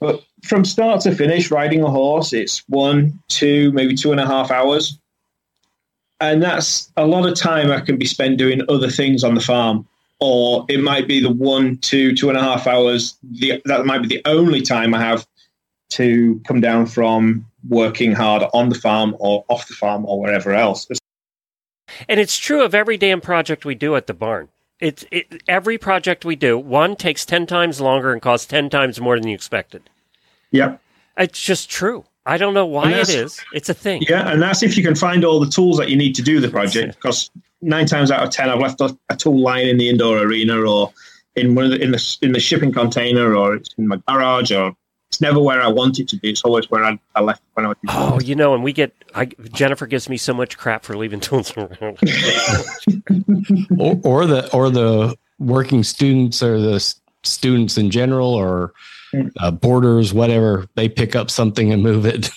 but 0.00 0.22
from 0.42 0.64
start 0.64 1.02
to 1.02 1.14
finish, 1.14 1.50
riding 1.50 1.82
a 1.82 1.90
horse, 1.90 2.32
it's 2.32 2.64
one, 2.68 3.20
two, 3.28 3.70
maybe 3.72 3.94
two 3.94 4.12
and 4.12 4.20
a 4.20 4.26
half 4.26 4.50
hours. 4.50 4.98
And 6.20 6.42
that's 6.42 6.90
a 6.96 7.06
lot 7.06 7.28
of 7.28 7.38
time 7.38 7.70
I 7.70 7.80
can 7.80 7.96
be 7.96 8.06
spent 8.06 8.38
doing 8.38 8.62
other 8.68 8.90
things 8.90 9.24
on 9.24 9.34
the 9.34 9.40
farm. 9.40 9.86
Or 10.20 10.66
it 10.68 10.80
might 10.80 11.08
be 11.08 11.20
the 11.20 11.32
one, 11.32 11.78
two, 11.78 12.14
two 12.14 12.28
and 12.28 12.36
a 12.36 12.42
half 12.42 12.66
hours. 12.66 13.16
The, 13.22 13.62
that 13.64 13.86
might 13.86 14.02
be 14.02 14.08
the 14.08 14.22
only 14.26 14.60
time 14.60 14.94
I 14.94 15.00
have 15.00 15.26
to 15.90 16.40
come 16.46 16.60
down 16.60 16.86
from 16.86 17.46
working 17.68 18.12
hard 18.12 18.44
on 18.52 18.68
the 18.68 18.74
farm 18.74 19.16
or 19.18 19.44
off 19.48 19.66
the 19.66 19.74
farm 19.74 20.04
or 20.06 20.20
wherever 20.20 20.52
else. 20.52 20.86
And 22.08 22.20
it's 22.20 22.38
true 22.38 22.62
of 22.62 22.74
every 22.74 22.96
damn 22.96 23.20
project 23.20 23.64
we 23.64 23.74
do 23.74 23.96
at 23.96 24.06
the 24.06 24.14
barn. 24.14 24.48
It's 24.78 25.04
it, 25.10 25.42
every 25.48 25.76
project 25.76 26.24
we 26.24 26.36
do. 26.36 26.58
One 26.58 26.96
takes 26.96 27.26
ten 27.26 27.46
times 27.46 27.80
longer 27.80 28.12
and 28.12 28.22
costs 28.22 28.46
ten 28.46 28.70
times 28.70 29.00
more 29.00 29.18
than 29.18 29.28
you 29.28 29.34
expected. 29.34 29.90
Yep. 30.52 30.80
It's 31.16 31.42
just 31.42 31.68
true. 31.68 32.04
I 32.26 32.36
don't 32.36 32.54
know 32.54 32.66
why 32.66 32.84
And 32.84 32.92
it 32.92 33.06
that's- 33.06 33.14
is. 33.14 33.40
It's 33.54 33.68
a 33.68 33.74
thing. 33.74 34.02
Yeah, 34.08 34.30
and 34.30 34.40
that's 34.42 34.62
if 34.62 34.76
you 34.76 34.82
can 34.84 34.94
find 34.94 35.24
all 35.24 35.40
the 35.40 35.50
tools 35.50 35.78
that 35.78 35.88
you 35.88 35.96
need 35.96 36.14
to 36.16 36.22
do 36.22 36.38
the 36.40 36.48
project. 36.50 36.96
Because 36.96 37.30
nine 37.62 37.86
times 37.86 38.10
out 38.10 38.22
of 38.22 38.30
ten, 38.30 38.48
I've 38.50 38.60
left 38.60 38.80
a, 38.80 38.96
a 39.08 39.16
tool 39.16 39.40
lying 39.40 39.68
in 39.68 39.78
the 39.78 39.88
indoor 39.88 40.18
arena, 40.18 40.60
or 40.62 40.92
in 41.36 41.54
one 41.54 41.64
of 41.64 41.70
the, 41.70 41.80
in 41.82 41.90
the 41.92 42.16
in 42.22 42.32
the 42.32 42.40
shipping 42.40 42.72
container, 42.72 43.34
or 43.34 43.54
it's 43.54 43.74
in 43.78 43.88
my 43.88 43.96
garage, 44.06 44.52
or 44.52 44.76
it's 45.08 45.20
never 45.20 45.40
where 45.40 45.60
I 45.62 45.68
want 45.68 45.98
it 45.98 46.08
to 46.08 46.16
be. 46.18 46.30
It's 46.30 46.42
always 46.42 46.70
where 46.70 46.84
I, 46.84 46.98
I 47.14 47.22
left 47.22 47.42
when 47.54 47.64
I 47.66 47.68
was. 47.70 47.76
Oh, 47.88 48.20
you 48.20 48.34
know, 48.34 48.54
and 48.54 48.62
we 48.62 48.72
get 48.74 48.92
I, 49.14 49.24
Jennifer 49.52 49.86
gives 49.86 50.08
me 50.08 50.16
so 50.18 50.34
much 50.34 50.58
crap 50.58 50.84
for 50.84 50.96
leaving 50.96 51.20
tools 51.28 51.56
around. 51.56 51.98
or, 53.78 53.98
or 54.04 54.26
the 54.26 54.48
or 54.52 54.70
the 54.70 55.16
working 55.38 55.82
students 55.82 56.42
or 56.42 56.60
the 56.60 56.74
s- 56.74 57.00
students 57.22 57.76
in 57.78 57.90
general 57.90 58.28
or 58.34 58.72
uh, 59.38 59.50
boarders, 59.50 60.12
whatever, 60.14 60.66
they 60.74 60.88
pick 60.88 61.14
up 61.16 61.30
something 61.30 61.72
and 61.72 61.82
move 61.82 62.06
it. 62.06 62.30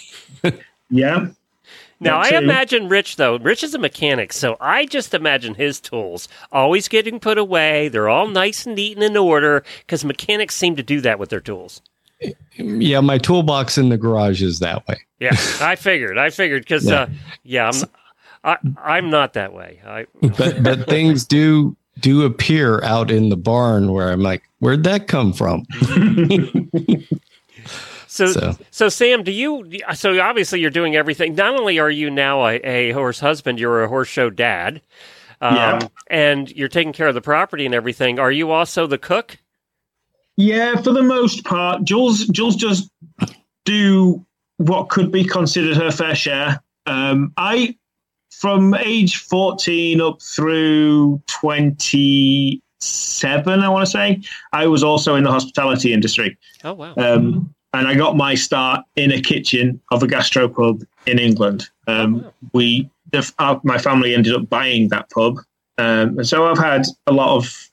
Yeah. 0.89 1.27
Now, 1.99 2.19
I 2.19 2.29
imagine 2.37 2.87
Rich, 2.89 3.15
though. 3.15 3.37
Rich 3.39 3.63
is 3.63 3.73
a 3.73 3.79
mechanic, 3.79 4.31
so 4.33 4.57
I 4.59 4.85
just 4.85 5.13
imagine 5.13 5.55
his 5.55 5.79
tools 5.79 6.27
always 6.51 6.87
getting 6.87 7.19
put 7.19 7.37
away. 7.39 7.87
They're 7.87 8.09
all 8.09 8.27
nice 8.27 8.65
and 8.67 8.75
neat 8.75 8.97
and 8.97 9.03
in 9.03 9.17
order 9.17 9.63
because 9.79 10.03
mechanics 10.05 10.53
seem 10.53 10.75
to 10.75 10.83
do 10.83 11.01
that 11.01 11.17
with 11.17 11.29
their 11.29 11.39
tools. 11.39 11.81
yeah, 12.57 12.99
my 12.99 13.17
toolbox 13.17 13.77
in 13.77 13.89
the 13.89 13.97
garage 13.97 14.43
is 14.43 14.59
that 14.59 14.85
way. 14.87 14.97
Yeah, 15.19 15.35
I 15.61 15.75
figured. 15.77 16.17
I 16.19 16.29
figured 16.29 16.63
because, 16.63 16.85
Yeah. 16.85 17.01
uh, 17.03 17.07
yeah, 17.43 17.71
I'm, 17.73 17.83
I, 18.43 18.57
I'm 18.83 19.09
not 19.09 19.33
that 19.33 19.53
way. 19.53 19.81
I, 19.85 20.05
But 20.37 20.61
but 20.61 20.87
things 20.87 21.25
do 21.25 21.75
do 21.99 22.23
appear 22.23 22.81
out 22.83 23.11
in 23.11 23.29
the 23.29 23.37
barn 23.37 23.91
where 23.91 24.11
I'm 24.11 24.21
like, 24.21 24.43
where'd 24.59 24.83
that 24.83 25.07
come 25.07 25.33
from? 25.33 25.65
so, 28.07 28.27
so, 28.27 28.57
So 28.71 28.89
Sam, 28.89 29.23
do 29.23 29.31
you? 29.31 29.69
So 29.95 30.19
obviously, 30.19 30.59
you're 30.59 30.69
doing 30.69 30.95
everything. 30.95 31.35
Not 31.35 31.59
only 31.59 31.79
are 31.79 31.91
you 31.91 32.09
now 32.09 32.45
a, 32.47 32.55
a 32.57 32.91
horse 32.91 33.19
husband, 33.19 33.59
you're 33.59 33.83
a 33.83 33.87
horse 33.87 34.07
show 34.07 34.29
dad, 34.29 34.81
um, 35.41 35.55
Yeah. 35.55 35.79
and 36.07 36.49
you're 36.51 36.67
taking 36.69 36.93
care 36.93 37.07
of 37.07 37.15
the 37.15 37.21
property 37.21 37.65
and 37.65 37.73
everything. 37.75 38.19
Are 38.19 38.31
you 38.31 38.51
also 38.51 38.87
the 38.87 38.97
cook? 38.97 39.37
Yeah, 40.35 40.75
for 40.81 40.91
the 40.93 41.03
most 41.03 41.43
part, 41.45 41.83
Jules 41.83 42.25
Jules 42.27 42.55
just 42.55 42.89
do 43.65 44.25
what 44.57 44.89
could 44.89 45.11
be 45.11 45.23
considered 45.23 45.77
her 45.77 45.91
fair 45.91 46.15
share. 46.15 46.61
Um, 46.85 47.33
I, 47.37 47.77
from 48.43 48.73
age 48.73 49.15
fourteen 49.23 50.01
up 50.01 50.21
through 50.21 51.21
twenty 51.27 52.61
seven, 52.81 53.61
I 53.61 53.69
want 53.69 53.85
to 53.85 53.89
say, 53.89 54.19
I 54.51 54.67
was 54.67 54.83
also 54.83 55.15
in 55.15 55.23
the 55.23 55.31
hospitality 55.31 55.93
industry. 55.93 56.37
Oh 56.65 56.73
wow. 56.73 56.93
Um, 56.97 57.55
and 57.71 57.87
I 57.87 57.95
got 57.95 58.17
my 58.17 58.35
start 58.35 58.81
in 58.97 59.13
a 59.13 59.21
kitchen 59.21 59.79
of 59.91 60.03
a 60.03 60.07
gastro 60.07 60.49
gastropub 60.49 60.85
in 61.05 61.19
England. 61.19 61.69
Um, 61.87 62.25
we, 62.51 62.89
the, 63.13 63.31
uh, 63.39 63.59
my 63.63 63.77
family 63.77 64.13
ended 64.13 64.33
up 64.35 64.49
buying 64.49 64.89
that 64.89 65.09
pub, 65.09 65.37
um, 65.77 66.17
and 66.19 66.27
so 66.27 66.45
I've 66.45 66.57
had 66.59 66.85
a 67.07 67.13
lot 67.13 67.37
of 67.37 67.69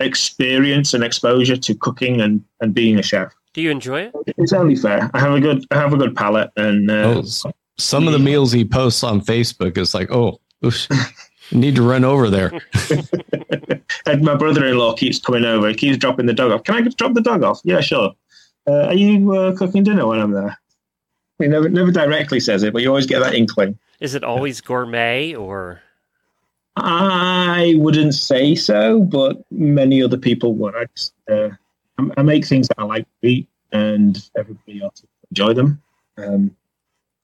experience 0.00 0.92
and 0.92 1.02
exposure 1.02 1.56
to 1.56 1.74
cooking 1.74 2.20
and, 2.20 2.44
and 2.60 2.74
being 2.74 2.98
a 2.98 3.02
chef. 3.02 3.32
Do 3.54 3.62
you 3.62 3.70
enjoy 3.70 4.02
it? 4.02 4.14
It's 4.36 4.52
only 4.52 4.76
fair. 4.76 5.10
I 5.14 5.18
have 5.20 5.32
a 5.32 5.40
good 5.40 5.64
I 5.70 5.76
have 5.76 5.94
a 5.94 5.96
good 5.96 6.14
palate, 6.14 6.50
and 6.58 6.90
uh, 6.90 7.14
Oh, 7.16 7.18
s- 7.20 7.42
some 7.82 8.06
of 8.06 8.12
the 8.12 8.18
meals 8.18 8.52
he 8.52 8.64
posts 8.64 9.02
on 9.02 9.20
Facebook 9.20 9.76
is 9.78 9.94
like, 9.94 10.10
oh, 10.10 10.40
oosh, 10.62 10.88
need 11.52 11.74
to 11.76 11.82
run 11.82 12.04
over 12.04 12.30
there. 12.30 12.52
and 14.06 14.22
my 14.22 14.34
brother-in-law 14.34 14.94
keeps 14.96 15.18
coming 15.18 15.44
over. 15.44 15.68
He 15.68 15.74
keeps 15.74 15.98
dropping 15.98 16.26
the 16.26 16.32
dog 16.32 16.52
off. 16.52 16.64
Can 16.64 16.74
I 16.76 16.82
just 16.82 16.98
drop 16.98 17.14
the 17.14 17.20
dog 17.20 17.42
off? 17.42 17.60
Yeah, 17.64 17.80
sure. 17.80 18.12
Uh, 18.66 18.86
are 18.86 18.94
you 18.94 19.32
uh, 19.34 19.56
cooking 19.56 19.82
dinner 19.82 20.06
when 20.06 20.20
I'm 20.20 20.32
there? 20.32 20.56
He 21.38 21.48
never 21.48 21.68
never 21.70 21.90
directly 21.90 22.38
says 22.38 22.62
it, 22.62 22.72
but 22.74 22.82
you 22.82 22.88
always 22.88 23.06
get 23.06 23.20
that 23.20 23.34
inkling. 23.34 23.78
Is 24.00 24.14
it 24.14 24.22
always 24.22 24.60
gourmet 24.60 25.34
or? 25.34 25.80
I 26.76 27.74
wouldn't 27.78 28.14
say 28.14 28.54
so, 28.54 29.00
but 29.02 29.42
many 29.50 30.02
other 30.02 30.16
people 30.16 30.54
would. 30.54 30.76
I, 30.76 30.84
just, 30.94 31.14
uh, 31.30 31.48
I- 31.98 32.10
I 32.18 32.22
make 32.22 32.46
things 32.46 32.68
that 32.68 32.78
I 32.78 32.84
like 32.84 33.06
to 33.22 33.28
eat, 33.28 33.48
and 33.72 34.22
everybody 34.36 34.82
else 34.82 35.02
enjoy 35.30 35.52
them. 35.54 35.82
Um, 36.18 36.54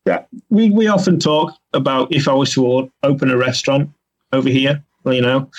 yeah, 0.06 0.22
we 0.50 0.70
we 0.70 0.86
often 0.86 1.18
talk 1.18 1.54
about 1.72 2.14
if 2.14 2.28
I 2.28 2.32
was 2.32 2.52
to 2.54 2.90
open 3.02 3.30
a 3.30 3.36
restaurant 3.36 3.90
over 4.32 4.48
here, 4.48 4.82
you 5.04 5.20
know, 5.20 5.50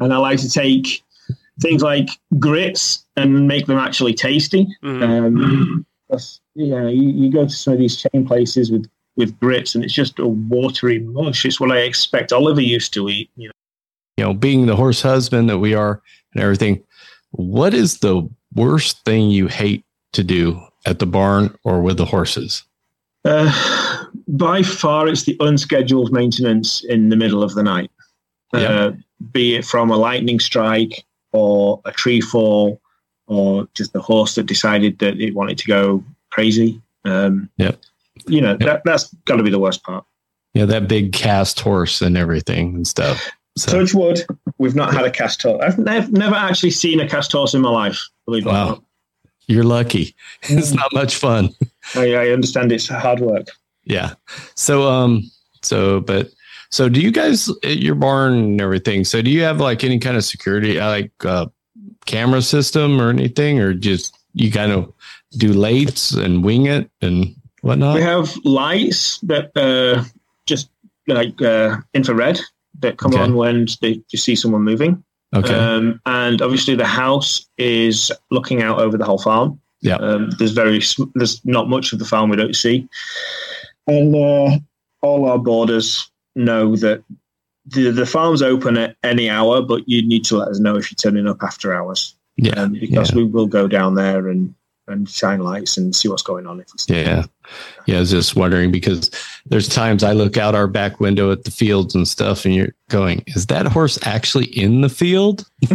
and 0.00 0.12
I 0.12 0.16
like 0.16 0.40
to 0.40 0.50
take 0.50 1.02
things 1.60 1.82
like 1.82 2.08
grits 2.38 3.04
and 3.16 3.46
make 3.46 3.66
them 3.66 3.78
actually 3.78 4.14
tasty. 4.14 4.66
Mhm. 4.82 5.02
Um, 5.02 5.86
that's, 6.08 6.40
you 6.54 6.66
know, 6.66 6.88
you, 6.88 7.08
you 7.10 7.30
go 7.30 7.44
to 7.44 7.50
some 7.50 7.74
of 7.74 7.78
these 7.78 7.96
chain 7.96 8.26
places 8.26 8.70
with 8.70 8.88
with 9.16 9.38
grits, 9.38 9.74
and 9.74 9.84
it's 9.84 9.94
just 9.94 10.18
a 10.18 10.26
watery 10.26 10.98
mush. 10.98 11.44
It's 11.44 11.60
what 11.60 11.70
I 11.70 11.80
expect 11.80 12.32
Oliver 12.32 12.60
used 12.60 12.92
to 12.94 13.08
eat. 13.08 13.30
You 13.36 13.48
know, 13.48 13.52
You 14.16 14.24
know, 14.24 14.34
being 14.34 14.66
the 14.66 14.76
horse 14.76 15.02
husband 15.02 15.48
that 15.50 15.58
we 15.58 15.74
are 15.74 16.02
and 16.32 16.42
everything, 16.42 16.82
what 17.30 17.74
is 17.74 17.98
the 17.98 18.28
worst 18.54 19.04
thing 19.04 19.30
you 19.30 19.46
hate 19.46 19.84
to 20.14 20.24
do 20.24 20.60
at 20.86 20.98
the 20.98 21.06
barn 21.06 21.56
or 21.64 21.80
with 21.80 21.96
the 21.96 22.06
horses? 22.06 22.64
Uh, 23.24 24.04
by 24.28 24.62
far, 24.62 25.08
it's 25.08 25.24
the 25.24 25.36
unscheduled 25.40 26.12
maintenance 26.12 26.84
in 26.84 27.08
the 27.08 27.16
middle 27.16 27.42
of 27.42 27.54
the 27.54 27.62
night. 27.62 27.90
Yeah. 28.52 28.60
Uh, 28.60 28.92
be 29.32 29.56
it 29.56 29.64
from 29.64 29.90
a 29.90 29.96
lightning 29.96 30.38
strike 30.40 31.04
or 31.32 31.80
a 31.84 31.92
tree 31.92 32.20
fall, 32.20 32.80
or 33.26 33.66
just 33.74 33.92
the 33.92 34.00
horse 34.00 34.34
that 34.34 34.44
decided 34.46 34.98
that 34.98 35.18
it 35.20 35.34
wanted 35.34 35.58
to 35.58 35.66
go 35.66 36.04
crazy. 36.30 36.80
Um, 37.04 37.48
Yep. 37.56 37.80
You 38.26 38.40
know 38.40 38.50
Yep. 38.52 38.58
that 38.60 38.82
that's 38.84 39.12
got 39.24 39.36
to 39.36 39.42
be 39.42 39.50
the 39.50 39.58
worst 39.58 39.82
part. 39.82 40.04
Yeah, 40.54 40.66
that 40.66 40.86
big 40.86 41.12
cast 41.12 41.58
horse 41.60 42.00
and 42.00 42.16
everything 42.16 42.76
and 42.76 42.86
stuff. 42.86 43.28
So, 43.56 43.80
Touch 43.80 43.92
wood, 43.94 44.24
we've 44.58 44.74
not 44.76 44.94
had 44.94 45.04
a 45.04 45.10
cast 45.10 45.42
horse. 45.42 45.62
I've 45.64 45.78
nev- 45.78 46.12
never 46.12 46.34
actually 46.36 46.70
seen 46.70 47.00
a 47.00 47.08
cast 47.08 47.32
horse 47.32 47.54
in 47.54 47.60
my 47.60 47.70
life. 47.70 48.00
Believe 48.26 48.46
it 48.46 48.50
or 48.50 48.52
wow, 48.52 48.68
not. 48.68 48.82
You're 49.46 49.64
lucky. 49.64 50.14
It's 50.48 50.72
not 50.72 50.92
much 50.92 51.16
fun. 51.16 51.50
I, 51.94 52.14
I 52.14 52.28
understand 52.30 52.72
it's 52.72 52.88
hard 52.88 53.20
work. 53.20 53.48
Yeah. 53.84 54.14
So, 54.54 54.88
um, 54.90 55.30
so, 55.62 56.00
but, 56.00 56.30
so 56.70 56.88
do 56.88 57.00
you 57.00 57.10
guys 57.10 57.48
at 57.62 57.78
your 57.78 57.94
barn 57.94 58.32
and 58.34 58.60
everything? 58.60 59.04
So, 59.04 59.22
do 59.22 59.30
you 59.30 59.42
have 59.42 59.60
like 59.60 59.84
any 59.84 59.98
kind 59.98 60.16
of 60.16 60.24
security, 60.24 60.80
uh, 60.80 60.88
like 60.88 61.12
uh, 61.24 61.46
camera 62.06 62.42
system 62.42 63.00
or 63.00 63.10
anything, 63.10 63.60
or 63.60 63.74
just 63.74 64.16
you 64.32 64.50
kind 64.50 64.72
of 64.72 64.92
do 65.36 65.52
lights 65.52 66.12
and 66.12 66.42
wing 66.44 66.66
it 66.66 66.90
and 67.00 67.34
whatnot? 67.60 67.96
We 67.96 68.02
have 68.02 68.34
lights 68.44 69.18
that 69.20 69.56
uh, 69.56 70.04
just 70.46 70.70
like 71.06 71.40
uh, 71.42 71.76
infrared 71.92 72.40
that 72.80 72.96
come 72.96 73.12
Okay. 73.14 73.22
on 73.22 73.36
when 73.36 73.66
they, 73.80 74.02
you 74.10 74.18
see 74.18 74.34
someone 74.34 74.62
moving. 74.62 75.04
Okay. 75.34 75.54
Um, 75.54 76.00
and 76.06 76.40
obviously, 76.42 76.74
the 76.74 76.86
house 76.86 77.46
is 77.58 78.12
looking 78.30 78.62
out 78.62 78.78
over 78.80 78.96
the 78.96 79.04
whole 79.04 79.18
farm. 79.18 79.60
Yeah. 79.80 79.96
Um, 79.96 80.30
there's 80.38 80.52
very 80.52 80.80
there's 81.14 81.44
not 81.44 81.68
much 81.68 81.92
of 81.92 81.98
the 81.98 82.04
farm 82.04 82.30
we 82.30 82.36
don't 82.36 82.56
see, 82.56 82.88
and 83.86 84.14
uh, 84.14 84.58
all 85.02 85.28
our 85.28 85.38
boarders 85.38 86.10
know 86.34 86.76
that 86.76 87.04
the 87.66 87.90
the 87.90 88.06
farm's 88.06 88.42
open 88.42 88.76
at 88.76 88.96
any 89.02 89.28
hour, 89.28 89.62
but 89.62 89.86
you 89.86 90.06
need 90.06 90.24
to 90.26 90.38
let 90.38 90.48
us 90.48 90.58
know 90.58 90.76
if 90.76 90.90
you're 90.90 90.96
turning 90.96 91.28
up 91.28 91.42
after 91.42 91.74
hours, 91.74 92.14
yeah. 92.36 92.52
um, 92.54 92.72
because 92.72 93.12
we 93.12 93.24
will 93.24 93.46
go 93.46 93.68
down 93.68 93.94
there 93.94 94.28
and 94.28 94.54
and 94.86 95.08
shine 95.08 95.40
lights 95.40 95.76
and 95.76 95.94
see 95.96 96.08
what's 96.08 96.22
going 96.22 96.46
on. 96.46 96.60
If 96.60 96.66
it's 96.74 96.88
Yeah. 96.88 97.24
Yeah. 97.86 97.96
I 97.96 98.00
was 98.00 98.10
just 98.10 98.36
wondering 98.36 98.70
because 98.70 99.10
there's 99.46 99.68
times 99.68 100.02
I 100.02 100.12
look 100.12 100.36
out 100.36 100.54
our 100.54 100.66
back 100.66 101.00
window 101.00 101.30
at 101.32 101.44
the 101.44 101.50
fields 101.50 101.94
and 101.94 102.06
stuff, 102.06 102.44
and 102.44 102.54
you're 102.54 102.74
going, 102.90 103.22
is 103.28 103.46
that 103.46 103.66
horse 103.66 103.98
actually 104.06 104.46
in 104.46 104.80
the 104.82 104.88
field? 104.88 105.46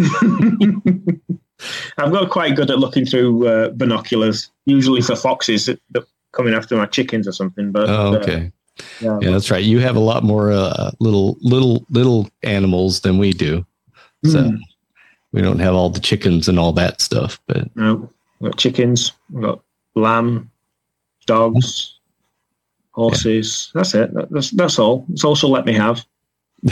I've 1.98 2.12
got 2.12 2.30
quite 2.30 2.56
good 2.56 2.72
at 2.72 2.80
looking 2.80 3.06
through 3.06 3.48
uh, 3.48 3.70
binoculars, 3.72 4.50
usually 4.66 5.02
for 5.02 5.16
foxes 5.16 5.66
that, 5.66 5.82
that 5.92 6.06
coming 6.32 6.54
after 6.54 6.76
my 6.78 6.86
chickens 6.86 7.28
or 7.28 7.32
something. 7.34 7.72
But 7.72 7.90
Oh, 7.90 8.14
uh, 8.14 8.18
okay. 8.20 8.52
yeah, 9.02 9.20
Yeah, 9.22 9.32
that's 9.32 9.52
right. 9.52 9.64
You 9.64 9.80
have 9.80 9.96
a 9.98 10.00
lot 10.02 10.24
more 10.24 10.52
uh, 10.52 10.92
little, 11.00 11.38
little, 11.42 11.86
little 11.90 12.30
animals 12.44 13.02
than 13.02 13.18
we 13.18 13.34
do. 13.34 13.66
So 14.26 14.44
Hmm. 14.44 14.56
we 15.34 15.42
don't 15.42 15.60
have 15.60 15.74
all 15.76 15.90
the 15.90 16.00
chickens 16.00 16.48
and 16.48 16.58
all 16.60 16.72
that 16.74 17.02
stuff. 17.02 17.40
But 17.48 17.74
no, 17.76 18.10
we've 18.40 18.52
got 18.52 18.60
chickens, 18.60 19.12
we've 19.32 19.44
got 19.44 19.62
lamb, 19.96 20.50
dogs, 21.26 22.00
horses. 22.92 23.72
That's 23.74 23.94
it. 23.94 24.12
That's 24.32 24.52
that's 24.52 24.80
all. 24.80 25.06
It's 25.12 25.24
also 25.24 25.48
let 25.48 25.66
me 25.66 25.74
have. 25.74 26.06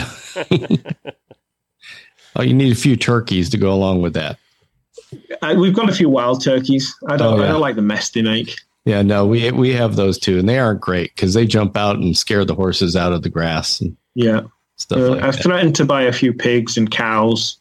oh, 2.36 2.42
you 2.42 2.54
need 2.54 2.72
a 2.72 2.76
few 2.76 2.96
turkeys 2.96 3.50
to 3.50 3.56
go 3.58 3.72
along 3.72 4.02
with 4.02 4.14
that. 4.14 4.38
I, 5.42 5.54
we've 5.54 5.74
got 5.74 5.88
a 5.88 5.94
few 5.94 6.08
wild 6.08 6.42
turkeys. 6.42 6.94
I 7.08 7.16
don't. 7.16 7.34
Oh, 7.34 7.36
yeah. 7.38 7.44
I 7.44 7.48
don't 7.48 7.60
like 7.60 7.76
the 7.76 7.82
mess 7.82 8.10
they 8.10 8.22
make. 8.22 8.54
Yeah, 8.84 9.02
no, 9.02 9.26
we 9.26 9.50
we 9.52 9.72
have 9.74 9.96
those 9.96 10.18
too, 10.18 10.38
and 10.38 10.48
they 10.48 10.58
aren't 10.58 10.80
great 10.80 11.14
because 11.14 11.34
they 11.34 11.46
jump 11.46 11.76
out 11.76 11.96
and 11.96 12.16
scare 12.16 12.44
the 12.44 12.54
horses 12.54 12.96
out 12.96 13.12
of 13.12 13.22
the 13.22 13.28
grass 13.28 13.80
and 13.80 13.96
Yeah, 14.14 14.42
stuff 14.76 14.98
Uh, 14.98 15.08
like 15.10 15.22
I've 15.22 15.36
that. 15.36 15.42
threatened 15.42 15.76
to 15.76 15.84
buy 15.84 16.02
a 16.02 16.12
few 16.12 16.32
pigs 16.32 16.76
and 16.78 16.90
cows, 16.90 17.58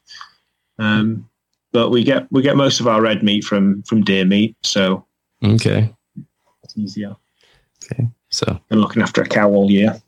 um, 0.79 1.27
but 1.71 1.89
we 1.89 2.03
get 2.03 2.31
we 2.31 2.41
get 2.41 2.57
most 2.57 2.79
of 2.79 2.87
our 2.87 3.01
red 3.01 3.23
meat 3.23 3.43
from 3.43 3.83
from 3.83 4.03
deer 4.03 4.25
meat, 4.25 4.55
so 4.63 5.05
Okay, 5.43 5.93
it's 6.63 6.77
easier 6.77 7.15
Okay, 7.83 8.07
so 8.29 8.59
than 8.69 8.81
looking 8.81 9.01
after 9.01 9.21
a 9.21 9.27
cow 9.27 9.49
all 9.49 9.71
year. 9.71 10.01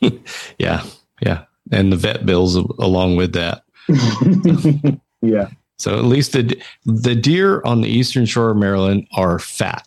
yeah, 0.58 0.84
yeah, 1.22 1.44
and 1.72 1.92
the 1.92 1.96
vet 1.96 2.26
bills 2.26 2.56
along 2.56 3.16
with 3.16 3.32
that. 3.32 3.62
yeah. 5.22 5.48
So 5.78 5.96
at 5.98 6.04
least 6.04 6.32
the 6.32 6.60
the 6.84 7.14
deer 7.14 7.62
on 7.64 7.80
the 7.80 7.88
eastern 7.88 8.26
shore 8.26 8.50
of 8.50 8.58
Maryland 8.58 9.06
are 9.12 9.38
fat. 9.38 9.86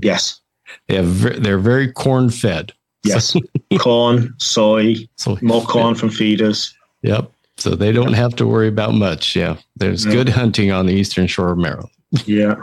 Yes. 0.00 0.40
They 0.88 0.96
have 0.96 1.42
they're 1.42 1.58
very 1.58 1.90
corn 1.90 2.30
fed. 2.30 2.72
Yes. 3.04 3.36
corn, 3.78 4.32
soy, 4.38 4.94
So 5.16 5.36
more 5.42 5.62
corn 5.62 5.94
from 5.94 6.10
feeders. 6.10 6.74
Yep. 7.02 7.30
So 7.56 7.70
they 7.70 7.92
don't 7.92 8.14
have 8.14 8.34
to 8.36 8.46
worry 8.46 8.68
about 8.68 8.94
much. 8.94 9.36
Yeah, 9.36 9.56
there's 9.76 10.04
Yeah. 10.04 10.12
good 10.12 10.28
hunting 10.30 10.70
on 10.72 10.86
the 10.86 10.92
eastern 10.94 11.26
shore 11.26 11.50
of 11.52 11.58
Maryland. 11.58 11.90
Yeah. 12.26 12.56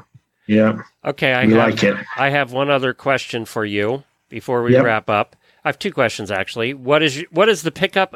Yeah. 0.48 0.82
Okay, 1.06 1.34
I 1.34 1.46
we 1.46 1.54
have, 1.54 1.70
like 1.70 1.84
it. 1.84 1.96
I 2.18 2.30
have 2.30 2.52
one 2.52 2.70
other 2.70 2.94
question 2.94 3.46
for 3.46 3.64
you 3.66 4.04
before 4.30 4.64
we 4.64 4.74
Yep. 4.74 4.84
wrap 4.84 5.10
up. 5.10 5.36
I 5.64 5.70
have 5.70 5.80
two 5.80 5.92
questions 5.92 6.30
actually. 6.32 6.74
What 6.74 7.02
is 7.04 7.24
what 7.32 7.48
is 7.50 7.62
the 7.62 7.72
pickup 7.72 8.16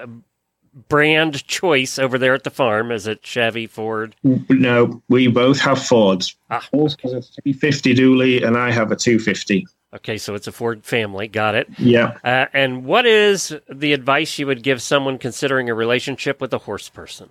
brand 0.89 1.45
choice 1.47 1.97
over 1.97 2.17
there 2.17 2.33
at 2.33 2.43
the 2.43 2.49
farm? 2.49 2.91
Is 2.91 3.07
it 3.07 3.19
Chevy, 3.25 3.67
Ford? 3.67 4.15
No, 4.49 5.01
we 5.07 5.27
both 5.27 5.59
have 5.61 5.81
Fords. 5.81 6.35
Ah. 6.49 6.65
Paul's 6.71 6.97
has 7.03 7.13
a 7.13 7.21
350 7.21 7.95
dually, 7.95 8.45
and 8.45 8.57
I 8.57 8.71
have 8.71 8.91
a 8.91 8.95
250. 8.95 9.65
Okay, 9.95 10.17
so 10.17 10.35
it's 10.35 10.47
a 10.47 10.51
Ford 10.51 10.83
family. 10.83 11.27
Got 11.27 11.55
it. 11.55 11.69
Yeah. 11.77 12.17
Uh, 12.23 12.47
and 12.53 12.83
what 12.85 13.05
is 13.05 13.55
the 13.69 13.93
advice 13.93 14.37
you 14.37 14.45
would 14.47 14.61
give 14.61 14.81
someone 14.81 15.17
considering 15.17 15.69
a 15.69 15.73
relationship 15.73 16.41
with 16.41 16.53
a 16.53 16.57
horse 16.57 16.89
person? 16.89 17.29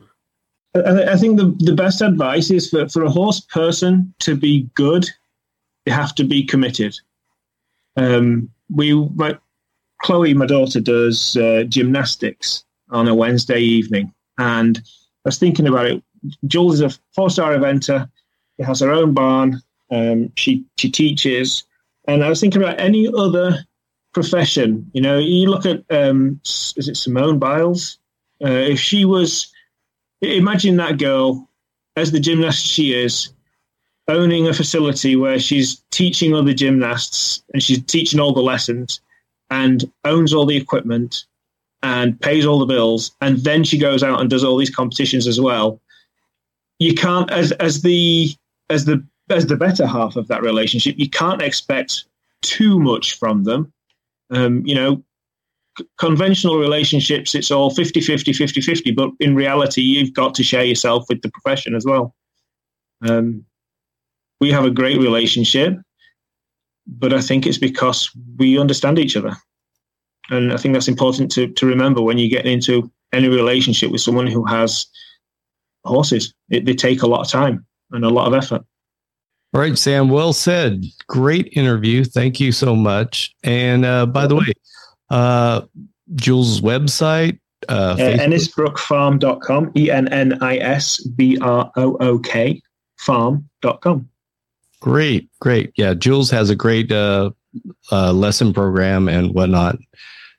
I, 0.74 1.12
I 1.12 1.16
think 1.16 1.36
the, 1.36 1.54
the 1.58 1.74
best 1.74 2.00
advice 2.00 2.50
is 2.50 2.70
for, 2.70 2.88
for 2.88 3.04
a 3.04 3.10
horse 3.10 3.40
person 3.40 4.14
to 4.20 4.34
be 4.34 4.68
good, 4.74 5.06
they 5.84 5.92
have 5.92 6.14
to 6.14 6.24
be 6.24 6.42
committed. 6.42 6.98
Um, 7.96 8.48
we, 8.74 8.94
my, 8.94 9.38
Chloe, 10.02 10.34
my 10.34 10.46
daughter, 10.46 10.80
does 10.80 11.36
uh, 11.36 11.64
gymnastics 11.68 12.64
on 12.90 13.08
a 13.08 13.14
Wednesday 13.14 13.60
evening, 13.60 14.12
and 14.38 14.78
I 14.78 15.28
was 15.28 15.38
thinking 15.38 15.66
about 15.66 15.86
it. 15.86 16.02
Jules 16.46 16.80
is 16.80 16.80
a 16.80 16.98
four-star 17.14 17.52
eventer. 17.52 18.10
She 18.56 18.64
has 18.64 18.80
her 18.80 18.90
own 18.90 19.12
barn. 19.12 19.60
Um, 19.90 20.32
she 20.36 20.64
she 20.78 20.90
teaches, 20.90 21.64
and 22.06 22.24
I 22.24 22.28
was 22.28 22.40
thinking 22.40 22.62
about 22.62 22.80
any 22.80 23.08
other 23.08 23.64
profession. 24.12 24.90
You 24.92 25.02
know, 25.02 25.18
you 25.18 25.48
look 25.48 25.66
at 25.66 25.84
um, 25.90 26.40
is 26.44 26.88
it 26.88 26.96
Simone 26.96 27.38
Biles? 27.38 27.98
Uh, 28.42 28.48
if 28.48 28.78
she 28.78 29.04
was 29.04 29.52
imagine 30.20 30.76
that 30.76 30.98
girl 30.98 31.48
as 31.96 32.12
the 32.12 32.20
gymnast 32.20 32.64
she 32.64 32.92
is 32.92 33.30
owning 34.08 34.48
a 34.48 34.54
facility 34.54 35.16
where 35.16 35.38
she's 35.38 35.82
teaching 35.90 36.34
other 36.34 36.52
gymnasts 36.52 37.42
and 37.52 37.62
she's 37.62 37.82
teaching 37.84 38.20
all 38.20 38.32
the 38.32 38.42
lessons 38.42 39.00
and 39.50 39.90
owns 40.04 40.32
all 40.32 40.46
the 40.46 40.56
equipment 40.56 41.24
and 41.82 42.20
pays 42.20 42.44
all 42.44 42.58
the 42.58 42.66
bills 42.66 43.12
and 43.20 43.38
then 43.38 43.64
she 43.64 43.78
goes 43.78 44.02
out 44.02 44.20
and 44.20 44.30
does 44.30 44.44
all 44.44 44.56
these 44.56 44.74
competitions 44.74 45.26
as 45.26 45.40
well 45.40 45.80
you 46.78 46.94
can't 46.94 47.30
as 47.30 47.52
as 47.52 47.82
the 47.82 48.34
as 48.70 48.84
the 48.84 49.02
as 49.30 49.46
the 49.46 49.56
better 49.56 49.86
half 49.86 50.16
of 50.16 50.28
that 50.28 50.42
relationship 50.42 50.94
you 50.98 51.08
can't 51.08 51.42
expect 51.42 52.04
too 52.42 52.78
much 52.78 53.18
from 53.18 53.44
them 53.44 53.72
um, 54.30 54.64
you 54.66 54.74
know 54.74 55.02
c- 55.78 55.86
conventional 55.98 56.58
relationships 56.58 57.34
it's 57.34 57.50
all 57.50 57.70
50 57.70 58.00
50 58.00 58.32
50 58.32 58.60
50 58.60 58.90
but 58.92 59.10
in 59.20 59.34
reality 59.34 59.80
you've 59.80 60.12
got 60.12 60.34
to 60.34 60.42
share 60.42 60.64
yourself 60.64 61.06
with 61.08 61.22
the 61.22 61.30
profession 61.30 61.74
as 61.74 61.84
well 61.84 62.14
um, 63.08 63.44
we 64.40 64.50
have 64.52 64.64
a 64.64 64.70
great 64.70 64.98
relationship, 64.98 65.78
but 66.86 67.12
I 67.12 67.20
think 67.20 67.46
it's 67.46 67.58
because 67.58 68.10
we 68.36 68.58
understand 68.58 68.98
each 68.98 69.16
other. 69.16 69.34
And 70.30 70.52
I 70.52 70.56
think 70.56 70.74
that's 70.74 70.88
important 70.88 71.30
to, 71.32 71.48
to 71.48 71.66
remember 71.66 72.02
when 72.02 72.18
you 72.18 72.28
get 72.28 72.46
into 72.46 72.90
any 73.12 73.28
relationship 73.28 73.90
with 73.90 74.00
someone 74.00 74.26
who 74.26 74.44
has 74.44 74.86
horses. 75.84 76.34
It, 76.50 76.64
they 76.64 76.74
take 76.74 77.02
a 77.02 77.06
lot 77.06 77.20
of 77.20 77.30
time 77.30 77.66
and 77.90 78.04
a 78.04 78.10
lot 78.10 78.26
of 78.26 78.34
effort. 78.34 78.64
All 79.54 79.60
right, 79.60 79.78
Sam. 79.78 80.08
Well 80.08 80.32
said. 80.32 80.84
Great 81.06 81.48
interview. 81.52 82.02
Thank 82.04 82.40
you 82.40 82.50
so 82.50 82.74
much. 82.74 83.32
And 83.44 83.84
uh, 83.84 84.06
by 84.06 84.26
the 84.26 84.34
way, 84.34 84.52
uh, 85.10 85.62
Jules' 86.16 86.60
website, 86.60 87.38
uh, 87.68 87.96
Uh, 87.98 88.16
Ennisbrookfarm.com, 88.18 89.70
E 89.76 89.90
N 89.92 90.08
N 90.08 90.38
I 90.42 90.56
S 90.58 91.00
B 91.04 91.38
R 91.40 91.70
O 91.76 91.96
O 92.00 92.18
K, 92.18 92.60
farm.com. 92.98 94.08
Great, 94.80 95.30
great. 95.40 95.72
Yeah, 95.76 95.94
Jules 95.94 96.30
has 96.30 96.50
a 96.50 96.56
great 96.56 96.90
uh, 96.90 97.30
uh, 97.92 98.12
lesson 98.12 98.52
program 98.52 99.08
and 99.08 99.32
whatnot. 99.34 99.78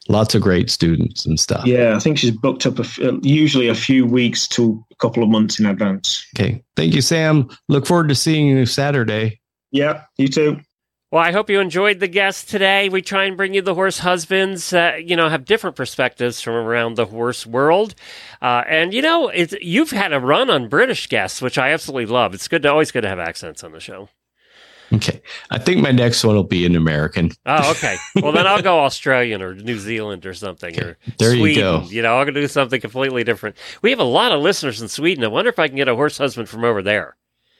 Lots 0.08 0.36
of 0.36 0.42
great 0.42 0.70
students 0.70 1.26
and 1.26 1.40
stuff. 1.40 1.66
Yeah, 1.66 1.96
I 1.96 2.00
think 2.00 2.20
she's 2.20 2.32
booked 2.32 2.66
up 2.66 2.78
a 2.78 2.84
f- 2.84 3.00
usually 3.24 3.68
a 3.68 3.76
few 3.76 4.06
weeks 4.06 4.48
to 4.50 4.86
a 4.92 4.96
couple 4.98 5.24
of 5.24 5.30
months 5.30 5.60
in 5.60 5.66
advance. 5.66 6.26
Okay. 6.38 6.64
Thank 6.76 6.94
you, 6.94 7.02
Sam. 7.02 7.50
Look 7.70 7.88
forward 7.88 8.10
to 8.10 8.16
seeing 8.16 8.48
you 8.48 8.66
Saturday. 8.68 9.42
Yeah, 9.72 10.04
you 10.18 10.28
too. 10.28 10.60
Well, 11.12 11.24
I 11.24 11.32
hope 11.32 11.50
you 11.50 11.60
enjoyed 11.60 12.00
the 12.00 12.08
guest 12.08 12.50
today. 12.50 12.90
We 12.90 13.02
try 13.02 13.24
and 13.24 13.38
bring 13.38 13.54
you 13.54 13.62
the 13.62 13.74
horse 13.74 14.00
husbands, 14.00 14.74
uh, 14.74 14.98
you 15.02 15.16
know, 15.16 15.30
have 15.30 15.46
different 15.46 15.76
perspectives 15.76 16.42
from 16.42 16.56
around 16.56 16.96
the 16.96 17.06
horse 17.06 17.46
world. 17.46 17.96
Uh, 18.42 18.64
and, 18.68 18.94
you 18.94 19.02
know, 19.02 19.30
it's, 19.30 19.54
you've 19.62 19.92
had 19.92 20.14
a 20.14 20.20
run 20.20 20.50
on 20.50 20.68
British 20.68 21.08
guests, 21.08 21.42
which 21.42 21.58
I 21.58 21.72
absolutely 21.72 22.08
love. 22.08 22.34
It's 22.34 22.48
good 22.48 22.64
to 22.64 22.72
always 22.72 22.92
good 22.92 23.02
to 23.02 23.08
have 23.08 23.20
accents 23.20 23.64
on 23.64 23.72
the 23.72 23.80
show. 23.80 24.10
Okay. 24.94 25.22
I 25.50 25.58
think 25.58 25.82
my 25.82 25.92
next 25.92 26.24
one 26.24 26.36
will 26.36 26.44
be 26.44 26.66
an 26.66 26.76
American. 26.76 27.32
Oh, 27.46 27.72
okay. 27.78 27.98
Well, 28.22 28.32
then 28.32 28.46
I'll 28.48 28.62
go 28.62 28.80
Australian 28.80 29.42
or 29.42 29.56
New 29.56 29.80
Zealand 29.80 30.26
or 30.26 30.34
something 30.34 30.80
or 30.80 30.98
There 31.18 31.34
you 31.34 31.40
Sweden. 31.42 31.62
go. 31.62 31.82
You 31.90 32.02
know, 32.02 32.18
I'll 32.18 32.26
do 32.26 32.48
something 32.48 32.80
completely 32.80 33.24
different. 33.24 33.56
We 33.82 33.90
have 33.90 34.00
a 34.00 34.04
lot 34.04 34.32
of 34.32 34.42
listeners 34.42 34.82
in 34.82 34.88
Sweden. 34.88 35.24
I 35.24 35.28
wonder 35.28 35.50
if 35.50 35.60
I 35.60 35.68
can 35.68 35.76
get 35.78 35.88
a 35.88 35.96
horse 35.96 36.18
husband 36.18 36.50
from 36.50 36.64
over 36.64 36.82
there. 36.82 37.16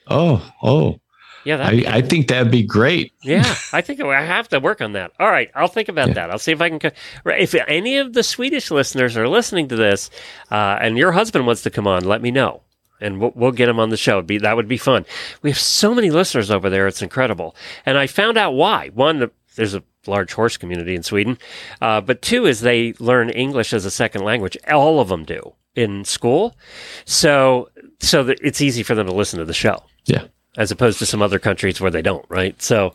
Oh, 0.08 0.48
oh. 0.62 1.00
Yeah, 1.44 1.58
I, 1.64 1.84
I 1.86 2.02
think 2.02 2.26
that'd 2.26 2.50
be 2.50 2.64
great. 2.64 3.12
Yeah, 3.22 3.54
I 3.72 3.80
think 3.80 4.00
I 4.00 4.24
have 4.24 4.48
to 4.48 4.58
work 4.60 4.80
on 4.80 4.92
that. 4.92 5.12
All 5.20 5.28
right, 5.28 5.50
I'll 5.54 5.66
think 5.68 5.88
about 5.88 6.08
Yeah. 6.08 6.14
that. 6.14 6.30
I'll 6.30 6.38
see 6.38 6.52
if 6.52 6.60
I 6.60 6.70
can. 6.70 6.92
If 7.24 7.54
any 7.68 7.98
of 7.98 8.12
the 8.14 8.22
Swedish 8.24 8.70
listeners 8.70 9.16
are 9.16 9.28
listening 9.28 9.68
to 9.68 9.76
this, 9.76 10.10
uh, 10.50 10.78
and 10.80 10.96
your 10.98 11.10
husband 11.12 11.46
wants 11.46 11.62
to 11.62 11.70
come 11.70 11.86
on, 11.88 12.04
let 12.04 12.20
me 12.22 12.30
know, 12.32 12.62
and 13.00 13.20
we'll, 13.20 13.32
we'll 13.34 13.52
get 13.52 13.68
him 13.68 13.78
on 13.80 13.90
the 13.90 13.96
show. 13.96 14.14
It'd 14.14 14.26
be 14.26 14.38
that 14.38 14.56
would 14.56 14.68
be 14.68 14.78
fun. 14.78 15.04
We 15.42 15.50
have 15.50 15.58
so 15.58 15.94
many 15.94 16.10
listeners 16.10 16.50
over 16.50 16.70
there; 16.70 16.86
it's 16.86 17.02
incredible. 17.02 17.54
And 17.84 17.96
I 17.98 18.06
found 18.06 18.36
out 18.38 18.52
why. 18.52 18.88
One, 18.94 19.30
there's 19.56 19.74
a 19.74 19.82
large 20.06 20.32
horse 20.34 20.56
community 20.56 20.94
in 20.94 21.02
Sweden, 21.02 21.38
uh, 21.80 22.00
but 22.00 22.22
two 22.22 22.46
is 22.46 22.60
they 22.60 22.92
learn 22.98 23.30
English 23.30 23.72
as 23.72 23.84
a 23.84 23.90
second 23.90 24.22
language. 24.22 24.56
All 24.70 25.00
of 25.00 25.08
them 25.08 25.24
do 25.24 25.54
in 25.74 26.04
school, 26.04 26.56
so 27.04 27.68
so 28.00 28.22
that 28.24 28.38
it's 28.42 28.60
easy 28.60 28.82
for 28.82 28.94
them 28.94 29.06
to 29.06 29.14
listen 29.14 29.38
to 29.38 29.44
the 29.44 29.54
show 29.54 29.82
Yeah. 30.04 30.24
as 30.56 30.70
opposed 30.70 30.98
to 31.00 31.06
some 31.06 31.22
other 31.22 31.38
countries 31.38 31.80
where 31.80 31.90
they 31.90 32.02
don't, 32.02 32.24
right? 32.28 32.60
So, 32.62 32.94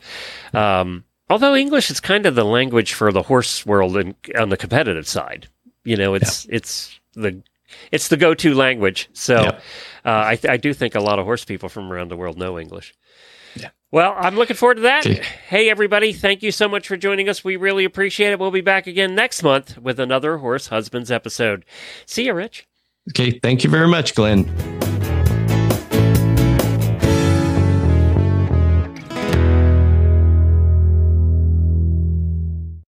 um, 0.53 1.03
although 1.29 1.55
English 1.55 1.89
is 1.89 1.99
kind 1.99 2.25
of 2.25 2.35
the 2.35 2.45
language 2.45 2.93
for 2.93 3.11
the 3.11 3.23
horse 3.23 3.65
world 3.65 3.97
and 3.97 4.15
on 4.37 4.49
the 4.49 4.57
competitive 4.57 5.07
side, 5.07 5.47
you 5.83 5.97
know, 5.97 6.13
it's 6.13 6.45
it's 6.49 6.99
the 7.13 7.41
it's 7.91 8.07
the 8.07 8.17
go-to 8.17 8.53
language. 8.53 9.09
So, 9.13 9.35
Yeah. 9.41 9.59
uh, 10.05 10.09
I, 10.09 10.39
I 10.49 10.57
do 10.57 10.73
think 10.73 10.95
a 10.95 10.99
lot 10.99 11.19
of 11.19 11.25
horse 11.25 11.45
people 11.45 11.69
from 11.69 11.91
around 11.91 12.09
the 12.09 12.17
world 12.17 12.37
know 12.37 12.57
English. 12.59 12.93
Yeah. 13.55 13.69
Well, 13.91 14.15
I'm 14.17 14.35
looking 14.35 14.55
forward 14.55 14.75
to 14.75 14.81
that. 14.81 15.05
Okay. 15.05 15.21
Hey, 15.47 15.69
everybody, 15.69 16.13
thank 16.13 16.41
you 16.41 16.51
so 16.51 16.67
much 16.69 16.87
for 16.87 16.95
joining 16.97 17.27
us. 17.27 17.43
We 17.43 17.57
really 17.57 17.83
appreciate 17.83 18.31
it. 18.31 18.39
We'll 18.39 18.51
be 18.51 18.61
back 18.61 18.87
again 18.87 19.13
next 19.15 19.43
month 19.43 19.77
with 19.77 19.99
another 19.99 20.37
Horse 20.37 20.67
Husbands 20.67 21.11
episode. 21.11 21.65
See 22.05 22.25
you, 22.25 22.33
Rich. 22.33 22.65
Okay. 23.09 23.39
Thank 23.39 23.63
you 23.63 23.69
very 23.69 23.87
much, 23.87 24.15
Glenn. 24.15 24.80